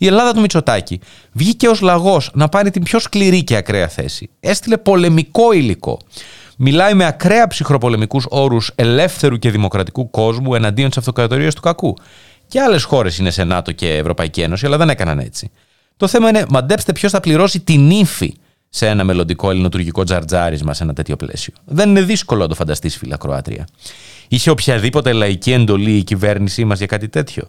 Η 0.03 0.07
Ελλάδα 0.07 0.33
του 0.33 0.41
Μητσοτάκη 0.41 1.01
βγήκε 1.33 1.69
ως 1.69 1.81
λαγός 1.81 2.31
να 2.35 2.49
πάρει 2.49 2.71
την 2.71 2.83
πιο 2.83 2.99
σκληρή 2.99 3.45
και 3.45 3.57
ακραία 3.57 3.89
θέση. 3.89 4.31
Έστειλε 4.41 4.77
πολεμικό 4.77 5.53
υλικό. 5.53 5.99
Μιλάει 6.57 6.95
με 6.95 7.07
ακραία 7.07 7.47
ψυχροπολεμικούς 7.47 8.27
όρους 8.29 8.73
ελεύθερου 8.75 9.37
και 9.37 9.51
δημοκρατικού 9.51 10.11
κόσμου 10.11 10.55
εναντίον 10.55 10.89
της 10.89 10.99
αυτοκρατορίας 10.99 11.55
του 11.55 11.61
κακού. 11.61 11.97
Και 12.49 12.61
άλλες 12.61 12.83
χώρες 12.83 13.19
είναι 13.19 13.31
σε 13.31 13.45
ΝΑΤΟ 13.45 13.73
και 13.73 13.97
Ευρωπαϊκή 13.97 14.41
Ένωση, 14.41 14.67
αλλά 14.67 14.77
δεν 14.77 14.89
έκαναν 14.89 15.19
έτσι. 15.19 15.51
Το 15.97 16.09
θέμα 16.09 16.29
είναι, 16.29 16.45
μαντέψτε 16.49 16.93
ποιος 16.93 17.13
θα 17.13 17.21
πληρώσει 17.21 17.61
την 17.61 17.91
ύφη 17.91 18.35
σε 18.69 18.89
ένα 18.89 19.05
μελλοντικό 19.05 19.51
ελληνοτουρκικό 19.51 20.05
τζαρτζάρισμα 20.05 20.75
σε 20.75 20.83
ένα 20.83 20.93
τέτοιο 20.93 21.17
πλαίσιο. 21.17 21.55
Δεν 21.65 21.89
είναι 21.89 22.03
δύσκολο 22.03 22.41
να 22.41 22.49
το 22.49 22.55
φανταστείς, 22.55 22.97
φίλα 22.97 23.17
Κροάτρια. 23.17 23.67
Είχε 24.29 24.51
οποιαδήποτε 24.51 25.13
λαϊκή 25.13 25.53
εντολή 25.53 25.97
η 25.97 26.03
κυβέρνησή 26.03 26.65
μας 26.65 26.79
για 26.79 26.87
κάτι 26.87 27.09
τέτοιο; 27.09 27.45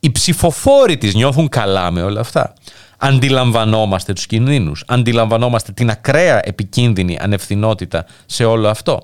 Οι 0.00 0.10
ψηφοφόροι 0.10 0.96
της 0.98 1.14
νιώθουν 1.14 1.48
καλά 1.48 1.90
με 1.90 2.02
όλα 2.02 2.20
αυτά. 2.20 2.54
Αντιλαμβανόμαστε 2.98 4.12
τους 4.12 4.26
κινδύνους. 4.26 4.84
Αντιλαμβανόμαστε 4.86 5.72
την 5.72 5.90
ακραία 5.90 6.40
επικίνδυνη 6.44 7.18
ανευθυνότητα 7.20 8.06
σε 8.26 8.44
όλο 8.44 8.68
αυτό. 8.68 9.00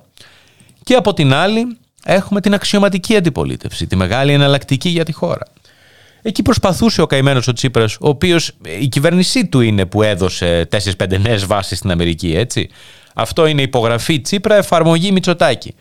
Και 0.83 0.95
από 0.95 1.15
την 1.15 1.33
άλλη, 1.33 1.77
έχουμε 2.05 2.41
την 2.41 2.55
αξιωματική 2.55 3.17
αντιπολίτευση, 3.17 3.87
τη 3.87 3.97
μεγάλη 3.97 4.33
εναλλακτική 4.33 4.89
για 4.89 5.05
τη 5.05 5.13
χώρα. 5.13 5.47
Εκεί 6.23 6.43
προσπαθούσε 6.43 7.03
ο 7.03 7.07
καημένος 7.07 7.49
ο 7.49 7.53
Τσίπρας, 7.53 7.95
ο 7.95 8.09
οποίος 8.09 8.53
η 8.81 8.89
κυβέρνησή 8.89 9.47
του 9.47 9.61
είναι 9.61 9.87
που 9.87 10.03
έδωσε 10.03 10.69
4-5 10.71 11.19
νέες 11.19 11.47
βάσεις 11.47 11.79
στην 11.79 11.91
Αμερική, 11.91 12.35
έτσι. 12.37 12.69
Αυτό 13.15 13.47
είναι 13.47 13.63
υπογραφή 13.63 14.21
Τσίπρα, 14.21 14.57
εφαρμογή 14.57 15.13
Μητσοτάκη. 15.13 15.75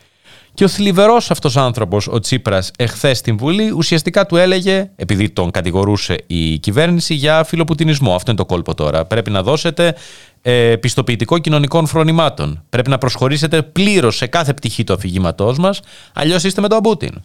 Και 0.56 0.64
ο 0.64 0.68
θλιβερός 0.68 1.32
αυτός 1.32 1.58
άνθρωπος, 1.58 2.08
ο 2.08 2.20
Τσίπρας, 2.20 2.72
εχθές 2.78 3.18
στην 3.18 3.38
Βουλή, 3.38 3.72
ουσιαστικά 3.72 4.26
του 4.26 4.36
έλεγε, 4.36 4.90
επειδή 4.96 5.30
τον 5.30 5.52
κατηγορούσε 5.52 6.18
η 6.28 6.58
κυβέρνηση, 6.58 7.14
για 7.14 7.44
φιλοπουτινισμό. 7.44 8.16
Αυτό 8.16 8.32
είναι 8.32 8.40
το 8.40 8.46
κόλπο 8.46 8.74
τώρα. 8.74 9.06
Πρέπει 9.06 9.32
να 9.32 9.44
δώσετε 9.44 9.96
ε, 10.42 10.76
πιστοποιητικό 10.76 11.38
κοινωνικών 11.38 11.88
φρονημάτων. 11.88 12.64
Πρέπει 12.70 12.90
να 12.90 12.98
προσχωρήσετε 12.98 13.62
πλήρως 13.62 14.16
σε 14.16 14.28
κάθε 14.28 14.54
πτυχή 14.54 14.84
του 14.84 14.94
αφηγήματός 14.94 15.58
μας, 15.58 15.80
αλλιώς 16.14 16.44
είστε 16.44 16.62
με 16.62 16.68
τον 16.68 16.82
Πούτιν. 16.82 17.22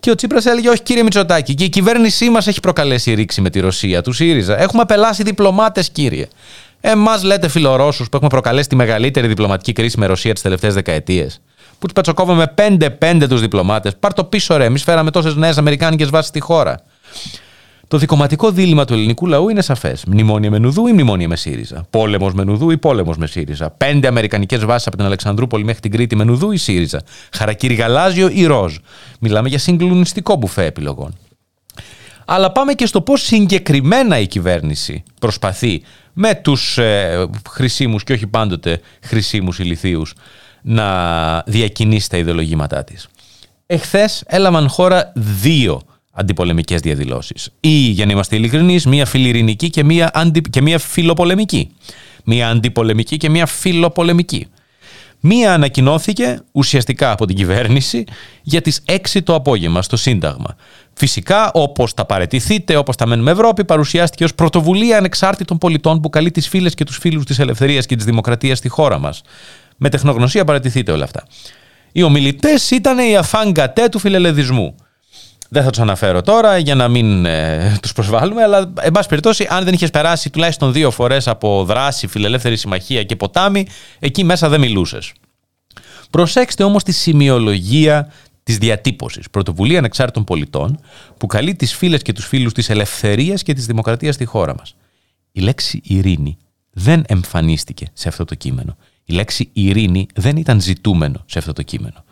Και 0.00 0.10
ο 0.10 0.14
Τσίπρας 0.14 0.46
έλεγε: 0.46 0.68
Όχι, 0.68 0.82
κύριε 0.82 1.02
Μητσοτάκη, 1.02 1.54
και 1.54 1.64
η 1.64 1.68
κυβέρνησή 1.68 2.30
μας 2.30 2.46
έχει 2.46 2.60
προκαλέσει 2.60 3.14
ρήξη 3.14 3.40
με 3.40 3.50
τη 3.50 3.60
Ρωσία, 3.60 4.02
του 4.02 4.12
ΣΥΡΙΖΑ. 4.12 4.60
Έχουμε 4.60 4.82
απελάσει 4.82 5.22
διπλωμάτες, 5.22 5.90
κύριε. 5.90 6.26
Εμάς 6.80 7.22
λέτε 7.22 7.48
φιλορώσους 7.48 8.08
που 8.08 8.16
έχουμε 8.16 8.30
προκαλέσει 8.30 8.68
τη 8.68 8.76
μεγαλύτερη 8.76 9.26
διπλωματική 9.26 9.72
κρίση 9.72 9.98
με 9.98 10.06
Ρωσία 10.06 10.32
τις 10.32 10.42
τελευταίες 10.42 10.74
δεκαετίες. 10.74 11.40
Που 11.80 11.86
του 11.86 11.92
πετσοκόβουμε 11.92 12.54
5-5 12.56 13.26
τους 13.28 13.40
διπλωμάτες. 13.40 13.96
Πάρ 13.96 14.12
το 14.12 14.24
πίσω, 14.24 14.56
ρε. 14.56 14.64
Εμείς 14.64 14.82
φέραμε 14.82 15.10
τόσες 15.10 15.34
νέες 15.34 15.58
Αμερικάνικες 15.58 16.10
βάσεις 16.10 16.28
στη 16.28 16.40
χώρα. 16.40 16.80
Το 17.88 17.98
δικοματικό 17.98 18.50
δίλημα 18.50 18.84
του 18.84 18.92
ελληνικού 18.92 19.26
λαού 19.26 19.48
είναι 19.48 19.60
σαφές. 19.60 20.04
Μνημόνια 20.04 20.50
με 20.50 20.58
Νουδού 20.58 20.86
ή 20.86 20.92
μνημόνια 20.92 21.28
με 21.28 21.36
ΣΥΡΙΖΑ; 21.36 21.86
Πόλεμος 21.90 22.34
με 22.34 22.44
Νουδού 22.44 22.70
ή 22.70 22.78
πόλεμος 22.78 23.16
με 23.16 23.26
ΣΥΡΙΖΑ; 23.26 23.70
Πέντε 23.70 24.08
Αμερικανικές 24.08 24.64
βάσεις 24.64 24.86
από 24.86 24.96
την 24.96 25.04
Αλεξανδρούπολη 25.04 25.64
μέχρι 25.64 25.80
την 25.80 25.90
Κρήτη 25.90 26.16
με 26.16 26.24
Νουδού 26.24 26.50
ή 26.50 26.56
ΣΥΡΙΖΑ; 26.56 27.02
Χαρακύρι 27.32 27.74
γαλάζιο 27.74 28.28
ή 28.32 28.44
ροζ; 28.46 28.76
Μιλάμε 29.20 29.48
για 29.48 29.58
συγκλονιστικό 29.58 30.36
μπουφέ 30.36 30.64
επιλογών. 30.64 31.16
Αλλά 32.24 32.52
πάμε 32.52 32.72
και 32.72 32.86
στο 32.86 33.00
πώς 33.00 33.22
συγκεκριμένα 33.22 34.18
η 34.18 34.26
κυβέρνηση 34.26 35.02
προσπαθεί 35.20 35.82
με 36.12 36.34
τους 36.34 36.78
ε, 36.78 37.26
χρησίμου 37.50 37.96
και 37.96 38.12
όχι 38.12 38.26
πάντοτε 38.26 38.80
χρησίμου 39.02 39.52
ηλικίους 39.58 40.14
να 40.62 41.42
διακινήσει 41.46 42.08
τα 42.10 42.16
ιδεολογήματά 42.16 42.84
της. 42.84 43.08
Εχθές 43.66 44.22
έλαβαν 44.26 44.68
χώρα 44.68 45.12
δύο 45.14 45.80
αντιπολεμικές 46.12 46.80
διαδηλώσεις. 46.80 47.50
Ή, 47.60 47.76
για 47.76 48.06
να 48.06 48.12
είμαστε 48.12 48.36
ειλικρινείς, 48.36 48.86
μία 48.86 49.06
φιλιρινική 49.06 49.70
και 49.70 49.84
μία, 49.84 50.10
αντι... 50.14 50.40
και 50.40 50.60
μία 50.60 50.78
φιλοπολεμική. 50.78 51.70
Μία 52.24 52.48
αντιπολεμική 52.48 53.16
και 53.16 53.28
μία 53.30 53.46
φιλοπολεμική. 53.46 54.46
Μία 55.20 55.54
ανακοινώθηκε 55.54 56.40
ουσιαστικά 56.52 57.10
από 57.10 57.26
την 57.26 57.36
κυβέρνηση 57.36 58.04
για 58.42 58.60
τις 58.60 58.82
6 58.86 59.22
το 59.24 59.34
απόγευμα 59.34 59.82
στο 59.82 59.96
Σύνταγμα. 59.96 60.56
Φυσικά, 60.92 61.50
όπως 61.52 61.92
θα 61.92 62.04
παρετηθείτε, 62.04 62.76
όπως 62.76 62.96
θα 62.96 63.06
μένουμε 63.06 63.30
Ευρώπη, 63.30 63.64
παρουσιάστηκε 63.64 64.24
ως 64.24 64.34
πρωτοβουλία 64.34 64.98
ανεξάρτητων 64.98 65.58
πολιτών 65.58 66.00
που 66.00 66.08
καλεί 66.08 66.30
τις 66.30 66.48
φίλες 66.48 66.74
και 66.74 66.84
τους 66.84 66.98
φίλους 66.98 67.24
της 67.24 67.38
ελευθερίας 67.38 67.86
και 67.86 67.96
της 67.96 68.04
δημοκρατίας 68.04 68.58
στη 68.58 68.68
χώρα 68.68 68.98
μας. 68.98 69.22
Με 69.82 69.88
τεχνογνωσία 69.88 70.44
παρατηθείτε 70.44 70.92
όλα 70.92 71.04
αυτά. 71.04 71.24
Οι 71.92 72.02
ομιλητές 72.02 72.70
ήταν 72.70 72.98
οι 72.98 73.16
αφάνγκατέ 73.16 73.88
του 73.88 73.98
φιλελεδισμού. 73.98 74.74
Δεν 75.48 75.62
θα 75.62 75.70
τους 75.70 75.80
αναφέρω 75.80 76.22
τώρα 76.22 76.58
για 76.58 76.74
να 76.74 76.88
μην 76.88 77.24
ε, 77.24 77.78
τους 77.82 77.92
προσβάλλουμε, 77.92 78.42
αλλά 78.42 78.72
εν 78.80 78.92
πάση 78.92 79.08
περιπτώσει, 79.08 79.46
αν 79.50 79.64
δεν 79.64 79.74
είχες 79.74 79.90
περάσει 79.90 80.30
τουλάχιστον 80.30 80.72
δύο 80.72 80.90
φορές 80.90 81.28
από 81.28 81.64
δράση, 81.64 82.06
φιλελεύθερη 82.06 82.56
συμμαχία 82.56 83.02
και 83.02 83.16
ποτάμι, 83.16 83.66
εκεί 83.98 84.24
μέσα 84.24 84.48
δεν 84.48 84.60
μιλούσες. 84.60 85.12
Προσέξτε 86.10 86.62
όμως 86.64 86.82
τη 86.82 86.92
σημειολογία 86.92 88.12
της 88.42 88.58
διατύπωσης. 88.58 89.30
Πρωτοβουλία 89.30 89.78
ανεξάρτητων 89.78 90.24
πολιτών 90.24 90.80
που 91.16 91.26
καλεί 91.26 91.54
τις 91.54 91.74
φίλες 91.74 92.02
και 92.02 92.12
τους 92.12 92.26
φίλους 92.26 92.52
της 92.52 92.70
ελευθερίας 92.70 93.42
και 93.42 93.52
της 93.52 93.66
δημοκρατίας 93.66 94.14
στη 94.14 94.24
χώρα 94.24 94.54
μας. 94.54 94.74
Η 95.32 95.40
λέξη 95.40 95.80
ειρήνη 95.84 96.38
δεν 96.70 97.04
εμφανίστηκε 97.06 97.86
σε 97.92 98.08
αυτό 98.08 98.24
το 98.24 98.34
κείμενο. 98.34 98.76
Η 99.10 99.12
λέξη 99.12 99.50
ειρήνη 99.52 100.06
δεν 100.14 100.36
ήταν 100.36 100.60
ζητούμενο 100.60 101.22
σε 101.26 101.38
αυτό 101.38 101.52
το 101.52 101.62
κείμενο. 101.62 102.04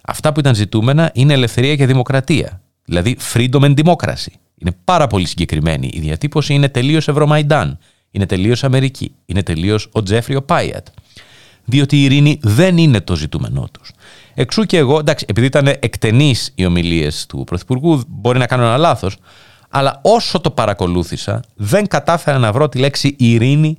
Αυτά 0.00 0.32
που 0.32 0.40
ήταν 0.40 0.54
ζητούμενα 0.54 1.10
είναι 1.14 1.32
ελευθερία 1.32 1.76
και 1.76 1.86
δημοκρατία. 1.86 2.60
Δηλαδή 2.84 3.16
freedom 3.32 3.60
and 3.60 3.74
democracy. 3.74 4.32
Είναι 4.58 4.76
πάρα 4.84 5.06
πολύ 5.06 5.26
συγκεκριμένη. 5.26 5.90
Η 5.92 6.00
διατύπωση 6.00 6.54
είναι 6.54 6.68
τελείως 6.68 7.08
Ευρωμαϊντάν. 7.08 7.78
Είναι 8.10 8.26
τελείως 8.26 8.64
Αμερική. 8.64 9.14
Είναι 9.26 9.42
τελείως 9.42 9.88
ο 9.92 10.02
Τζέφρι 10.02 10.42
Πάιατ. 10.42 10.86
Διότι 11.64 11.96
η 11.96 12.04
ειρήνη 12.04 12.38
δεν 12.42 12.78
είναι 12.78 13.00
το 13.00 13.16
ζητούμενό 13.16 13.68
τους. 13.72 13.90
Εξού 14.34 14.64
και 14.64 14.76
εγώ, 14.76 14.98
εντάξει, 14.98 15.24
επειδή 15.28 15.46
ήταν 15.46 15.66
εκτενείς 15.66 16.52
οι 16.54 16.66
ομιλίες 16.66 17.26
του 17.26 17.44
Πρωθυπουργού, 17.46 18.02
μπορεί 18.08 18.38
να 18.38 18.46
κάνω 18.46 18.62
ένα 18.62 18.76
λάθος, 18.76 19.16
αλλά 19.68 20.00
όσο 20.02 20.40
το 20.40 20.50
παρακολούθησα, 20.50 21.42
δεν 21.54 21.86
κατάφερα 21.86 22.38
να 22.38 22.52
βρω 22.52 22.68
τη 22.68 22.78
λέξη 22.78 23.16
ειρήνη 23.18 23.76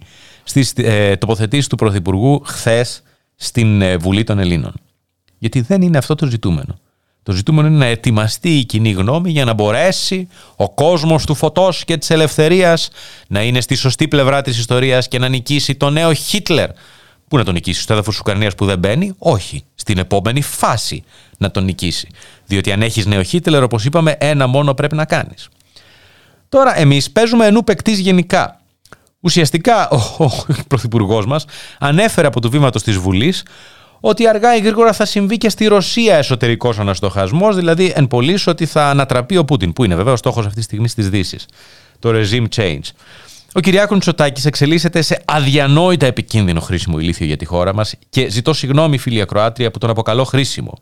στις 0.49 0.73
ε, 0.75 1.15
τοποθετήσεις 1.15 1.67
του 1.67 1.75
Πρωθυπουργού 1.75 2.41
χθες 2.45 3.01
στην 3.35 3.81
ε, 3.81 3.97
Βουλή 3.97 4.23
των 4.23 4.39
Ελλήνων. 4.39 4.73
Γιατί 5.37 5.61
δεν 5.61 5.81
είναι 5.81 5.97
αυτό 5.97 6.15
το 6.15 6.25
ζητούμενο. 6.25 6.79
Το 7.23 7.31
ζητούμενο 7.31 7.67
είναι 7.67 7.77
να 7.77 7.85
ετοιμαστεί 7.85 8.57
η 8.57 8.65
κοινή 8.65 8.91
γνώμη 8.91 9.31
για 9.31 9.45
να 9.45 9.53
μπορέσει 9.53 10.27
ο 10.55 10.69
κόσμος 10.69 11.25
του 11.25 11.35
φωτός 11.35 11.85
και 11.85 11.97
της 11.97 12.09
ελευθερίας 12.09 12.89
να 13.27 13.43
είναι 13.43 13.61
στη 13.61 13.75
σωστή 13.75 14.07
πλευρά 14.07 14.41
της 14.41 14.57
ιστορίας 14.57 15.07
και 15.07 15.19
να 15.19 15.27
νικήσει 15.27 15.75
το 15.75 15.89
νέο 15.89 16.13
Χίτλερ. 16.13 16.69
Πού 17.27 17.37
να 17.37 17.43
τον 17.43 17.53
νικήσει, 17.53 17.81
στο 17.81 17.93
έδαφος 17.93 18.19
Ουκρανίας 18.19 18.55
που 18.55 18.65
δεν 18.65 18.79
μπαίνει, 18.79 19.13
όχι. 19.17 19.63
Στην 19.75 19.97
επόμενη 19.97 20.41
φάση 20.41 21.03
να 21.37 21.51
τον 21.51 21.63
νικήσει. 21.63 22.07
Διότι 22.45 22.71
αν 22.71 22.81
έχεις 22.81 23.05
νέο 23.05 23.23
Χίτλερ, 23.23 23.63
όπως 23.63 23.85
είπαμε, 23.85 24.15
ένα 24.19 24.47
μόνο 24.47 24.73
πρέπει 24.73 24.95
να 24.95 25.05
κάνεις. 25.05 25.49
Τώρα, 26.49 26.79
εμείς 26.79 27.11
παίζουμε 27.11 27.45
ενού 27.45 27.63
παικτής 27.63 27.99
γενικά. 27.99 28.59
Ουσιαστικά, 29.20 29.89
ο, 29.89 29.95
ο 30.17 30.30
πρωθυπουργός 30.67 31.26
μας 31.26 31.45
ανέφερε 31.80 32.28
από 32.28 32.41
το 32.41 32.49
βήμα 32.49 32.70
της 32.70 32.97
Βουλής 32.97 33.43
ότι 33.99 34.28
αργά 34.28 34.55
ή 34.55 34.59
γρήγορα 34.59 34.93
θα 34.93 35.05
συμβεί 35.05 35.38
και 35.38 35.49
στη 35.49 35.65
Ρωσία 35.65 36.15
εσωτερικός 36.15 36.80
αναστοχασμός, 36.80 37.55
δηλαδή 37.55 37.93
εν 37.95 38.07
πωλής 38.07 38.47
ότι 38.47 38.65
θα 38.65 38.89
ανατραπεί 38.89 39.38
ο 39.38 39.45
Πούτιν, 39.45 39.74
που 39.74 39.84
είναι 39.84 39.95
βέβαια 39.95 40.13
ο 40.13 40.15
στόχος 40.15 40.45
αυτής 40.45 40.55
της 40.55 40.65
στιγμής 40.65 40.93
της 40.93 41.09
Δύσης. 41.09 41.45
Το 41.99 42.09
regime 42.13 42.45
change. 42.55 42.82
Ο 43.53 43.59
Κυριάκος 43.59 43.93
Μητσοτάκης 43.93 44.45
εξελίσσεται 44.45 45.01
σε 45.01 45.22
αδιανόητα 45.26 46.05
επικίνδυνο 46.05 46.59
χρήσιμο 46.59 46.99
ηλίθιο 46.99 47.26
για 47.26 47.38
τη 47.38 47.45
χώρα 47.45 47.74
μας 47.74 47.93
και 48.09 48.30
ζητώ 48.30 48.53
συγγνώμη, 48.53 48.97
φίλοι 48.97 49.22
Ακροάτρια, 49.22 49.72
που 49.72 49.78
τον 49.78 49.89
αποκαλώ 49.89 50.24
χρήσιμο. 50.24 50.74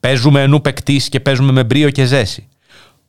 Παίζουμε 0.00 0.42
ενού 0.42 0.60
παικτή 0.60 1.02
και 1.08 1.20
παίζουμε 1.20 1.52
με 1.52 1.64
μπρίο 1.64 1.90
και 1.90 2.04
ζέση. 2.04 2.48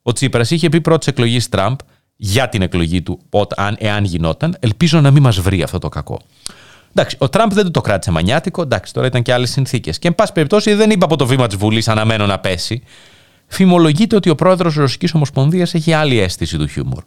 Ο 0.03 0.11
Τσίπρας 0.11 0.51
είχε 0.51 0.69
πει 0.69 0.81
πρώτης 0.81 1.07
εκλογής 1.07 1.49
Τραμπ 1.49 1.77
για 2.17 2.49
την 2.49 2.61
εκλογή 2.61 3.01
του, 3.01 3.19
αν, 3.55 3.75
εάν 3.79 4.03
γινόταν, 4.03 4.55
ελπίζω 4.59 5.01
να 5.01 5.11
μην 5.11 5.23
μας 5.23 5.39
βρει 5.39 5.63
αυτό 5.63 5.77
το 5.77 5.89
κακό. 5.89 6.19
Εντάξει, 6.89 7.15
ο 7.19 7.29
Τραμπ 7.29 7.53
δεν 7.53 7.71
το 7.71 7.81
κράτησε 7.81 8.11
μανιάτικο, 8.11 8.61
εντάξει, 8.61 8.93
τώρα 8.93 9.07
ήταν 9.07 9.21
και 9.21 9.33
άλλες 9.33 9.49
συνθήκες. 9.49 9.99
Και 9.99 10.07
εν 10.07 10.15
πάση 10.15 10.31
περιπτώσει 10.31 10.73
δεν 10.73 10.89
είπα 10.89 11.05
από 11.05 11.15
το 11.15 11.25
βήμα 11.25 11.47
της 11.47 11.57
Βουλής 11.57 11.87
αναμένω 11.87 12.25
να 12.25 12.39
πέσει. 12.39 12.83
Φημολογείται 13.47 14.15
ότι 14.15 14.29
ο 14.29 14.35
πρόεδρος 14.35 14.73
της 14.73 14.81
Ρωσικής 14.81 15.13
Ομοσπονδίας 15.13 15.73
έχει 15.73 15.93
άλλη 15.93 16.19
αίσθηση 16.19 16.57
του 16.57 16.67
χιούμορ. 16.67 17.03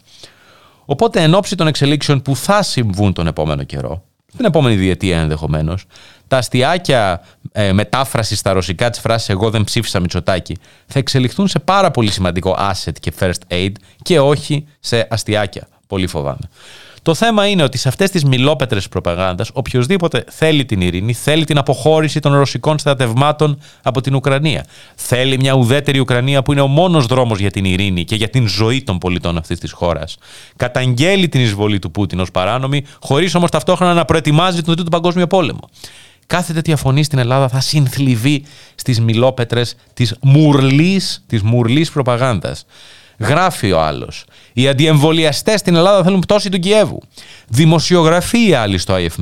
Οπότε, 0.85 1.23
εν 1.23 1.35
ώψη 1.35 1.57
των 1.57 1.67
εξελίξεων 1.67 2.23
που 2.23 2.37
θα 2.37 2.63
συμβούν 2.63 3.13
τον 3.13 3.27
επόμενο 3.27 3.63
καιρό, 3.63 4.05
την 4.37 4.45
επόμενη 4.45 4.77
διετία 4.77 5.21
ενδεχομένως, 5.21 5.85
τα 6.29 6.37
αστιάκια 6.37 7.23
ε, 7.53 7.73
μετάφραση 7.73 8.37
στα 8.37 8.53
ρωσικά 8.53 8.91
της 8.91 9.01
φράσης 9.01 9.29
Εγώ 9.29 9.51
δεν 9.51 9.65
ψήφισα 9.65 10.01
Μητσοτάκη 10.01 10.57
θα 10.87 10.99
εξελιχθούν 10.99 11.49
σε 11.49 11.59
πάρα 11.59 11.91
πολύ 11.91 12.11
σημαντικό 12.11 12.57
asset 12.59 12.93
και 13.01 13.13
first 13.19 13.53
aid 13.53 13.73
και 14.03 14.21
όχι 14.21 14.67
σε 14.81 15.07
αστιάκια. 15.11 15.69
Πολύ 15.87 16.07
φοβάμαι. 16.07 16.49
Το 17.03 17.15
θέμα 17.15 17.47
είναι 17.47 17.63
ότι 17.63 17.79
σε 17.79 17.89
αυτές 17.89 18.11
τις 18.11 18.25
μιλόπετρες 18.25 18.89
προπαγάνδας, 18.89 19.51
οποιοδήποτε 19.53 20.25
θέλει 20.29 20.65
την 20.65 20.81
ειρήνη, 20.81 21.13
θέλει 21.13 21.45
την 21.45 21.59
αποχώρηση 21.59 22.21
των 22.21 22.35
ρωσικών 22.35 22.79
στρατευμάτων 22.79 23.59
από 23.83 24.01
την 24.01 24.15
Ουκρανία. 24.15 24.67
Θέλει 24.95 25.39
μια 25.39 25.53
ουδέτερη 25.53 25.99
Ουκρανία 25.99 26.43
που 26.43 26.53
είναι 26.53 26.61
ο 26.61 26.67
μόνος 26.67 27.07
δρόμος 27.07 27.39
για 27.39 27.51
την 27.51 27.65
ειρήνη 27.65 28.05
και 28.05 28.15
για 28.15 28.29
την 28.29 28.47
ζωή 28.47 28.83
των 28.83 28.99
πολιτών 28.99 29.37
αυτής 29.37 29.59
της 29.59 29.73
χώρας. 29.73 30.17
Καταγγέλει 30.57 31.29
την 31.29 31.41
εισβολή 31.41 31.79
του 31.79 31.91
Πούτιν 31.91 32.21
ως 32.21 32.31
παράνομη, 32.31 32.85
χωρίς 33.01 33.35
όμως 33.35 33.51
ταυτόχρονα 33.51 33.95
να 33.95 34.05
προετοιμάζει 34.05 34.63
τον 34.63 34.75
Τρίτο 34.75 34.91
Παγκόσμιο 34.91 35.27
Πόλεμο. 35.27 35.69
Κάθε 36.27 36.53
τέτοια 36.53 36.77
φωνή 36.77 37.03
στην 37.03 37.19
Ελλάδα 37.19 37.49
θα 37.49 37.61
συνθλιβεί 37.61 38.45
στις 38.75 39.01
μιλόπετρες 39.01 39.77
της 39.95 40.15
μουρλής 40.21 41.25
της 41.27 41.43
μουρλής 41.43 41.91
προπαγάνδας. 41.91 42.65
Γράφει 43.19 43.73
ο 43.73 43.81
άλλος. 43.81 44.25
Οι 44.61 44.69
αντιεμβολιαστές 44.69 45.61
στην 45.61 45.75
Ελλάδα 45.75 46.03
θέλουν 46.03 46.21
πτώση 46.21 46.49
του 46.49 46.59
Κιέβου. 46.59 47.03
Δημοσιογραφεί 47.49 48.49
οι 48.49 48.55
άλλοι 48.55 48.79
στο 48.79 48.93
ΑΕΦ 48.93 49.15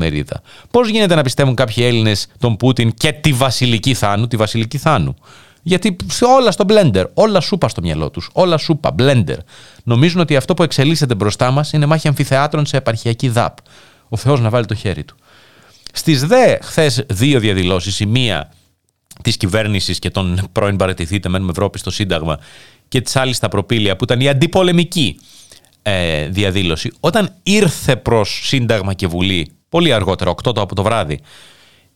Πώς 0.70 0.88
γίνεται 0.88 1.14
να 1.14 1.22
πιστεύουν 1.22 1.54
κάποιοι 1.54 1.84
Έλληνες 1.86 2.26
τον 2.38 2.56
Πούτιν 2.56 2.92
και 2.94 3.12
τη 3.12 3.32
Βασιλική 3.32 3.94
Θάνου, 3.94 4.26
τη 4.26 4.36
Βασιλική 4.36 4.78
Θάνου; 4.78 5.16
Γιατί 5.62 5.96
σε 6.06 6.24
όλα 6.24 6.50
στο 6.50 6.64
blender, 6.68 7.04
όλα 7.14 7.40
σούπα 7.40 7.68
στο 7.68 7.80
μυαλό 7.80 8.10
τους. 8.10 8.30
Όλα 8.32 8.56
σούπα, 8.56 8.94
blender. 8.98 9.36
Νομίζουν 9.84 10.20
ότι 10.20 10.36
αυτό 10.36 10.54
που 10.54 10.62
εξελίσσεται 10.62 11.14
μπροστά 11.14 11.50
μας 11.50 11.72
είναι 11.72 11.86
μάχη 11.86 12.08
αμφιθεάτρων 12.08 12.66
σε 12.66 12.76
επαρχιακή 12.76 13.28
ΔΑΠ. 13.28 13.56
Ο 14.08 14.16
Θεός 14.16 14.40
να 14.40 14.50
βάλει 14.50 14.66
το 14.66 14.74
χέρι 14.74 15.04
του. 15.04 15.16
Στις 15.92 16.26
δε 16.26 16.58
χθες 16.62 17.04
δύο 17.08 17.40
διαδηλώσεις, 17.40 18.00
η 18.00 18.06
μία 18.06 18.52
της 19.22 19.36
κυβέρνησης 19.36 19.98
και 19.98 20.10
των 20.10 20.48
πρώην 20.52 20.76
παρατηθείτε 20.76 21.28
μένουμε 21.28 21.50
Ευρώπη 21.50 21.78
στο 21.78 21.90
Σύνταγμα 21.90 22.38
και 22.88 23.00
της 23.00 23.16
άλλης 23.16 23.36
στα 23.36 23.48
προπήλαια 23.48 23.96
που 23.96 24.04
ήταν 24.04 24.20
η 24.20 24.28
αντιπολεμική 24.28 25.20
ε, 25.82 26.26
διαδήλωση, 26.28 26.92
όταν 27.00 27.34
ήρθε 27.42 27.96
προς 27.96 28.40
Σύνταγμα 28.44 28.94
και 28.94 29.06
Βουλή, 29.06 29.52
πολύ 29.68 29.92
αργότερα, 29.92 30.30
8 30.30 30.54
το 30.54 30.60
από 30.60 30.74
το 30.74 30.82
βράδυ, 30.82 31.20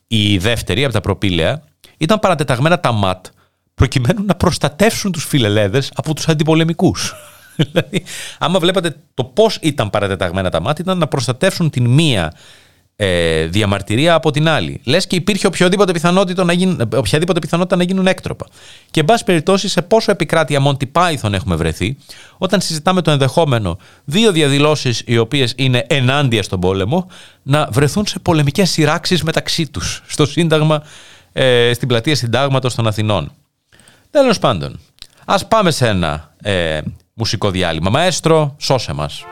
η 0.06 0.38
δεύτερη 0.38 0.84
από 0.84 0.92
τα 0.92 1.00
προπήλαια, 1.00 1.62
ήταν 1.98 2.18
παρατεταγμένα 2.18 2.80
τα 2.80 2.92
ΜΑΤ 2.92 3.26
προκειμένου 3.74 4.24
να 4.24 4.34
προστατεύσουν 4.34 5.12
τους 5.12 5.24
φιλελέδες 5.24 5.90
από 5.94 6.14
τους 6.14 6.28
αντιπολεμικούς. 6.28 7.14
δηλαδή, 7.56 8.02
άμα 8.38 8.58
βλέπατε 8.58 8.96
το 9.14 9.24
πώς 9.24 9.58
ήταν 9.62 9.90
παρατεταγμένα 9.90 10.50
τα 10.50 10.60
ΜΑΤ, 10.60 10.78
ήταν 10.78 10.98
να 10.98 11.06
προστατεύσουν 11.06 11.70
την 11.70 11.86
μία 11.86 12.32
ε, 13.04 13.46
διαμαρτυρία 13.46 14.14
από 14.14 14.30
την 14.30 14.48
άλλη. 14.48 14.80
Λες 14.84 15.06
και 15.06 15.16
υπήρχε 15.16 15.46
οποιοδήποτε 15.46 15.92
πιθανότητα 15.92 16.44
να 16.44 16.52
γίνουν, 16.52 16.88
οποιαδήποτε 16.96 17.38
πιθανότητα 17.38 17.76
να 17.76 17.82
γίνουν 17.82 18.06
έκτροπα. 18.06 18.46
Και 18.90 19.00
εν 19.00 19.06
πάση 19.06 19.24
περιπτώσει, 19.24 19.68
σε 19.68 19.82
πόσο 19.82 20.10
επικράτεια 20.10 20.62
Monty 20.66 20.84
Python 20.92 21.32
έχουμε 21.32 21.56
βρεθεί, 21.56 21.96
όταν 22.38 22.60
συζητάμε 22.60 23.02
το 23.02 23.10
ενδεχόμενο 23.10 23.78
δύο 24.04 24.32
διαδηλώσεις 24.32 25.02
οι 25.06 25.18
οποίες 25.18 25.52
είναι 25.56 25.84
ενάντια 25.88 26.42
στον 26.42 26.60
πόλεμο 26.60 27.06
να 27.42 27.68
βρεθούν 27.70 28.06
σε 28.06 28.18
πολεμικές 28.18 28.70
σειράξεις 28.70 29.22
μεταξύ 29.22 29.66
τους 29.66 30.02
στο 30.06 30.26
Σύνταγμα, 30.26 30.82
ε, 31.32 31.72
στην 31.74 31.88
πλατεία 31.88 32.16
Συντάγματος 32.16 32.74
των 32.74 32.86
Αθηνών. 32.86 33.32
Τέλος 34.10 34.38
πάντων, 34.38 34.80
ας 35.24 35.48
πάμε 35.48 35.70
σε 35.70 35.88
ένα 35.88 36.34
ε, 36.42 36.80
μουσικό 37.14 37.50
διάλειμμα. 37.50 37.90
Μαέστρο, 37.90 38.56
σώσε 38.58 38.92
μας. 38.92 39.24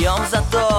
ją 0.00 0.16
za 0.30 0.42
to 0.50 0.69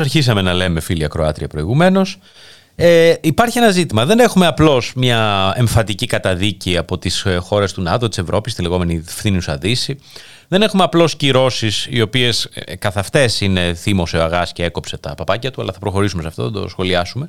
αρχίσαμε 0.00 0.42
να 0.42 0.52
λέμε, 0.52 0.80
φίλοι 0.80 1.04
ακροάτρια 1.04 1.48
προηγουμένως, 1.48 2.18
ε, 2.76 3.14
υπάρχει 3.20 3.58
ένα 3.58 3.70
ζήτημα. 3.70 4.04
Δεν 4.04 4.18
έχουμε 4.18 4.46
απλώς 4.46 4.92
μια 4.96 5.52
εμφατική 5.56 6.06
καταδίκη 6.06 6.76
από 6.76 6.98
τις 6.98 7.26
χώρες 7.38 7.72
του 7.72 7.82
ΝΑΤΟ, 7.82 8.08
της 8.08 8.18
Ευρώπης, 8.18 8.54
τη 8.54 8.62
λεγόμενη 8.62 9.02
φθήνουσα 9.06 9.56
Δύση. 9.56 9.98
Δεν 10.48 10.62
έχουμε 10.62 10.82
απλώς 10.82 11.16
κυρώσεις, 11.16 11.86
οι 11.90 12.00
οποίες 12.00 12.48
καθ' 12.78 12.96
αυτές 12.96 13.40
είναι 13.40 13.74
θύμωσε 13.74 14.16
ο 14.16 14.22
Αγάς 14.22 14.52
και 14.52 14.64
έκοψε 14.64 14.96
τα 14.96 15.14
παπάκια 15.14 15.50
του, 15.50 15.62
αλλά 15.62 15.72
θα 15.72 15.78
προχωρήσουμε 15.78 16.22
σε 16.22 16.28
αυτό, 16.28 16.42
θα 16.42 16.50
το 16.50 16.68
σχολιάσουμε. 16.68 17.26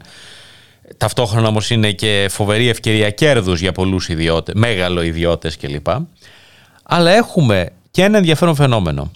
Ταυτόχρονα 0.98 1.48
όμως 1.48 1.70
είναι 1.70 1.92
και 1.92 2.28
φοβερή 2.30 2.68
ευκαιρία 2.68 3.10
κέρδους 3.10 3.60
για 3.60 3.72
πολλούς 3.72 4.10
ιδιώτε, 4.10 4.52
μέγαλο 4.56 5.02
ιδιώτες 5.02 5.58
κλπ. 5.58 5.88
Αλλά 6.84 7.12
έχουμε 7.12 7.70
και 7.92 8.04
ένα 8.04 8.18
ενδιαφέρον 8.18 8.56
φαινόμενο 8.56 9.12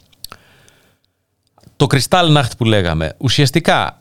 το 1.75 1.87
Kristallnacht 1.89 2.57
που 2.57 2.63
λέγαμε, 2.65 3.13
ουσιαστικά 3.17 3.99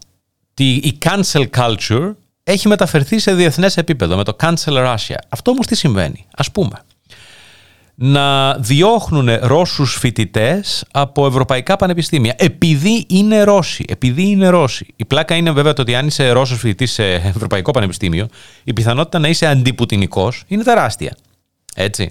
τη, 0.54 0.74
η 0.74 0.98
cancel 1.04 1.46
culture 1.56 2.14
έχει 2.44 2.68
μεταφερθεί 2.68 3.18
σε 3.18 3.34
διεθνές 3.34 3.76
επίπεδο 3.76 4.16
με 4.16 4.24
το 4.24 4.36
cancel 4.40 4.94
Russia. 4.94 5.16
Αυτό 5.28 5.50
όμως 5.50 5.66
τι 5.66 5.74
συμβαίνει, 5.76 6.26
ας 6.36 6.50
πούμε. 6.50 6.84
Να 7.96 8.54
διώχνουν 8.54 9.28
Ρώσους 9.40 9.96
φοιτητές 9.98 10.84
από 10.90 11.26
ευρωπαϊκά 11.26 11.76
πανεπιστήμια 11.76 12.34
επειδή 12.38 13.06
είναι 13.08 13.42
Ρώσοι. 13.42 13.84
Επειδή 13.88 14.22
είναι 14.22 14.48
Ρώσοι. 14.48 14.86
Η 14.96 15.04
πλάκα 15.04 15.34
είναι 15.34 15.50
βέβαια 15.50 15.72
το 15.72 15.82
ότι 15.82 15.94
αν 15.94 16.06
είσαι 16.06 16.30
Ρώσος 16.30 16.58
φοιτητής 16.58 16.92
σε 16.92 17.12
ευρωπαϊκό 17.12 17.70
πανεπιστήμιο, 17.70 18.28
η 18.64 18.72
πιθανότητα 18.72 19.18
να 19.18 19.28
είσαι 19.28 19.46
αντιπουτινικός 19.46 20.44
είναι 20.46 20.62
τεράστια. 20.62 21.16
Έτσι. 21.74 22.10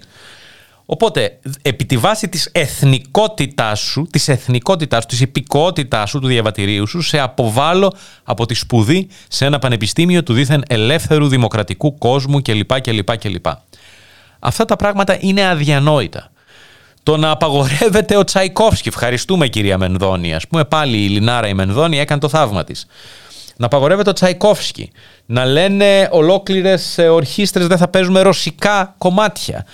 Οπότε, 0.86 1.38
επί 1.62 1.84
τη 1.84 1.96
βάση 1.96 2.28
της 2.28 2.48
εθνικότητάς 2.52 3.80
σου, 3.80 4.06
της 4.10 4.28
εθνικότητάς 4.28 5.02
σου, 5.02 5.08
της 5.08 5.20
υπηκότητάς 5.20 6.10
σου, 6.10 6.18
του 6.18 6.26
διαβατηρίου 6.26 6.86
σου, 6.86 7.00
σε 7.00 7.18
αποβάλλω 7.18 7.92
από 8.24 8.46
τη 8.46 8.54
σπουδή 8.54 9.08
σε 9.28 9.44
ένα 9.44 9.58
πανεπιστήμιο 9.58 10.22
του 10.22 10.32
δίθεν 10.32 10.62
ελεύθερου 10.66 11.28
δημοκρατικού 11.28 11.98
κόσμου 11.98 12.42
κλπ. 12.42 12.80
κλπ, 12.80 13.16
κλπ. 13.16 13.46
Αυτά 14.38 14.64
τα 14.64 14.76
πράγματα 14.76 15.16
είναι 15.20 15.48
αδιανόητα. 15.48 16.28
Το 17.02 17.16
να 17.16 17.30
απαγορεύεται 17.30 18.16
ο 18.16 18.24
Τσαϊκόφσκι, 18.24 18.88
ευχαριστούμε 18.88 19.48
κυρία 19.48 19.78
Μενδώνη, 19.78 20.34
ας 20.34 20.46
πούμε 20.46 20.64
πάλι 20.64 20.96
η 21.04 21.08
Λινάρα 21.08 21.48
η 21.48 21.54
Μενδώνη 21.54 21.98
έκανε 21.98 22.20
το 22.20 22.28
θαύμα 22.28 22.64
της. 22.64 22.86
Να 23.56 23.66
απαγορεύεται 23.66 24.10
ο 24.10 24.12
Τσαϊκόφσκι, 24.12 24.90
να 25.26 25.44
λένε 25.44 26.08
ολόκληρες 26.12 26.98
ορχήστρες 27.10 27.66
δεν 27.66 27.78
θα 27.78 27.88
παίζουμε 27.88 28.20
ρωσικά 28.20 28.94
κομμάτια 28.98 29.66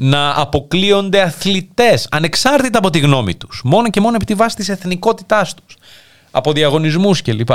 να 0.00 0.40
αποκλείονται 0.40 1.22
αθλητές 1.22 2.06
ανεξάρτητα 2.10 2.78
από 2.78 2.90
τη 2.90 2.98
γνώμη 2.98 3.34
τους 3.34 3.60
μόνο 3.64 3.90
και 3.90 4.00
μόνο 4.00 4.14
επί 4.16 4.24
τη 4.24 4.34
βάση 4.34 4.56
της 4.56 4.68
εθνικότητάς 4.68 5.54
τους 5.54 5.76
από 6.30 6.52
διαγωνισμούς 6.52 7.22
κλπ. 7.22 7.50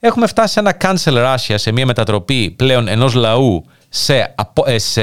Έχουμε 0.00 0.26
φτάσει 0.26 0.52
σε 0.52 0.60
ένα 0.60 0.76
cancel 0.80 1.34
Russia, 1.34 1.54
σε 1.54 1.72
μια 1.72 1.86
μετατροπή 1.86 2.50
πλέον 2.50 2.88
ενός 2.88 3.14
λαού 3.14 3.64
σε, 3.88 4.32
απο, 4.34 4.64
ε, 4.66 4.78
σε 4.78 5.02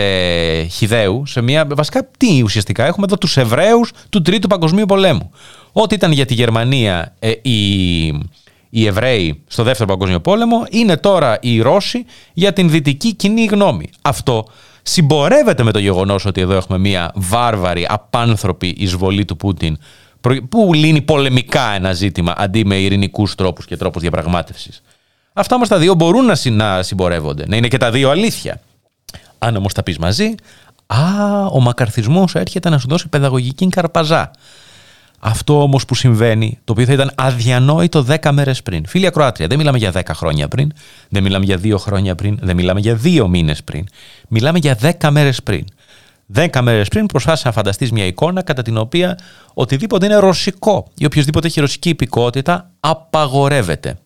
χιδαίου, 0.63 1.25
σε 1.25 1.41
μια, 1.41 1.67
βασικά 1.69 2.09
τι 2.17 2.41
ουσιαστικά, 2.43 2.85
έχουμε 2.85 3.05
εδώ 3.05 3.17
τους 3.17 3.37
Εβραίους 3.37 3.91
του 4.09 4.21
Τρίτου 4.21 4.47
Παγκοσμίου 4.47 4.85
Πολέμου. 4.85 5.31
Ό,τι 5.71 5.95
ήταν 5.95 6.11
για 6.11 6.25
τη 6.25 6.33
Γερμανία 6.33 7.15
ε, 7.19 7.31
οι, 7.41 8.07
οι 8.69 8.85
Εβραίοι 8.85 9.43
στο 9.47 9.63
Δεύτερο 9.63 9.89
Παγκόσμιο 9.89 10.19
Πόλεμο, 10.19 10.65
είναι 10.69 10.97
τώρα 10.97 11.37
οι 11.41 11.61
Ρώσοι 11.61 12.05
για 12.33 12.53
την 12.53 12.69
δυτική 12.69 13.13
κοινή 13.13 13.45
γνώμη. 13.45 13.89
Αυτό 14.01 14.45
συμπορεύεται 14.89 15.63
με 15.63 15.71
το 15.71 15.79
γεγονός 15.79 16.25
ότι 16.25 16.41
εδώ 16.41 16.53
έχουμε 16.53 16.77
μια 16.77 17.11
βάρβαρη, 17.15 17.85
απάνθρωπη 17.89 18.75
εισβολή 18.77 19.25
του 19.25 19.37
Πούτιν 19.37 19.77
που 20.49 20.73
λύνει 20.73 21.01
πολεμικά 21.01 21.71
ένα 21.71 21.93
ζήτημα 21.93 22.33
αντί 22.37 22.65
με 22.65 22.75
ειρηνικούς 22.75 23.35
τρόπους 23.35 23.65
και 23.65 23.77
τρόπους 23.77 24.01
διαπραγμάτευσης. 24.01 24.81
Αυτά 25.33 25.55
όμως 25.55 25.67
τα 25.67 25.77
δύο 25.77 25.93
μπορούν 25.93 26.25
να 26.51 26.83
συμπορεύονται, 26.83 27.45
να 27.47 27.55
είναι 27.55 27.67
και 27.67 27.77
τα 27.77 27.91
δύο 27.91 28.09
αλήθεια. 28.09 28.61
Αν 29.37 29.55
όμως 29.55 29.73
τα 29.73 29.83
πεις 29.83 29.97
μαζί, 29.97 30.35
Α, 30.93 31.45
ο 31.45 31.59
μακαρθισμός 31.59 32.35
έρχεται 32.35 32.69
να 32.69 32.77
σου 32.77 32.87
δώσει 32.87 33.07
παιδαγωγική 33.07 33.69
καρπαζά. 33.69 34.31
Αυτό 35.19 35.61
όμως 35.61 35.85
που 35.85 35.95
συμβαίνει, 35.95 36.59
το 36.63 36.71
οποίο 36.71 36.85
θα 36.85 36.93
ήταν 36.93 37.11
αδιανόητο 37.15 38.05
10 38.21 38.31
μέρες 38.31 38.61
πριν. 38.61 38.87
Φίλοι 38.87 39.05
Ακροάτρια, 39.07 39.47
δεν 39.47 39.57
μιλάμε 39.57 39.77
για 39.77 39.91
10 39.91 40.01
χρόνια 40.13 40.47
πριν, 40.47 40.71
δεν 41.09 41.23
μιλάμε 41.23 41.45
για 41.45 41.59
2 41.63 41.77
χρόνια 41.77 42.15
πριν, 42.15 42.37
δεν 42.41 42.55
μιλάμε 42.55 42.79
για 42.79 42.99
2 43.03 43.27
μήνες 43.27 43.63
πριν. 43.63 43.85
Μιλάμε 44.27 44.57
για 44.59 44.77
10 44.81 45.09
μέρες 45.11 45.43
πριν. 45.43 45.65
10 46.33 46.61
μέρες 46.61 46.87
πριν 46.87 47.05
προσπάθησε 47.05 47.47
να 47.47 47.53
φανταστείς 47.53 47.91
μια 47.91 48.05
εικόνα 48.05 48.41
κατά 48.41 48.61
την 48.61 48.77
οποία 48.77 49.17
οτιδήποτε 49.53 50.05
είναι 50.05 50.15
ρωσικό 50.15 50.87
ή 50.97 51.05
οποιοδήποτε 51.05 51.47
έχει 51.47 51.59
ρωσική 51.59 51.89
υπηκότητα 51.89 52.71
απαγορεύεται. 52.79 53.97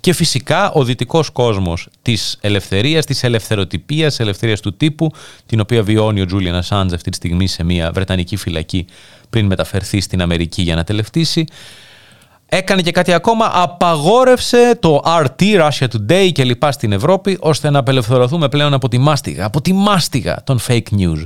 Και 0.00 0.12
φυσικά 0.12 0.72
ο 0.72 0.84
δυτικός 0.84 1.30
κόσμος 1.30 1.88
της 2.02 2.38
ελευθερίας, 2.40 3.04
της 3.04 3.24
ελευθεροτυπίας, 3.24 4.08
της 4.08 4.20
ελευθερίας 4.20 4.60
του 4.60 4.76
τύπου, 4.76 5.10
την 5.46 5.60
οποία 5.60 5.82
βιώνει 5.82 6.20
ο 6.20 6.26
Τζούλιαν 6.26 6.54
Ασάντζ 6.54 6.92
αυτή 6.92 7.10
τη 7.10 7.16
στιγμή 7.16 7.46
σε 7.46 7.64
μια 7.64 7.90
βρετανική 7.92 8.36
φυλακή 8.36 8.86
πριν 9.30 9.46
μεταφερθεί 9.46 10.00
στην 10.00 10.22
Αμερική 10.22 10.62
για 10.62 10.74
να 10.74 10.84
τελευτήσει. 10.84 11.44
Έκανε 12.50 12.82
και 12.82 12.90
κάτι 12.90 13.12
ακόμα, 13.12 13.50
απαγόρευσε 13.54 14.78
το 14.80 15.02
RT, 15.04 15.42
Russia 15.60 15.86
Today 15.96 16.30
και 16.32 16.44
λοιπά 16.44 16.72
στην 16.72 16.92
Ευρώπη, 16.92 17.36
ώστε 17.40 17.70
να 17.70 17.78
απελευθερωθούμε 17.78 18.48
πλέον 18.48 18.74
από 18.74 18.88
τη 18.88 18.98
μάστιγα, 18.98 19.44
από 19.44 19.60
τη 19.60 19.72
μάστιγα 19.72 20.42
των 20.44 20.60
fake 20.68 20.98
news. 20.98 21.22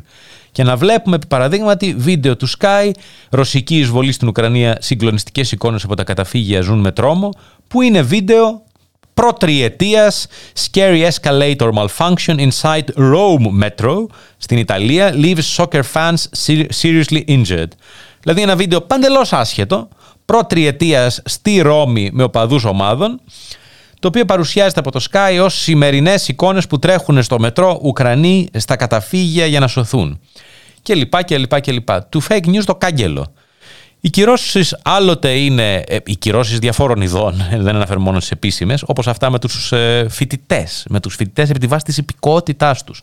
Και 0.53 0.63
να 0.63 0.77
βλέπουμε, 0.77 1.17
επί 1.17 1.27
παραδείγματι, 1.27 1.95
βίντεο 1.99 2.37
του 2.37 2.49
Sky, 2.49 2.91
ρωσική 3.31 3.79
εισβολή 3.79 4.13
στην 4.13 4.29
Ουκρανία, 4.29 4.77
συγκλονιστικές 4.81 5.53
εικόνες 5.53 5.85
από 5.85 5.95
τα 5.95 6.05
καταφύγια 6.05 6.61
ζουν 6.61 6.79
με 6.79 6.93
τρόμο, 6.93 7.31
που 7.69 7.83
είναι 7.83 8.03
βίντεο 8.03 8.62
προτριετίας 9.15 10.27
Scary 10.65 11.09
Escalator 11.11 11.71
Malfunction 11.73 12.49
Inside 12.51 12.85
Rome 12.97 13.63
Metro 13.63 14.07
στην 14.37 14.59
Ιταλία 14.59 15.15
leaves 15.15 15.57
soccer 15.57 15.83
fans 15.93 16.47
seriously 16.83 17.25
injured. 17.29 17.69
Δηλαδή 18.23 18.43
ένα 18.43 18.57
βίντεο 18.57 18.81
παντελώς 18.81 19.33
άσχετο 19.33 19.89
προτριετίας 20.25 21.21
στη 21.25 21.61
Ρώμη 21.61 22.11
με 22.13 22.23
οπαδούς 22.23 22.65
ομάδων 22.65 23.21
το 24.03 24.09
οποίο 24.09 24.25
παρουσιάζεται 24.25 24.81
από 24.81 24.91
το 24.91 25.05
Sky 25.11 25.41
ως 25.43 25.55
σημερινές 25.55 26.29
εικόνες 26.29 26.67
που 26.67 26.79
τρέχουν 26.79 27.23
στο 27.23 27.39
μετρό 27.39 27.79
Ουκρανοί 27.83 28.49
στα 28.57 28.77
καταφύγια 28.77 29.47
για 29.47 29.61
να 29.61 29.67
σωθούν. 29.67 30.21
Και 30.83 30.95
λοιπά 30.95 31.23
και 31.23 31.39
λοιπά 31.39 31.61
και 31.61 31.73
λοιπά. 31.73 32.05
Του 32.05 32.23
fake 32.23 32.47
news 32.47 32.65
το 32.65 32.75
κάγκελο. 32.75 33.33
Οι 34.05 34.11
κυρώσεις 34.11 34.77
άλλοτε 34.83 35.31
είναι 35.31 35.75
ε, 35.87 35.97
οι 36.05 36.17
κυρώσεις 36.17 36.59
διαφόρων 36.59 37.01
ειδών, 37.01 37.35
δεν 37.51 37.75
αναφέρω 37.75 38.01
μόνο 38.01 38.19
τι 38.19 38.29
επίσημες, 38.31 38.83
όπως 38.87 39.07
αυτά 39.07 39.31
με 39.31 39.39
τους 39.39 39.73
ε, 39.73 40.07
φοιτητές. 40.11 40.85
Με 40.89 41.01
τους 41.01 41.15
φοιτητές 41.15 41.51
επί 41.51 41.59
τη 41.59 41.67
βάση 41.67 41.85
της 41.85 41.97
υπηκότητάς 41.97 42.85
τους. 42.85 43.01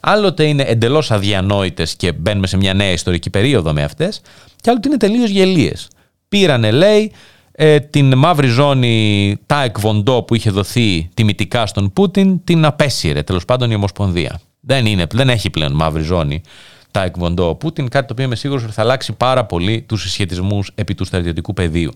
Άλλοτε 0.00 0.44
είναι 0.44 0.62
εντελώς 0.62 1.10
αδιανόητες 1.10 1.96
και 1.96 2.12
μπαίνουμε 2.12 2.46
σε 2.46 2.56
μια 2.56 2.74
νέα 2.74 2.90
ιστορική 2.90 3.30
περίοδο 3.30 3.72
με 3.72 3.82
αυτές, 3.82 4.20
και 4.60 4.70
άλλοτε 4.70 4.88
είναι 4.88 4.96
τελείως 4.96 5.30
γελίες. 5.30 5.88
Πήρανε, 6.28 6.70
λέει, 6.70 7.12
ε, 7.52 7.80
την 7.80 8.18
μαύρη 8.18 8.48
ζώνη 8.48 9.36
τα 9.46 9.62
εκβοντό 9.62 10.22
που 10.22 10.34
είχε 10.34 10.50
δοθεί 10.50 11.08
τιμητικά 11.14 11.66
στον 11.66 11.92
Πούτιν, 11.92 12.44
την 12.44 12.64
απέσυρε 12.64 13.22
τέλος 13.22 13.44
πάντων 13.44 13.70
η 13.70 13.74
Ομοσπονδία. 13.74 14.40
Δεν, 14.60 14.86
είναι, 14.86 15.06
δεν 15.12 15.28
έχει 15.28 15.50
πλέον 15.50 15.72
μαύρη 15.72 16.02
ζώνη 16.02 16.42
τα 16.90 17.02
εκβοντό 17.02 17.48
ο 17.48 17.54
Πούτιν, 17.54 17.88
κάτι 17.88 18.06
το 18.06 18.12
οποίο 18.12 18.24
είμαι 18.24 18.36
σίγουρος 18.36 18.64
ότι 18.64 18.72
θα 18.72 18.82
αλλάξει 18.82 19.12
πάρα 19.12 19.44
πολύ 19.44 19.84
τους 19.88 20.02
συσχετισμούς 20.02 20.70
επί 20.74 20.94
του 20.94 21.04
στρατιωτικού 21.04 21.52
πεδίου. 21.52 21.92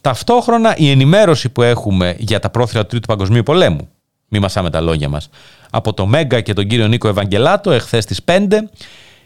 Ταυτόχρονα 0.00 0.76
η 0.76 0.90
ενημέρωση 0.90 1.48
που 1.48 1.62
έχουμε 1.62 2.16
για 2.18 2.38
τα 2.38 2.50
πρόθυρα 2.50 2.82
του 2.82 2.88
Τρίτου 2.88 3.06
Παγκοσμίου 3.06 3.42
Πολέμου, 3.42 3.88
μη 4.28 4.38
μασάμε 4.38 4.70
τα 4.70 4.80
λόγια 4.80 5.08
μας, 5.08 5.28
από 5.70 5.92
το 5.92 6.06
Μέγκα 6.06 6.40
και 6.40 6.52
τον 6.52 6.66
κύριο 6.66 6.88
Νίκο 6.88 7.08
Ευαγγελάτο 7.08 7.70
εχθές 7.70 8.04
στις 8.04 8.20
5, 8.24 8.46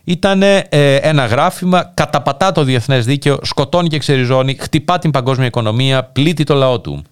ήταν 0.05 0.43
ε, 0.43 0.63
ένα 0.95 1.27
γράφημα, 1.27 1.91
καταπατά 1.95 2.53
το 2.53 2.65
διεθνές 2.65 3.05
δίκαιο, 3.05 3.39
σκοτώνει 3.43 3.89
και 3.89 3.99
ξεριζώνει, 3.99 4.57
χτυπά 4.61 4.99
την 4.99 5.11
παγκόσμια 5.11 5.47
οικονομία, 5.47 6.05
πλήττει 6.05 6.45
το 6.45 6.55
λαό 6.55 6.81
του. 6.81 7.03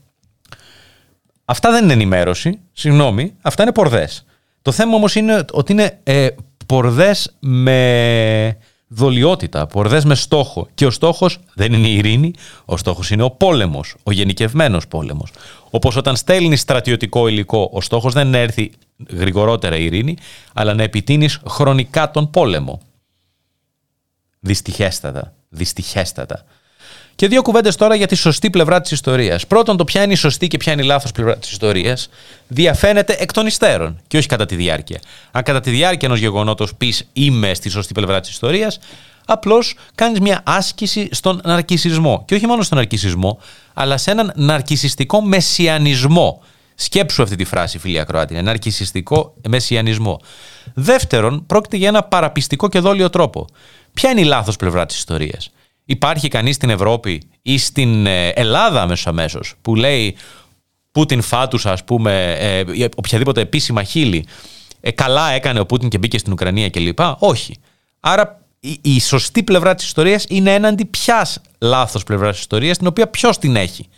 Αυτά 1.44 1.70
δεν 1.70 1.84
είναι 1.84 1.92
ενημέρωση, 1.92 2.58
συγγνώμη, 2.72 3.34
αυτά 3.42 3.62
είναι 3.62 3.72
πορδές. 3.72 4.24
Το 4.62 4.72
θέμα 4.72 4.94
όμως 4.94 5.14
είναι 5.14 5.44
ότι 5.52 5.72
είναι 5.72 5.98
ε, 6.02 6.28
πορδές 6.66 7.36
με 7.38 8.56
δολιότητα, 8.88 9.66
πορδές 9.66 10.04
με 10.04 10.14
στόχο. 10.14 10.68
Και 10.74 10.86
ο 10.86 10.90
στόχος 10.90 11.38
δεν 11.54 11.72
είναι 11.72 11.88
η 11.88 11.96
ειρήνη, 11.96 12.32
ο 12.64 12.76
στόχος 12.76 13.10
είναι 13.10 13.22
ο 13.22 13.30
πόλεμος, 13.30 13.94
ο 14.02 14.12
γενικευμένος 14.12 14.88
πόλεμος. 14.88 15.30
Όπως 15.70 15.96
όταν 15.96 16.16
στέλνεις 16.16 16.60
στρατιωτικό 16.60 17.28
υλικό, 17.28 17.70
ο 17.72 17.80
στόχος 17.80 18.12
δεν 18.12 18.26
είναι 18.26 18.36
να 18.36 18.42
έρθει 18.42 18.70
γρηγορότερα 19.10 19.76
η 19.76 19.84
ειρήνη, 19.84 20.16
αλλά 20.52 20.74
να 20.74 20.82
επιτείνεις 20.82 21.40
χρονικά 21.48 22.10
τον 22.10 22.30
πόλεμο. 22.30 22.80
Δυστυχέστατα, 24.40 25.34
δυστυχέστατα. 25.48 26.44
Και 27.22 27.28
δύο 27.28 27.42
κουβέντες 27.42 27.76
τώρα 27.76 27.94
για 27.94 28.06
τη 28.06 28.14
σωστή 28.14 28.50
πλευρά 28.50 28.80
της 28.80 28.90
ιστορίας. 28.90 29.46
Πρώτον, 29.46 29.76
το 29.76 29.84
ποια 29.84 30.02
είναι 30.02 30.12
η 30.12 30.16
σωστή 30.16 30.46
και 30.46 30.56
ποια 30.56 30.72
είναι 30.72 30.82
η 30.82 30.84
λάθος 30.84 31.12
πλευρά 31.12 31.36
της 31.36 31.50
ιστορίας 31.50 32.08
διαφαίνεται 32.48 33.16
εκ 33.18 33.32
των 33.32 33.46
υστέρων 33.46 34.00
και 34.06 34.16
όχι 34.16 34.26
κατά 34.26 34.46
τη 34.46 34.54
διάρκεια. 34.54 35.00
Αν 35.30 35.42
κατά 35.42 35.60
τη 35.60 35.70
διάρκεια 35.70 36.08
ενός 36.08 36.20
γεγονότος 36.20 36.74
πεις 36.74 37.08
είμαι 37.12 37.54
στη 37.54 37.68
σωστή 37.68 37.94
πλευρά 37.94 38.20
της 38.20 38.30
ιστορίας, 38.30 38.78
απλώς 39.24 39.74
κάνεις 39.94 40.20
μια 40.20 40.42
άσκηση 40.44 41.08
στον 41.10 41.40
ναρκισισμό. 41.44 42.22
Και 42.26 42.34
όχι 42.34 42.46
μόνο 42.46 42.62
στον 42.62 42.78
ναρκισισμό, 42.78 43.38
αλλά 43.74 43.96
σε 43.96 44.10
έναν 44.10 44.32
ναρκισιστικό 44.34 45.20
μεσιανισμό. 45.20 46.42
Σκέψου 46.74 47.22
αυτή 47.22 47.36
τη 47.36 47.44
φράση, 47.44 47.78
φίλοι 47.78 47.98
Ακροάτη. 47.98 48.34
Ένα 48.34 48.42
ναρκισιστικό 48.42 49.34
μεσιανισμό. 49.48 50.20
Δεύτερον, 50.74 51.46
πρόκειται 51.46 51.76
για 51.76 51.88
ένα 51.88 52.02
παραπιστικό 52.02 52.68
και 52.68 52.78
δόλιο 52.78 53.10
τρόπο. 53.10 53.46
Ποια 53.92 54.10
είναι 54.10 54.20
η 54.20 54.24
λάθος 54.24 54.56
πλευρά 54.56 54.86
της 54.86 54.96
ιστορίας; 54.96 55.50
Υπάρχει 55.92 56.28
κανείς 56.28 56.54
στην 56.54 56.70
Ευρώπη 56.70 57.22
ή 57.42 57.58
στην 57.58 58.06
ε, 58.06 58.28
Ελλάδα 58.28 58.82
αμέσως 58.82 59.06
αμέσως 59.06 59.54
που 59.62 59.74
λέει 59.74 60.16
Πούτιν 60.92 61.20
φάτουσα 61.20 61.72
ας 61.72 61.84
πούμε 61.84 62.36
ε, 62.38 62.88
οποιαδήποτε 62.96 63.40
επίσημα 63.40 63.82
χείλη 63.82 64.26
ε, 64.80 64.90
καλά 64.90 65.30
έκανε 65.30 65.60
ο 65.60 65.66
Πούτιν 65.66 65.88
και 65.88 65.98
μπήκε 65.98 66.18
στην 66.18 66.32
Ουκρανία 66.32 66.70
κλπ. 66.70 66.98
Όχι. 67.18 67.54
Άρα 68.00 68.40
η, 68.60 68.78
η 68.82 69.00
σωστή 69.00 69.42
πλευρά 69.42 69.74
της 69.74 69.84
ιστορίας 69.84 70.24
είναι 70.28 70.54
έναντι 70.54 70.84
ποιας 70.84 71.40
λάθος 71.58 72.04
πλευράς 72.04 72.30
της 72.30 72.40
ιστορίας 72.40 72.78
την 72.78 72.86
οποία 72.86 73.08
ποιος 73.08 73.38
την 73.38 73.56
έχει. 73.56 73.88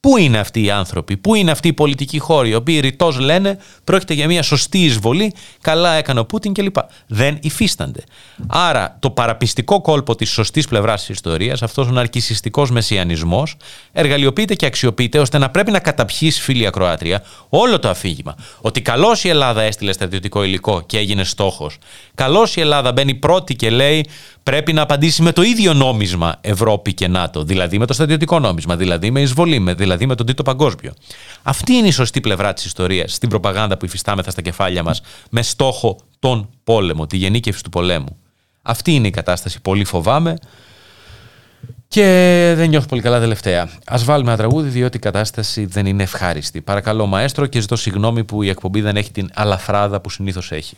Πού 0.00 0.16
είναι 0.16 0.38
αυτοί 0.38 0.62
οι 0.62 0.70
άνθρωποι, 0.70 1.16
πού 1.16 1.34
είναι 1.34 1.50
αυτοί 1.50 1.68
οι 1.68 1.72
πολιτικοί 1.72 2.18
χώροι, 2.18 2.48
οι 2.48 2.54
οποίοι 2.54 2.80
ρητός 2.80 3.18
λένε 3.18 3.58
πρόκειται 3.84 4.14
για 4.14 4.26
μια 4.26 4.42
σωστή 4.42 4.84
εισβολή, 4.84 5.34
καλά 5.60 5.92
έκανε 5.92 6.20
ο 6.20 6.24
Πούτιν 6.24 6.52
κλπ. 6.52 6.76
Δεν 7.06 7.38
υφίστανται. 7.42 8.04
Άρα 8.46 8.96
το 9.00 9.10
παραπιστικό 9.10 9.80
κόλπο 9.80 10.14
της 10.14 10.30
σωστής 10.30 10.68
πλευράς 10.68 11.00
της 11.00 11.08
ιστορίας, 11.08 11.62
αυτός 11.62 11.86
ο 11.86 11.90
ναρκισιστικός 11.90 12.70
μεσιανισμός, 12.70 13.56
εργαλειοποιείται 13.92 14.54
και 14.54 14.66
αξιοποιείται 14.66 15.18
ώστε 15.18 15.38
να 15.38 15.50
πρέπει 15.50 15.70
να 15.70 15.78
καταπιείς 15.78 16.40
φίλη 16.40 16.66
ακροάτρια 16.66 17.22
όλο 17.48 17.78
το 17.78 17.88
αφήγημα. 17.88 18.34
Ότι 18.60 18.82
καλώς 18.82 19.24
η 19.24 19.28
Ελλάδα 19.28 19.62
έστειλε 19.62 19.92
στρατιωτικό 19.92 20.44
υλικό 20.44 20.82
και 20.86 20.98
έγινε 20.98 21.24
στόχος. 21.24 21.78
Καλώς 22.14 22.56
η 22.56 22.60
Ελλάδα 22.60 22.92
μπαίνει 22.92 23.14
πρώτη 23.14 23.54
και 23.54 23.70
λέει 23.70 24.06
πρέπει 24.42 24.72
να 24.72 24.82
απαντήσει 24.82 25.22
με 25.22 25.32
το 25.32 25.42
ίδιο 25.42 25.72
νόμισμα 25.72 26.36
Ευρώπη 26.40 26.94
και 26.94 27.08
ΝΑΤΟ, 27.08 27.44
δηλαδή 27.44 27.78
με 27.78 27.86
το 27.86 27.92
στρατιωτικό 27.92 28.38
νόμισμα, 28.38 28.76
δηλαδή 28.76 29.10
με 29.10 29.20
εισβολή, 29.20 29.74
δηλαδή 29.76 30.06
με 30.06 30.14
τον 30.14 30.26
Τρίτο 30.26 30.42
Παγκόσμιο. 30.42 30.92
Αυτή 31.42 31.72
είναι 31.72 31.86
η 31.86 31.90
σωστή 31.90 32.20
πλευρά 32.20 32.52
της 32.52 32.64
ιστορίας 32.64 33.12
στην 33.14 33.28
προπαγάνδα 33.28 33.76
που 33.76 33.84
υφιστάμεθα 33.84 34.30
στα 34.30 34.42
κεφάλια 34.42 34.82
μας 34.82 35.02
με 35.30 35.42
στόχο 35.42 35.98
τον 36.18 36.48
πόλεμο, 36.64 37.06
τη 37.06 37.16
γενίκευση 37.16 37.62
του 37.62 37.70
πολέμου. 37.70 38.16
Αυτή 38.62 38.94
είναι 38.94 39.06
η 39.06 39.10
κατάσταση. 39.10 39.60
Πολύ 39.60 39.84
φοβάμαι. 39.84 40.36
Και 41.88 42.02
δεν 42.56 42.68
νιώθω 42.68 42.86
πολύ 42.86 43.00
καλά 43.00 43.20
τελευταία. 43.20 43.62
Α 43.84 43.98
βάλουμε 44.04 44.28
ένα 44.28 44.38
τραγούδι, 44.38 44.68
διότι 44.68 44.96
η 44.96 45.00
κατάσταση 45.00 45.64
δεν 45.64 45.86
είναι 45.86 46.02
ευχάριστη. 46.02 46.60
Παρακαλώ, 46.60 47.06
Μαέστρο, 47.06 47.46
και 47.46 47.60
ζητώ 47.60 47.76
συγγνώμη 47.76 48.24
που 48.24 48.42
η 48.42 48.48
εκπομπή 48.48 48.80
δεν 48.80 48.96
έχει 48.96 49.10
την 49.10 49.30
αλαφράδα 49.34 50.00
που 50.00 50.10
συνήθως 50.10 50.52
έχει. 50.52 50.76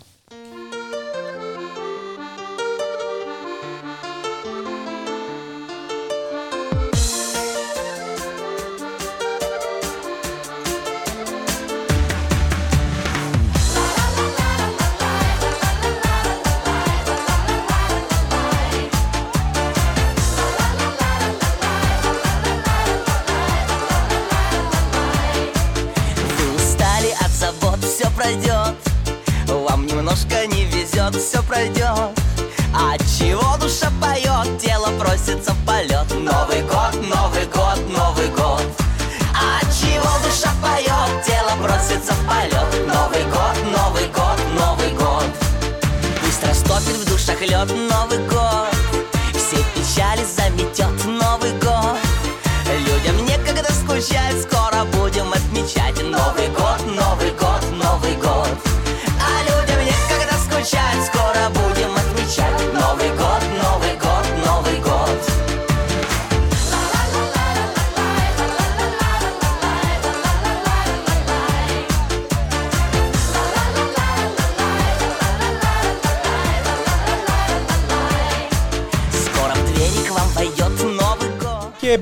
Растопит 46.82 46.96
в 46.96 47.10
душах 47.10 47.40
лед 47.40 47.68
Новый 47.90 48.18
год. 48.28 48.68
Все 49.34 49.56
печали 49.74 50.24
заметет 50.24 51.04
Новый 51.04 51.52
год. 51.60 51.98
Людям 52.86 53.24
некогда 53.26 53.70
скучать 53.72 54.42
Скоро 54.42 54.61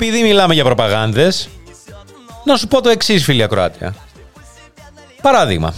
επειδή 0.02 0.22
μιλάμε 0.22 0.54
για 0.54 0.64
προπαγάνδες, 0.64 1.48
να 2.44 2.56
σου 2.56 2.66
πω 2.68 2.80
το 2.80 2.88
εξής, 2.88 3.24
φίλοι 3.24 3.42
ακροάτια. 3.42 3.94
Παράδειγμα. 5.22 5.74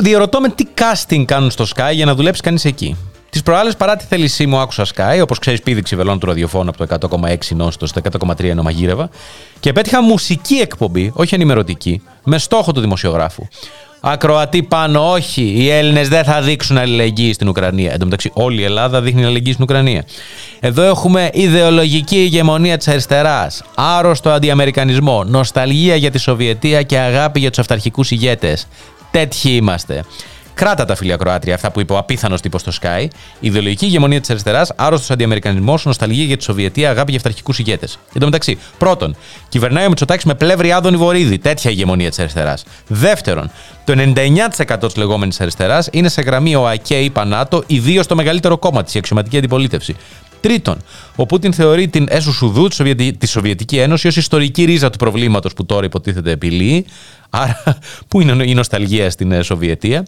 Διερωτώ 0.00 0.40
με 0.40 0.48
τι 0.48 0.64
casting 0.78 1.24
κάνουν 1.24 1.50
στο 1.50 1.66
Sky 1.76 1.90
για 1.92 2.04
να 2.04 2.14
δουλέψει 2.14 2.42
κανείς 2.42 2.64
εκεί. 2.64 2.96
Τις 3.30 3.42
προάλλες, 3.42 3.76
παρά 3.76 3.96
τη 3.96 4.04
θέλησή 4.04 4.46
μου, 4.46 4.58
άκουσα 4.58 4.86
Sky, 4.94 5.20
όπως 5.22 5.38
ξέρεις, 5.38 5.62
πήδηξε 5.62 5.96
βελόν 5.96 6.18
του 6.18 6.26
ραδιοφώνου 6.26 6.70
από 6.70 6.86
το 6.86 7.08
100,6 7.18 7.36
νόστο 7.48 7.86
στο 7.86 8.00
100,3 8.28 8.44
ενώ 8.44 8.62
μαγείρευα, 8.62 9.10
και 9.60 9.72
πέτυχα 9.72 10.02
μουσική 10.02 10.54
εκπομπή, 10.54 11.12
όχι 11.14 11.34
ενημερωτική, 11.34 12.02
με 12.24 12.38
στόχο 12.38 12.72
του 12.72 12.80
δημοσιογράφου. 12.80 13.46
Ακροατή 14.00 14.62
πάνω, 14.62 15.10
όχι. 15.10 15.42
Οι 15.56 15.70
Έλληνες 15.70 16.08
δεν 16.08 16.24
θα 16.24 16.42
δείξουν 16.42 16.78
αλληλεγγύη 16.78 17.32
στην 17.32 17.48
Ουκρανία. 17.48 17.92
Εν 17.92 17.98
τω 17.98 18.04
μεταξύ, 18.04 18.30
όλη 18.34 18.60
η 18.60 18.64
Ελλάδα 18.64 19.00
δείχνει 19.00 19.24
αλληλεγγύη 19.24 19.52
στην 19.52 19.64
Ουκρανία. 19.64 20.04
Εδώ 20.60 20.82
έχουμε 20.82 21.30
ιδεολογική 21.32 22.16
ηγεμονία 22.16 22.76
της 22.76 22.88
αριστεράς, 22.88 23.62
άρρωστο 23.74 24.30
αντιαμερικανισμό, 24.30 25.24
νοσταλγία 25.24 25.96
για 25.96 26.10
τη 26.10 26.18
Σοβιετία 26.18 26.82
και 26.82 26.98
αγάπη 26.98 27.40
για 27.40 27.48
τους 27.48 27.58
αυταρχικούς 27.58 28.10
ηγέτες. 28.10 28.66
Τέτοιοι 29.10 29.50
είμαστε. 29.50 30.04
Κράτα 30.60 30.84
τα 30.84 30.94
φίλια 30.94 31.16
Κροάτρια, 31.16 31.54
αυτά 31.54 31.70
που 31.70 31.80
είπε 31.80 31.92
ο 31.92 31.98
απίθανος 31.98 32.40
τύπος 32.40 32.60
στο 32.60 32.72
Sky. 32.80 33.06
Ιδεολογική 33.40 33.84
ηγεμονία 33.84 34.20
της 34.20 34.30
αριστεράς, 34.30 34.72
άρρωστος 34.76 35.10
αντιαμερικανισμός, 35.10 35.84
νοσταλγία 35.84 36.24
για 36.24 36.36
τη 36.36 36.42
Σοβιετία, 36.42 36.90
αγάπη 36.90 37.10
για 37.10 37.18
αυταρχικούς 37.18 37.58
ηγέτες. 37.58 37.98
Εν 38.12 38.20
τω 38.20 38.24
μεταξύ, 38.24 38.58
πρώτον, 38.78 39.16
κυβερνάει 39.48 39.84
ο 39.84 39.88
Μητσοτάκης 39.88 40.24
με 40.24 40.34
πλεύρη 40.34 40.72
Άδωνη 40.72 40.96
Βορύδη. 40.96 41.38
Τέτοια 41.38 41.70
ηγεμονία 41.70 42.08
της 42.08 42.18
αριστεράς. 42.18 42.64
Δεύτερον, 42.86 43.50
το 43.84 43.92
99% 43.92 44.86
της 44.86 44.96
λεγόμενης 44.96 45.40
αριστεράς 45.40 45.88
είναι 45.92 46.08
σε 46.08 46.22
γραμμή 46.22 46.54
ΟΑΚΕ 46.54 46.96
ή 46.96 47.10
Πανάτο, 47.10 47.62
ιδίως 47.66 48.06
το 48.06 48.14
μεγαλύτερο 48.14 48.58
κόμμα 48.58 48.82
της, 48.82 48.94
η 48.94 48.98
αξιωματική 48.98 49.36
αντιπολίτευση. 49.36 49.96
Τρίτον, 50.40 50.76
ο 51.20 51.26
Πούτιν 51.26 51.52
θεωρεί 51.52 51.88
την 51.88 52.06
έσου 52.10 52.32
Σουδού, 52.32 52.66
της 52.68 52.76
Σοβιετι- 52.76 53.18
της 53.18 53.30
Σοβιετική 53.30 53.78
Ένωση, 53.78 54.06
ως 54.06 54.16
ιστορική 54.16 54.64
ρίζα 54.64 54.90
του 54.90 54.98
προβλήματος 54.98 55.52
που 55.52 55.66
τώρα 55.66 55.84
υποτίθεται 55.84 56.30
επιλύει. 56.30 56.86
Άρα, 57.30 57.62
πού 58.08 58.20
είναι 58.20 58.44
η 58.44 58.54
νοσταλγία 58.54 59.10
στην 59.10 59.32
ε, 59.32 59.42
Σοβιετία; 59.42 60.04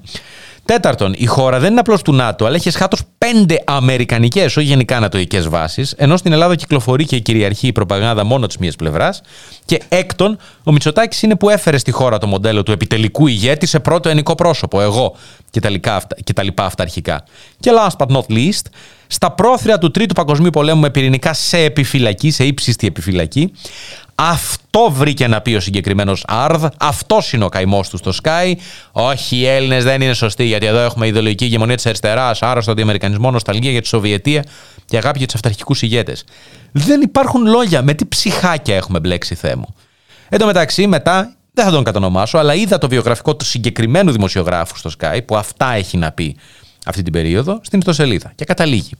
Τέταρτον, 0.65 1.15
η 1.17 1.27
χώρα 1.27 1.59
δεν 1.59 1.71
είναι 1.71 1.81
απλώς 1.81 2.03
του 2.03 2.13
ΝΑΤΟ, 2.13 2.45
αλλά 2.47 2.57
έχει 2.57 2.69
εσχάτως 2.69 3.01
πέντε 3.19 3.63
αμερικανικές, 3.67 4.57
όχι 4.57 4.67
γενικά 4.67 5.01
νατοικέ 5.01 5.41
βάσεις, 5.41 5.93
ενώ 5.97 6.17
στην 6.17 6.33
Ελλάδα 6.33 6.55
κυκλοφορεί 6.57 7.05
και 7.05 7.19
κυριαρχεί 7.19 7.67
η 7.67 7.73
προπαγάνδα 7.73 8.25
μόνο 8.25 8.47
της 8.47 8.57
μίας 8.57 8.77
πλευράς. 8.77 9.21
Και 9.65 9.81
έκτον, 9.89 10.39
ο 10.65 10.73
Μητσοτάκης 10.73 11.23
είναι 11.23 11.37
που 11.37 11.49
έφερε 11.51 11.79
στη 11.79 11.91
χώρα 11.91 12.19
το 12.19 12.27
μοντέλο 12.27 12.63
του 12.63 12.73
επιτελικού 12.73 13.27
ηγέτη 13.27 13.67
σε 13.67 13.81
πρώτο 13.81 14.09
ενικό 14.09 14.35
πρόσωπο, 14.35 14.81
εγώ 14.81 15.17
και 15.51 15.61
τα, 15.61 15.71
λοιπά 15.71 15.95
αυτα- 15.97 16.17
και 16.25 16.33
τα 16.33 16.43
λοιπά 16.43 16.65
αυταρχικά. 16.65 17.25
Και 17.61 17.71
last 17.79 18.07
but 18.07 18.17
not 18.17 18.25
least, 18.33 18.67
στα 19.07 19.33
πρόθυρα 19.33 19.79
του 19.79 19.91
Τρίτου 19.91 20.15
Παγκοσμίου 20.15 20.51
Πολέμου 20.51 20.81
με 20.81 20.91
πυρηνικά 21.03 21.32
σε 21.32 21.59
επιφυλακή, 21.59 22.30
σε 22.30 22.44
ύψιστη 22.44 22.86
επιφυλακή. 22.86 23.53
Αυτό 24.14 24.90
βρήκε 24.90 25.26
να 25.26 25.40
πει 25.40 25.55
ο 25.55 25.61
συγκεκριμένος 25.61 26.24
Αρδ. 26.26 26.64
Αυτός 26.78 27.32
είναι 27.32 27.44
ο 27.44 27.48
καημός 27.48 27.88
του 27.88 27.96
στο 27.96 28.12
Sky. 28.22 28.53
Όχι, 28.92 29.36
οι 29.36 29.46
Έλληνες 29.46 29.84
δεν 29.84 30.00
είναι 30.00 30.12
σωστοί, 30.12 30.44
γιατί 30.44 30.66
εδώ 30.66 30.78
έχουμε 30.78 31.07
ιδεολογική 31.07 31.44
ηγεμονία 31.44 31.76
της 31.76 31.86
αριστεράς, 31.86 32.42
άρρωστο 32.42 32.70
αντιαμερικανισμό, 32.70 33.30
νοσταλγία 33.30 33.70
για 33.70 33.80
τη 33.80 33.86
Σοβιετία 33.86 34.44
και 34.84 34.96
αγάπη 34.96 35.18
για 35.18 35.26
τους 35.26 35.34
αυταρχικούς 35.34 35.82
ηγέτες. 35.82 36.24
Δεν 36.72 37.00
υπάρχουν 37.00 37.46
λόγια. 37.46 37.82
Με 37.82 37.94
τι 37.94 38.07
ψυχάκια 38.07 38.76
έχουμε 38.76 39.00
μπλέξει, 39.00 39.34
Θεέ 39.34 39.57
μου. 39.57 39.74
Εν 40.28 40.38
τω 40.38 40.46
μεταξύ, 40.46 40.86
μετά, 40.86 41.34
δεν 41.55 41.64
θα 41.64 41.70
τον 41.70 41.84
κατονομάσω, 41.84 42.38
αλλά 42.38 42.55
είδα 42.55 42.78
το 42.78 42.88
βιογραφικό 42.88 43.36
του 43.36 43.44
συγκεκριμένου 43.44 44.12
δημοσιογράφου 44.12 44.76
στο 44.76 44.90
Sky, 44.98 45.18
που 45.26 45.36
αυτά 45.36 45.72
έχει 45.72 45.96
να 45.96 46.12
πει 46.12 46.36
αυτή 46.86 47.03
την 47.03 47.12
περίοδο, 47.12 47.61
στην 47.62 47.78
ιστοσελίδα. 47.78 48.32
Και 48.34 48.44
καταλήγει. 48.44 48.90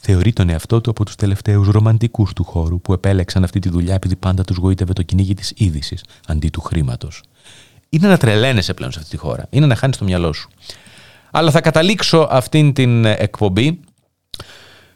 Θεωρεί 0.00 0.32
τον 0.32 0.48
εαυτό 0.48 0.80
του 0.80 0.90
από 0.90 1.04
τους 1.04 1.14
τελευταίους 1.14 1.68
ρομαντικούς 1.68 2.32
του 2.32 2.44
χώρου 2.44 2.80
που 2.80 2.92
επέλεξαν 2.92 3.44
αυτή 3.44 3.58
τη 3.58 3.68
δουλειά 3.68 3.94
επειδή 3.94 4.16
πάντα 4.16 4.44
τους 4.44 4.56
γοήτευε 4.56 4.92
το 4.92 5.02
κυνήγι 5.02 5.34
της 5.34 5.52
είδησης 5.56 6.04
αντί 6.26 6.48
του 6.48 6.60
χρήματος. 6.60 7.22
Είναι 7.88 8.08
να 8.08 8.16
τρελαίνεσαι 8.16 8.74
πλέον 8.74 8.92
σε 8.92 8.98
αυτή 8.98 9.10
τη 9.10 9.16
χώρα. 9.16 9.46
Είναι 9.50 9.66
να 9.66 9.74
χάνεις 9.74 9.96
το 9.96 10.04
μυαλό 10.04 10.32
σου. 10.32 10.50
Αλλά 11.30 11.50
θα 11.50 11.60
καταλήξω 11.60 12.28
αυτήν 12.30 12.72
την 12.72 13.04
ε, 13.04 13.16
εκπομπή 13.18 13.80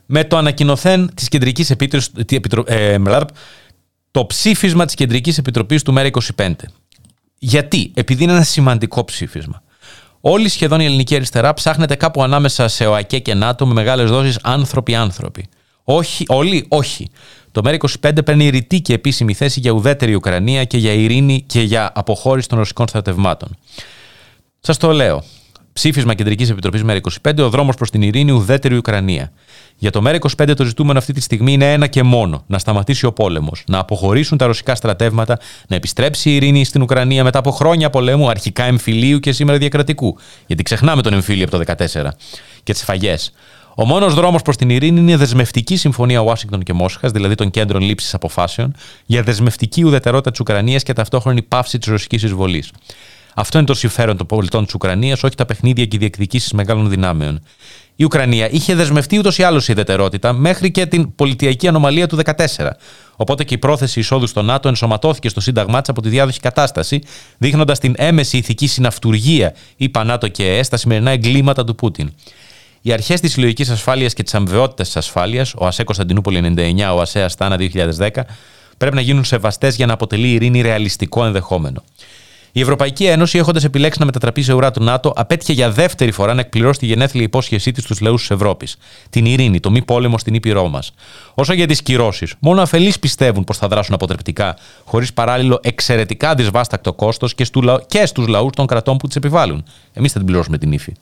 με 0.07 0.25
το 0.25 0.37
ανακοινωθέν 0.37 1.11
της 1.15 1.29
Κεντρικής 1.29 1.71
Επίτροπης, 1.71 2.11
ε, 2.67 2.99
μλαπ, 2.99 3.29
το 4.11 4.27
ψήφισμα 4.27 4.85
της 4.85 4.95
Κεντρικής 4.95 5.39
Επιτροπής 5.39 5.83
του 5.83 5.95
ΜΕΡΑ25. 5.97 6.53
Γιατί; 7.39 7.91
Επειδή 7.95 8.23
είναι 8.23 8.33
ένα 8.33 8.43
σημαντικό 8.43 9.05
ψήφισμα. 9.05 9.63
Όλη 10.25 10.49
σχεδόν 10.49 10.81
η 10.81 10.85
ελληνική 10.85 11.15
αριστερά 11.15 11.55
ψάχνεται 11.55 11.95
κάπου 11.95 12.23
ανάμεσα 12.23 12.69
σε 12.69 12.87
ΟΑΚΕ 12.87 13.19
και 13.19 13.35
ΝΑΤΟ 13.35 13.67
με 13.67 13.73
μεγάλες 13.73 14.11
δόσεις 14.11 14.39
άνθρωποι-άνθρωποι. 14.43 15.49
Όχι, 15.85 16.25
όλοι, 16.29 16.67
όχι. 16.69 17.11
Το 17.53 17.61
ΜΕΡΑ25 17.65 18.25
παίρνει 18.25 18.49
ρητή 18.49 18.81
και 18.81 18.93
επίσημη 18.93 19.35
θέση 19.35 19.61
για 19.61 19.71
ουδέτερη 19.71 20.15
Ουκρανία 20.15 20.65
και 20.65 20.79
για 20.79 20.93
ειρήνη 20.93 21.43
και 21.47 21.61
για 21.61 21.93
αποχώρηση 21.95 22.49
των 22.49 22.59
ρωσικών 22.59 22.89
στρατευμάτων. 22.89 23.57
Σας 24.61 24.77
το 24.77 24.93
λέω. 24.93 25.25
Ψήφισμα 25.73 26.15
Κεντρικής 26.15 26.51
Επιτροπής 26.51 26.83
ΜΕΡΑ25, 26.87 27.39
ο 27.39 27.49
δρόμος 27.49 27.77
προς 27.77 27.91
την 27.91 28.03
ειρήνη, 28.03 28.31
ουδέτερη 28.31 28.77
Ουκρανία. 28.77 29.33
Για 29.83 29.91
το 29.91 30.03
ΜΕΡΑ25 30.07 30.57
το 30.57 30.65
ζητούμενο 30.65 30.99
αυτή 30.99 31.13
τη 31.13 31.21
στιγμή 31.21 31.53
είναι 31.53 31.73
ένα 31.73 31.87
και 31.87 32.03
μόνο: 32.03 32.45
να 32.47 32.59
σταματήσει 32.59 33.07
ο 33.07 33.13
πόλεμος, 33.13 33.65
να 33.67 33.79
αποχωρήσουν 33.79 34.39
τα 34.39 34.47
ρωσικά 34.47 34.75
στρατεύματα, 34.75 35.39
να 35.69 35.77
επιστρέψει 35.77 36.31
η 36.31 36.35
ειρήνη 36.35 36.65
στην 36.65 36.83
Ουκρανία 36.83 37.25
μετά 37.25 37.39
από 37.39 37.51
χρόνια 37.51 37.91
πολέμου, 37.91 38.29
αρχικά 38.29 38.65
εμφυλίου 38.65 39.19
και 39.19 39.33
σήμερα 39.33 39.59
διακρατικού. 39.59 40.19
Γιατί 40.47 40.63
ξεχνάμε 40.63 41.03
τον 41.03 41.13
εμφύλιο 41.13 41.45
από 41.45 41.59
το 41.59 41.75
2014 41.77 42.13
και 42.63 42.73
τις 42.73 42.85
φαγές. 42.85 43.33
Ο 43.75 43.85
μόνος 43.85 44.15
δρόμος 44.15 44.43
προς 44.43 44.57
την 44.57 44.71
ειρήνη 44.71 45.01
είναι 45.01 45.13
η 45.13 45.17
δεσμευτική 45.17 45.77
συμφωνία 45.77 46.21
Ουάσιγκτον 46.21 46.63
και 46.63 46.73
Μόσχας, 46.73 47.11
δηλαδή 47.11 47.35
των 47.35 47.51
κέντρων 47.51 47.83
λήψης 47.83 48.15
αποφάσεων, 48.15 48.75
για 49.07 49.23
δεσμευτική 49.23 49.83
ουδετερότητα 49.85 50.31
της 50.31 50.41
Ουκρανίας 50.41 50.83
και 50.83 50.93
ταυτόχρονη 50.93 51.43
πάυση 51.43 51.79
της 51.79 51.89
ρωσικής 51.89 52.23
εισβολής. 52.23 52.71
Αυτό 53.35 53.59
είναι 53.59 53.67
το 53.67 53.75
συμφέρον 53.75 54.17
των 54.17 54.27
πολιτών 54.27 54.65
της 54.65 54.75
Ουκρανίας, 54.75 55.23
όχι 55.23 55.35
τα 55.35 55.45
παιχνίδια 55.45 55.87
και 55.87 55.97
οι 55.97 55.99
διεκδικήσεις 55.99 56.53
μεγάλων 56.53 56.89
δυνάμεων. 56.89 57.41
Η 57.97 58.05
Ουκρανία 58.05 58.51
είχε 58.51 58.75
δεσμευτεί 58.75 59.19
ούτως 59.19 59.39
ή 59.39 59.43
άλλως 59.43 59.69
η 59.69 59.73
ιδιαιτερότητα 59.73 60.33
μέχρι 60.33 60.71
και 60.71 60.87
την 60.87 61.15
πολιτιακή 61.15 61.69
ανομαλία 61.69 62.07
του 62.07 62.19
2014. 62.57 62.71
Οπότε 63.17 63.45
και 63.45 63.55
η 63.55 63.59
πρόθεση 63.59 64.01
εισόδου 64.01 64.27
στο 64.27 64.43
ΝΑΤΟ 64.43 64.69
ενσωματώθηκε 64.69 65.29
στο 65.29 65.41
Σύνταγμά 65.41 65.81
της 65.81 65.89
από 65.89 66.03
τη 66.03 66.09
διάδοχη 66.09 66.41
κατάσταση, 66.41 67.03
δείχνοντας 67.39 67.79
την 67.79 67.95
έμεση 67.97 68.37
ηθική 68.37 68.67
συναυτουργία, 68.67 69.55
είπα 69.77 70.05
ΝΑΤΟ 70.05 70.29
και 70.29 70.45
ΕΕ, 70.45 70.63
στα 70.63 70.77
σημερινά 70.77 71.11
εγκλήματα 71.11 71.65
του 71.65 71.75
Πούτιν. 71.75 72.13
Οι 72.83 72.93
αρχές 72.93 73.21
της 73.21 73.33
συλλογικής 73.33 73.71
ασφάλειας 73.71 74.15
και 74.15 74.23
της 74.23 74.35
αμοιβαιότητας 74.35 74.87
της 74.87 74.97
ασφάλειας, 74.97 75.55
ο 75.57 75.67
ΑΣΕ 75.67 75.85
Κωνσταντινούπολη 75.85 76.39
99, 76.39 76.95
ο 76.95 77.01
ΑΣΕ 77.01 77.23
Αστάνα 77.23 77.57
2010, 77.57 78.27
πρέπει 78.79 78.95
να 78.95 79.01
γίνουν 79.01 79.25
σεβαστές 79.25 79.77
για 79.77 79.87
να 79.87 79.93
αποτελεί 79.93 80.29
η 80.29 80.33
ειρήνη 80.33 80.61
ρεαλιστικό 80.61 81.25
ενδεχόμενο. 81.25 81.83
Η 82.55 82.61
Ευρωπαϊκή 82.61 83.05
Ένωση, 83.05 83.39
έχοντας 83.39 83.65
επιλέξει 83.65 83.99
να 83.99 84.05
μετατραπεί 84.05 84.43
σε 84.43 84.53
ουρά 84.53 84.71
του 84.71 84.83
ΝΑΤΟ, 84.83 85.13
απέτυχε 85.17 85.53
για 85.53 85.71
δεύτερη 85.71 86.11
φορά 86.11 86.35
να 86.35 86.41
εκπληρώσει 86.41 86.79
τη 86.79 86.87
γενέθλια 86.87 87.23
υπόσχεσή 87.23 87.73
της 87.73 87.85
στους 87.85 88.01
λαούς 88.01 88.21
της 88.21 88.31
Ευρώπης. 88.31 88.77
Την 89.11 89.25
ειρήνη, 89.27 89.61
το 89.61 89.71
μη 89.71 89.83
πόλεμο 89.83 90.19
στην 90.19 90.35
Ήπειρό 90.35 90.69
μας. 90.69 90.93
Όσο 91.35 91.53
για 91.53 91.67
τις 91.67 91.83
κυρώσεις, 91.83 92.35
μόνο 92.39 92.63
αφελείς 92.63 92.99
πιστεύουν 92.99 93.45
πως 93.45 93.59
θα 93.59 93.69
δράσουν 93.69 93.95
αποτρεπτικά, 93.95 94.57
χωρίς 94.85 95.13
παράλληλο 95.13 95.59
εξαιρετικά 95.63 96.35
δυσβάστακτο 96.35 96.93
κόστος 96.93 97.35
και 97.87 98.07
στου 98.07 98.27
λαούς 98.29 98.53
των 98.53 98.67
κρατών 98.67 98.97
που 98.97 99.07
τις 99.07 99.17
επιβάλλουν. 99.17 99.65
Εμείς 99.93 100.13
θα 100.13 100.19
την 100.19 100.27
πληρώσουμε 100.27 100.59
την 100.59 100.73
ύφη. 100.73 100.93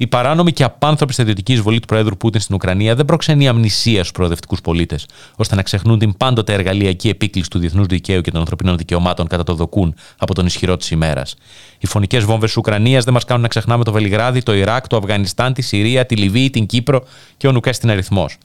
Η 0.00 0.06
παράνομη 0.06 0.52
και 0.52 0.64
απάνθρωπη 0.64 1.12
στρατιωτική 1.12 1.52
εισβολή 1.52 1.80
του 1.80 1.86
Προέδρου 1.86 2.16
Πούτιν 2.16 2.40
στην 2.40 2.54
Ουκρανία 2.54 2.94
δεν 2.94 3.04
προξενεί 3.04 3.48
αμνησία 3.48 3.98
στους 3.98 4.12
προοδευτικούς 4.12 4.60
πολίτες, 4.60 5.06
ώστε 5.36 5.54
να 5.54 5.62
ξεχνούν 5.62 5.98
την 5.98 6.16
πάντοτε 6.16 6.52
εργαλειακή 6.52 7.08
επίκληση 7.08 7.50
του 7.50 7.58
διεθνούς 7.58 7.86
δικαίου 7.86 8.20
και 8.20 8.30
των 8.30 8.40
ανθρωπίνων 8.40 8.76
δικαιωμάτων 8.76 9.26
κατά 9.26 9.42
το 9.42 9.54
δοκούν 9.54 9.94
από 10.18 10.34
τον 10.34 10.46
ισχυρό 10.46 10.76
της 10.76 10.90
ημέρας. 10.90 11.34
Οι 11.78 11.86
φωνικές 11.86 12.24
βόμβες 12.24 12.56
Ουκρανίας 12.56 13.04
δεν 13.04 13.14
μας 13.14 13.24
κάνουν 13.24 13.42
να 13.42 13.48
ξεχνάμε 13.48 13.84
το 13.84 13.92
Βελιγράδι, 13.92 14.42
το 14.42 14.54
Ιράκ, 14.54 14.86
το 14.86 14.96
Αφγανιστάν, 14.96 15.52
τη 15.52 15.62
Συρία, 15.62 16.06
τη 16.06 16.16
Λιβύη, 16.16 16.50
την 16.50 16.66
Κύπρο 16.66 17.04
και 17.36 17.46
ο 17.46 17.52
Νουκές 17.52 17.76
στην 17.76 17.90
αριθμός. 17.90 18.36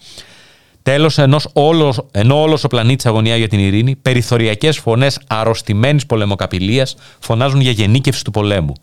Τέλος, 0.83 1.17
ενώ 1.17 2.41
όλος 2.41 2.63
ο 2.63 2.67
πλανήτης 2.67 3.05
αγωνιά 3.05 3.35
για 3.35 3.47
την 3.47 3.59
ειρήνη, 3.59 3.95
περιθωριακές 3.95 4.77
φωνές 4.77 5.19
αρρωστημένης 5.27 6.05
πολεμοκαπηλείας 6.05 6.95
φωνάζουν 7.19 7.61
για 7.61 7.71
γενίκευση 7.71 8.23
του 8.23 8.31
πολέμου. 8.31 8.73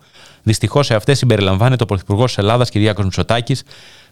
Δυστυχώς 0.42 0.86
σε 0.86 0.94
αυτές 0.94 1.18
συμπεριλαμβάνεται 1.18 1.82
ο 1.82 1.86
Πρωθυπουργός 1.86 2.26
της 2.26 2.38
Ελλάδας, 2.38 2.70
Κυριάκος 2.70 3.04
Μητσοτάκης, 3.04 3.62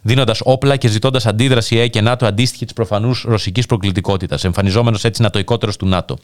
δίνοντας 0.02 0.40
όπλα 0.44 0.76
και 0.76 0.88
ζητώντας 0.88 1.26
αντίδραση 1.26 1.76
ΕΕ 1.78 1.88
και 1.88 2.00
ΝΑΤΟ 2.00 2.26
αντίστοιχη 2.26 2.64
της 2.64 2.74
προφανούς 2.74 3.24
ρωσικής 3.28 3.66
προκλητικότητας, 3.66 4.44
εμφανιζόμενος 4.44 5.04
έτσι 5.04 5.22
νατοικότερο 5.22 5.72
του 5.78 5.86
ΝΑΤΟ. 5.86 6.18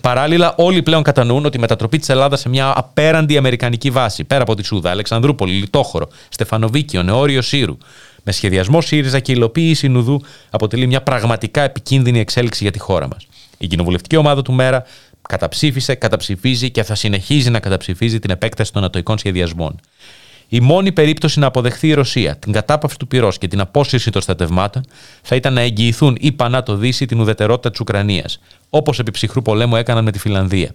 Παράλληλα, 0.00 0.54
όλοι 0.56 0.82
πλέον 0.82 1.02
κατανοούν 1.02 1.44
ότι 1.44 1.56
η 1.56 1.60
μετατροπή 1.60 1.98
της 1.98 2.08
Ελλάδας 2.08 2.40
σε 2.40 2.48
μια 2.48 2.72
απέραντη 2.76 3.36
αμερικανική 3.36 3.90
βάση, 3.90 4.24
πέρα 4.24 4.42
από 4.42 4.54
τη 4.54 4.64
Σούδα, 4.64 4.90
Αλεξανδρούπολη, 4.90 5.52
Λιτόχωρο, 5.52 6.08
Στεφανοβίκιο, 6.28 7.02
Νεόριο 7.02 7.42
Σύρου, 7.42 7.78
με 8.22 8.32
σχεδιασμό 8.32 8.80
ΣΥΡΙΖΑ 8.80 9.18
και 9.18 9.32
υλοποίηση 9.32 9.88
Νουδού, 9.88 10.22
αποτελεί 10.50 10.86
μια 10.86 11.02
πραγματικά 11.02 11.62
επικίνδυνη 11.62 12.20
εξέλιξη 12.20 12.62
για 12.62 12.72
τη 12.72 12.78
χώρα 12.78 13.08
μας. 13.08 13.26
Η 13.58 13.66
κοινοβουλευτική 13.66 14.16
ομάδα 14.16 14.42
του 14.42 14.52
ΜΕΡΑ 14.52 14.84
καταψήφισε, 15.28 15.94
καταψηφίζει 15.94 16.70
και 16.70 16.82
θα 16.82 16.94
συνεχίζει 16.94 17.50
να 17.50 17.60
καταψηφίζει 17.60 18.18
την 18.18 18.30
επέκταση 18.30 18.72
των 18.72 18.84
ατοικών 18.84 19.18
σχεδιασμών. 19.18 19.80
Η 20.48 20.60
μόνη 20.60 20.92
περίπτωση 20.92 21.38
να 21.38 21.46
αποδεχθεί 21.46 21.88
η 21.88 21.92
Ρωσία 21.92 22.36
την 22.36 22.52
κατάπαυση 22.52 22.98
του 22.98 23.06
πυρός 23.06 23.38
και 23.38 23.48
την 23.48 23.60
απόσυρση 23.60 24.10
των 24.10 24.22
στρατευμάτων 24.22 24.84
θα 25.22 25.36
ήταν 25.36 25.52
να 25.52 25.60
εγγυηθούν 25.60 26.16
ή 26.20 26.32
πανά 26.32 26.62
το 26.62 26.76
Δύση 26.76 27.06
την 27.06 27.20
ουδετερότητα 27.20 27.70
της 27.70 27.80
Ουκρανίας, 27.80 28.40
όπως 28.70 28.98
επί 28.98 29.10
ψυχρού 29.10 29.42
πολέμου 29.42 29.76
έκαναν 29.76 30.04
με 30.04 30.10
τη 30.10 30.18
Φιλανδία. 30.18 30.70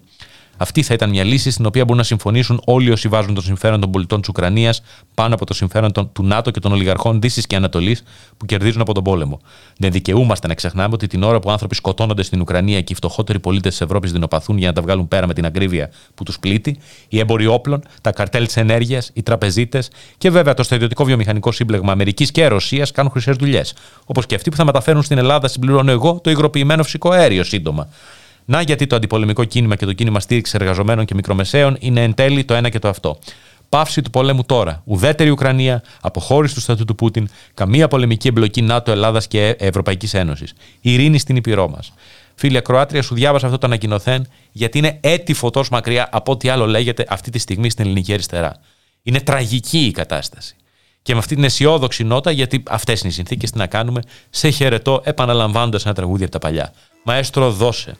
Αυτή 0.61 0.83
θα 0.83 0.93
ήταν 0.93 1.09
μια 1.09 1.23
λύση 1.23 1.51
στην 1.51 1.65
οποία 1.65 1.83
μπορούν 1.83 1.97
να 1.97 2.03
συμφωνήσουν 2.03 2.61
όλοι 2.65 2.91
όσοι 2.91 3.07
βάζουν 3.07 3.33
το 3.33 3.41
συμφέρον 3.41 3.79
των 3.79 3.91
πολιτών 3.91 4.19
της 4.19 4.29
Ουκρανίας 4.29 4.81
πάνω 5.13 5.33
από 5.33 5.45
το 5.45 5.53
συμφέρον 5.53 5.91
του 5.91 6.23
ΝΑΤΟ 6.23 6.51
και 6.51 6.59
των 6.59 6.71
ολιγαρχών 6.71 7.21
Δύση 7.21 7.41
και 7.41 7.55
Ανατολής 7.55 8.03
που 8.37 8.45
κερδίζουν 8.45 8.81
από 8.81 8.93
τον 8.93 9.03
πόλεμο. 9.03 9.39
Δεν 9.77 9.91
δικαιούμαστε 9.91 10.47
να 10.47 10.53
ξεχνάμε 10.53 10.93
ότι 10.93 11.07
την 11.07 11.23
ώρα 11.23 11.39
που 11.39 11.51
άνθρωποι 11.51 11.75
σκοτώνονται 11.75 12.23
στην 12.23 12.41
Ουκρανία 12.41 12.81
και 12.81 12.93
οι 12.93 12.95
φτωχότεροι 12.95 13.39
πολίτες 13.39 13.71
της 13.71 13.81
Ευρώπης 13.81 14.11
δεινοπαθούν 14.11 14.57
για 14.57 14.67
να 14.67 14.73
τα 14.73 14.81
βγάλουν 14.81 15.07
πέρα 15.07 15.27
με 15.27 15.33
την 15.33 15.45
ακρίβεια 15.45 15.89
που 16.15 16.23
τους 16.23 16.39
πλήττει, 16.39 16.77
οι 17.09 17.19
έμποροι 17.19 17.45
όπλων, 17.45 17.83
τα 18.01 18.11
καρτέλ 18.11 18.45
της 18.45 18.57
ενέργειας, 18.57 19.11
οι 19.13 19.23
τραπεζίτες 19.23 19.89
και 20.17 20.29
βέβαια 20.29 20.53
το 20.53 20.63
στρατιωτικό 20.63 21.03
βιομηχανικό 21.03 21.51
σύμπλεγμα 21.51 21.91
Αμερικής 21.91 22.31
και 22.31 22.47
Ρωσίας 22.47 22.91
κάνουν 22.91 23.11
χρυσές 23.11 23.35
δουλειές. 23.35 23.73
Όπως 24.05 24.25
και 24.25 24.35
αυτοί 24.35 24.49
που 24.49 24.55
θα 24.55 24.65
μεταφέρουν 24.65 25.03
στην 25.03 25.17
Ελλάδα, 25.17 25.47
συμπληρώνω 25.47 25.91
εγώ, 25.91 26.19
το 26.23 26.29
υγροποιημένο 26.29 26.83
φυσικό 26.83 27.09
αέριο 27.11 27.43
σύντομα. 27.43 27.89
Να 28.51 28.61
γιατί 28.61 28.87
το 28.87 28.95
αντιπολεμικό 28.95 29.43
κίνημα 29.43 29.75
και 29.75 29.85
το 29.85 29.93
κίνημα 29.93 30.19
στήριξης 30.19 30.55
εργαζομένων 30.55 31.05
και 31.05 31.15
μικρομεσαίων 31.15 31.77
είναι 31.79 32.03
εν 32.03 32.13
τέλει 32.13 32.43
το 32.43 32.53
ένα 32.53 32.69
και 32.69 32.79
το 32.79 32.87
αυτό. 32.87 33.19
Πάυση 33.69 34.01
του 34.01 34.09
πολέμου 34.09 34.43
τώρα. 34.45 34.81
Ουδέτερη 34.85 35.29
Ουκρανία, 35.29 35.83
αποχώρηση 36.01 36.53
του 36.53 36.61
στρατού 36.61 36.85
του 36.85 36.95
Πούτιν, 36.95 37.29
καμία 37.53 37.87
πολεμική 37.87 38.27
εμπλοκή 38.27 38.61
ΝΑΤΟ, 38.61 38.91
Ελλάδας 38.91 39.27
και 39.27 39.55
Ευρωπαϊκής 39.59 40.13
Ένωσης. 40.13 40.53
Ειρήνη 40.81 41.17
στην 41.19 41.35
Ήπειρό 41.35 41.69
μας. 41.69 41.93
Φίλοι 42.35 42.57
Ακροάτρια, 42.57 43.01
σου 43.01 43.15
διάβασα 43.15 43.45
αυτό 43.45 43.57
το 43.57 43.67
ανακοινωθέν, 43.67 44.27
γιατί 44.51 44.77
είναι 44.77 44.97
έτη 45.01 45.33
φωτός 45.33 45.69
μακριά 45.69 46.09
από 46.11 46.31
ό,τι 46.31 46.49
άλλο 46.49 46.65
λέγεται 46.65 47.05
αυτή 47.09 47.31
τη 47.31 47.39
στιγμή 47.39 47.69
στην 47.69 47.85
ελληνική 47.85 48.13
αριστερά. 48.13 48.59
Είναι 49.03 49.19
τραγική 49.19 49.79
η 49.79 49.91
κατάσταση. 49.91 50.55
Και 51.01 51.13
με 51.13 51.19
αυτή 51.19 51.35
την 51.35 51.43
αισιόδοξη 51.43 52.03
νότα, 52.03 52.31
γιατί 52.31 52.63
αυτές 52.67 52.99
είναι 52.99 53.09
οι 53.09 53.13
συνθήκες, 53.13 53.51
τι 53.51 53.57
να 53.57 53.67
κάνουμε, 53.67 54.01
σε 54.29 54.49
χαιρετώ 54.49 55.01
επαναλαμβάνοντας 55.03 55.85
ένα 55.85 55.93
τραγούδι 55.93 56.23
από 56.23 56.31
τα 56.31 56.39
παλιά. 56.39 56.73
Μαέστρο, 57.03 57.51
δώσε. 57.51 57.97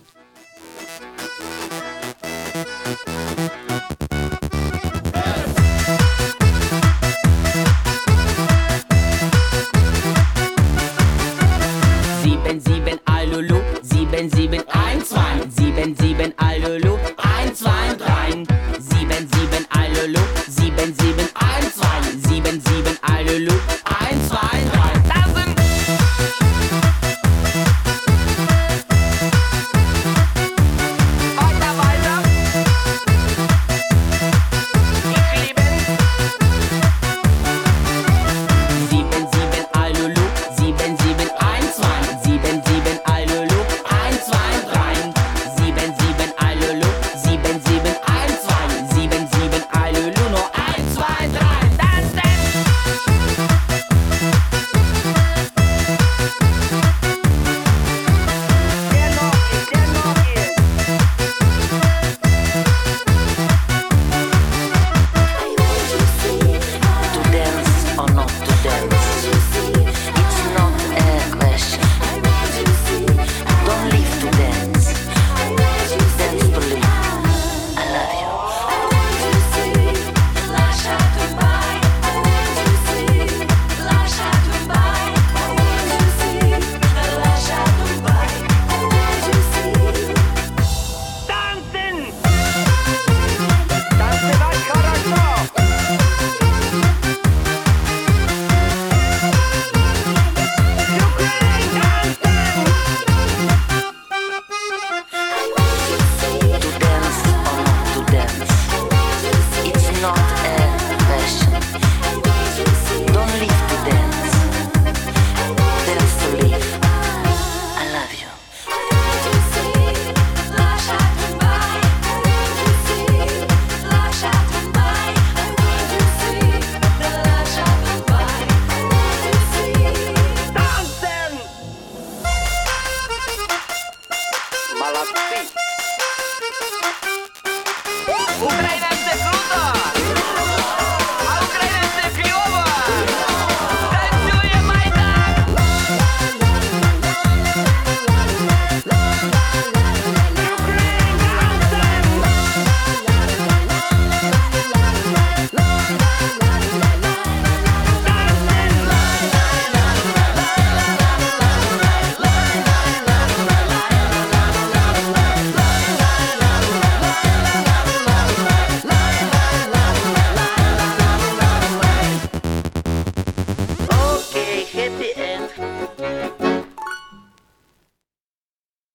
sieben, 14.30 14.61
ein, 14.69 15.03
zwei, 15.03 15.41
sieben, 15.49 15.95
sieben, 15.95 16.34
Alulu, 16.38 16.97
ein, 17.17 17.55
zwei, 17.55 17.93
drei. 17.97 18.43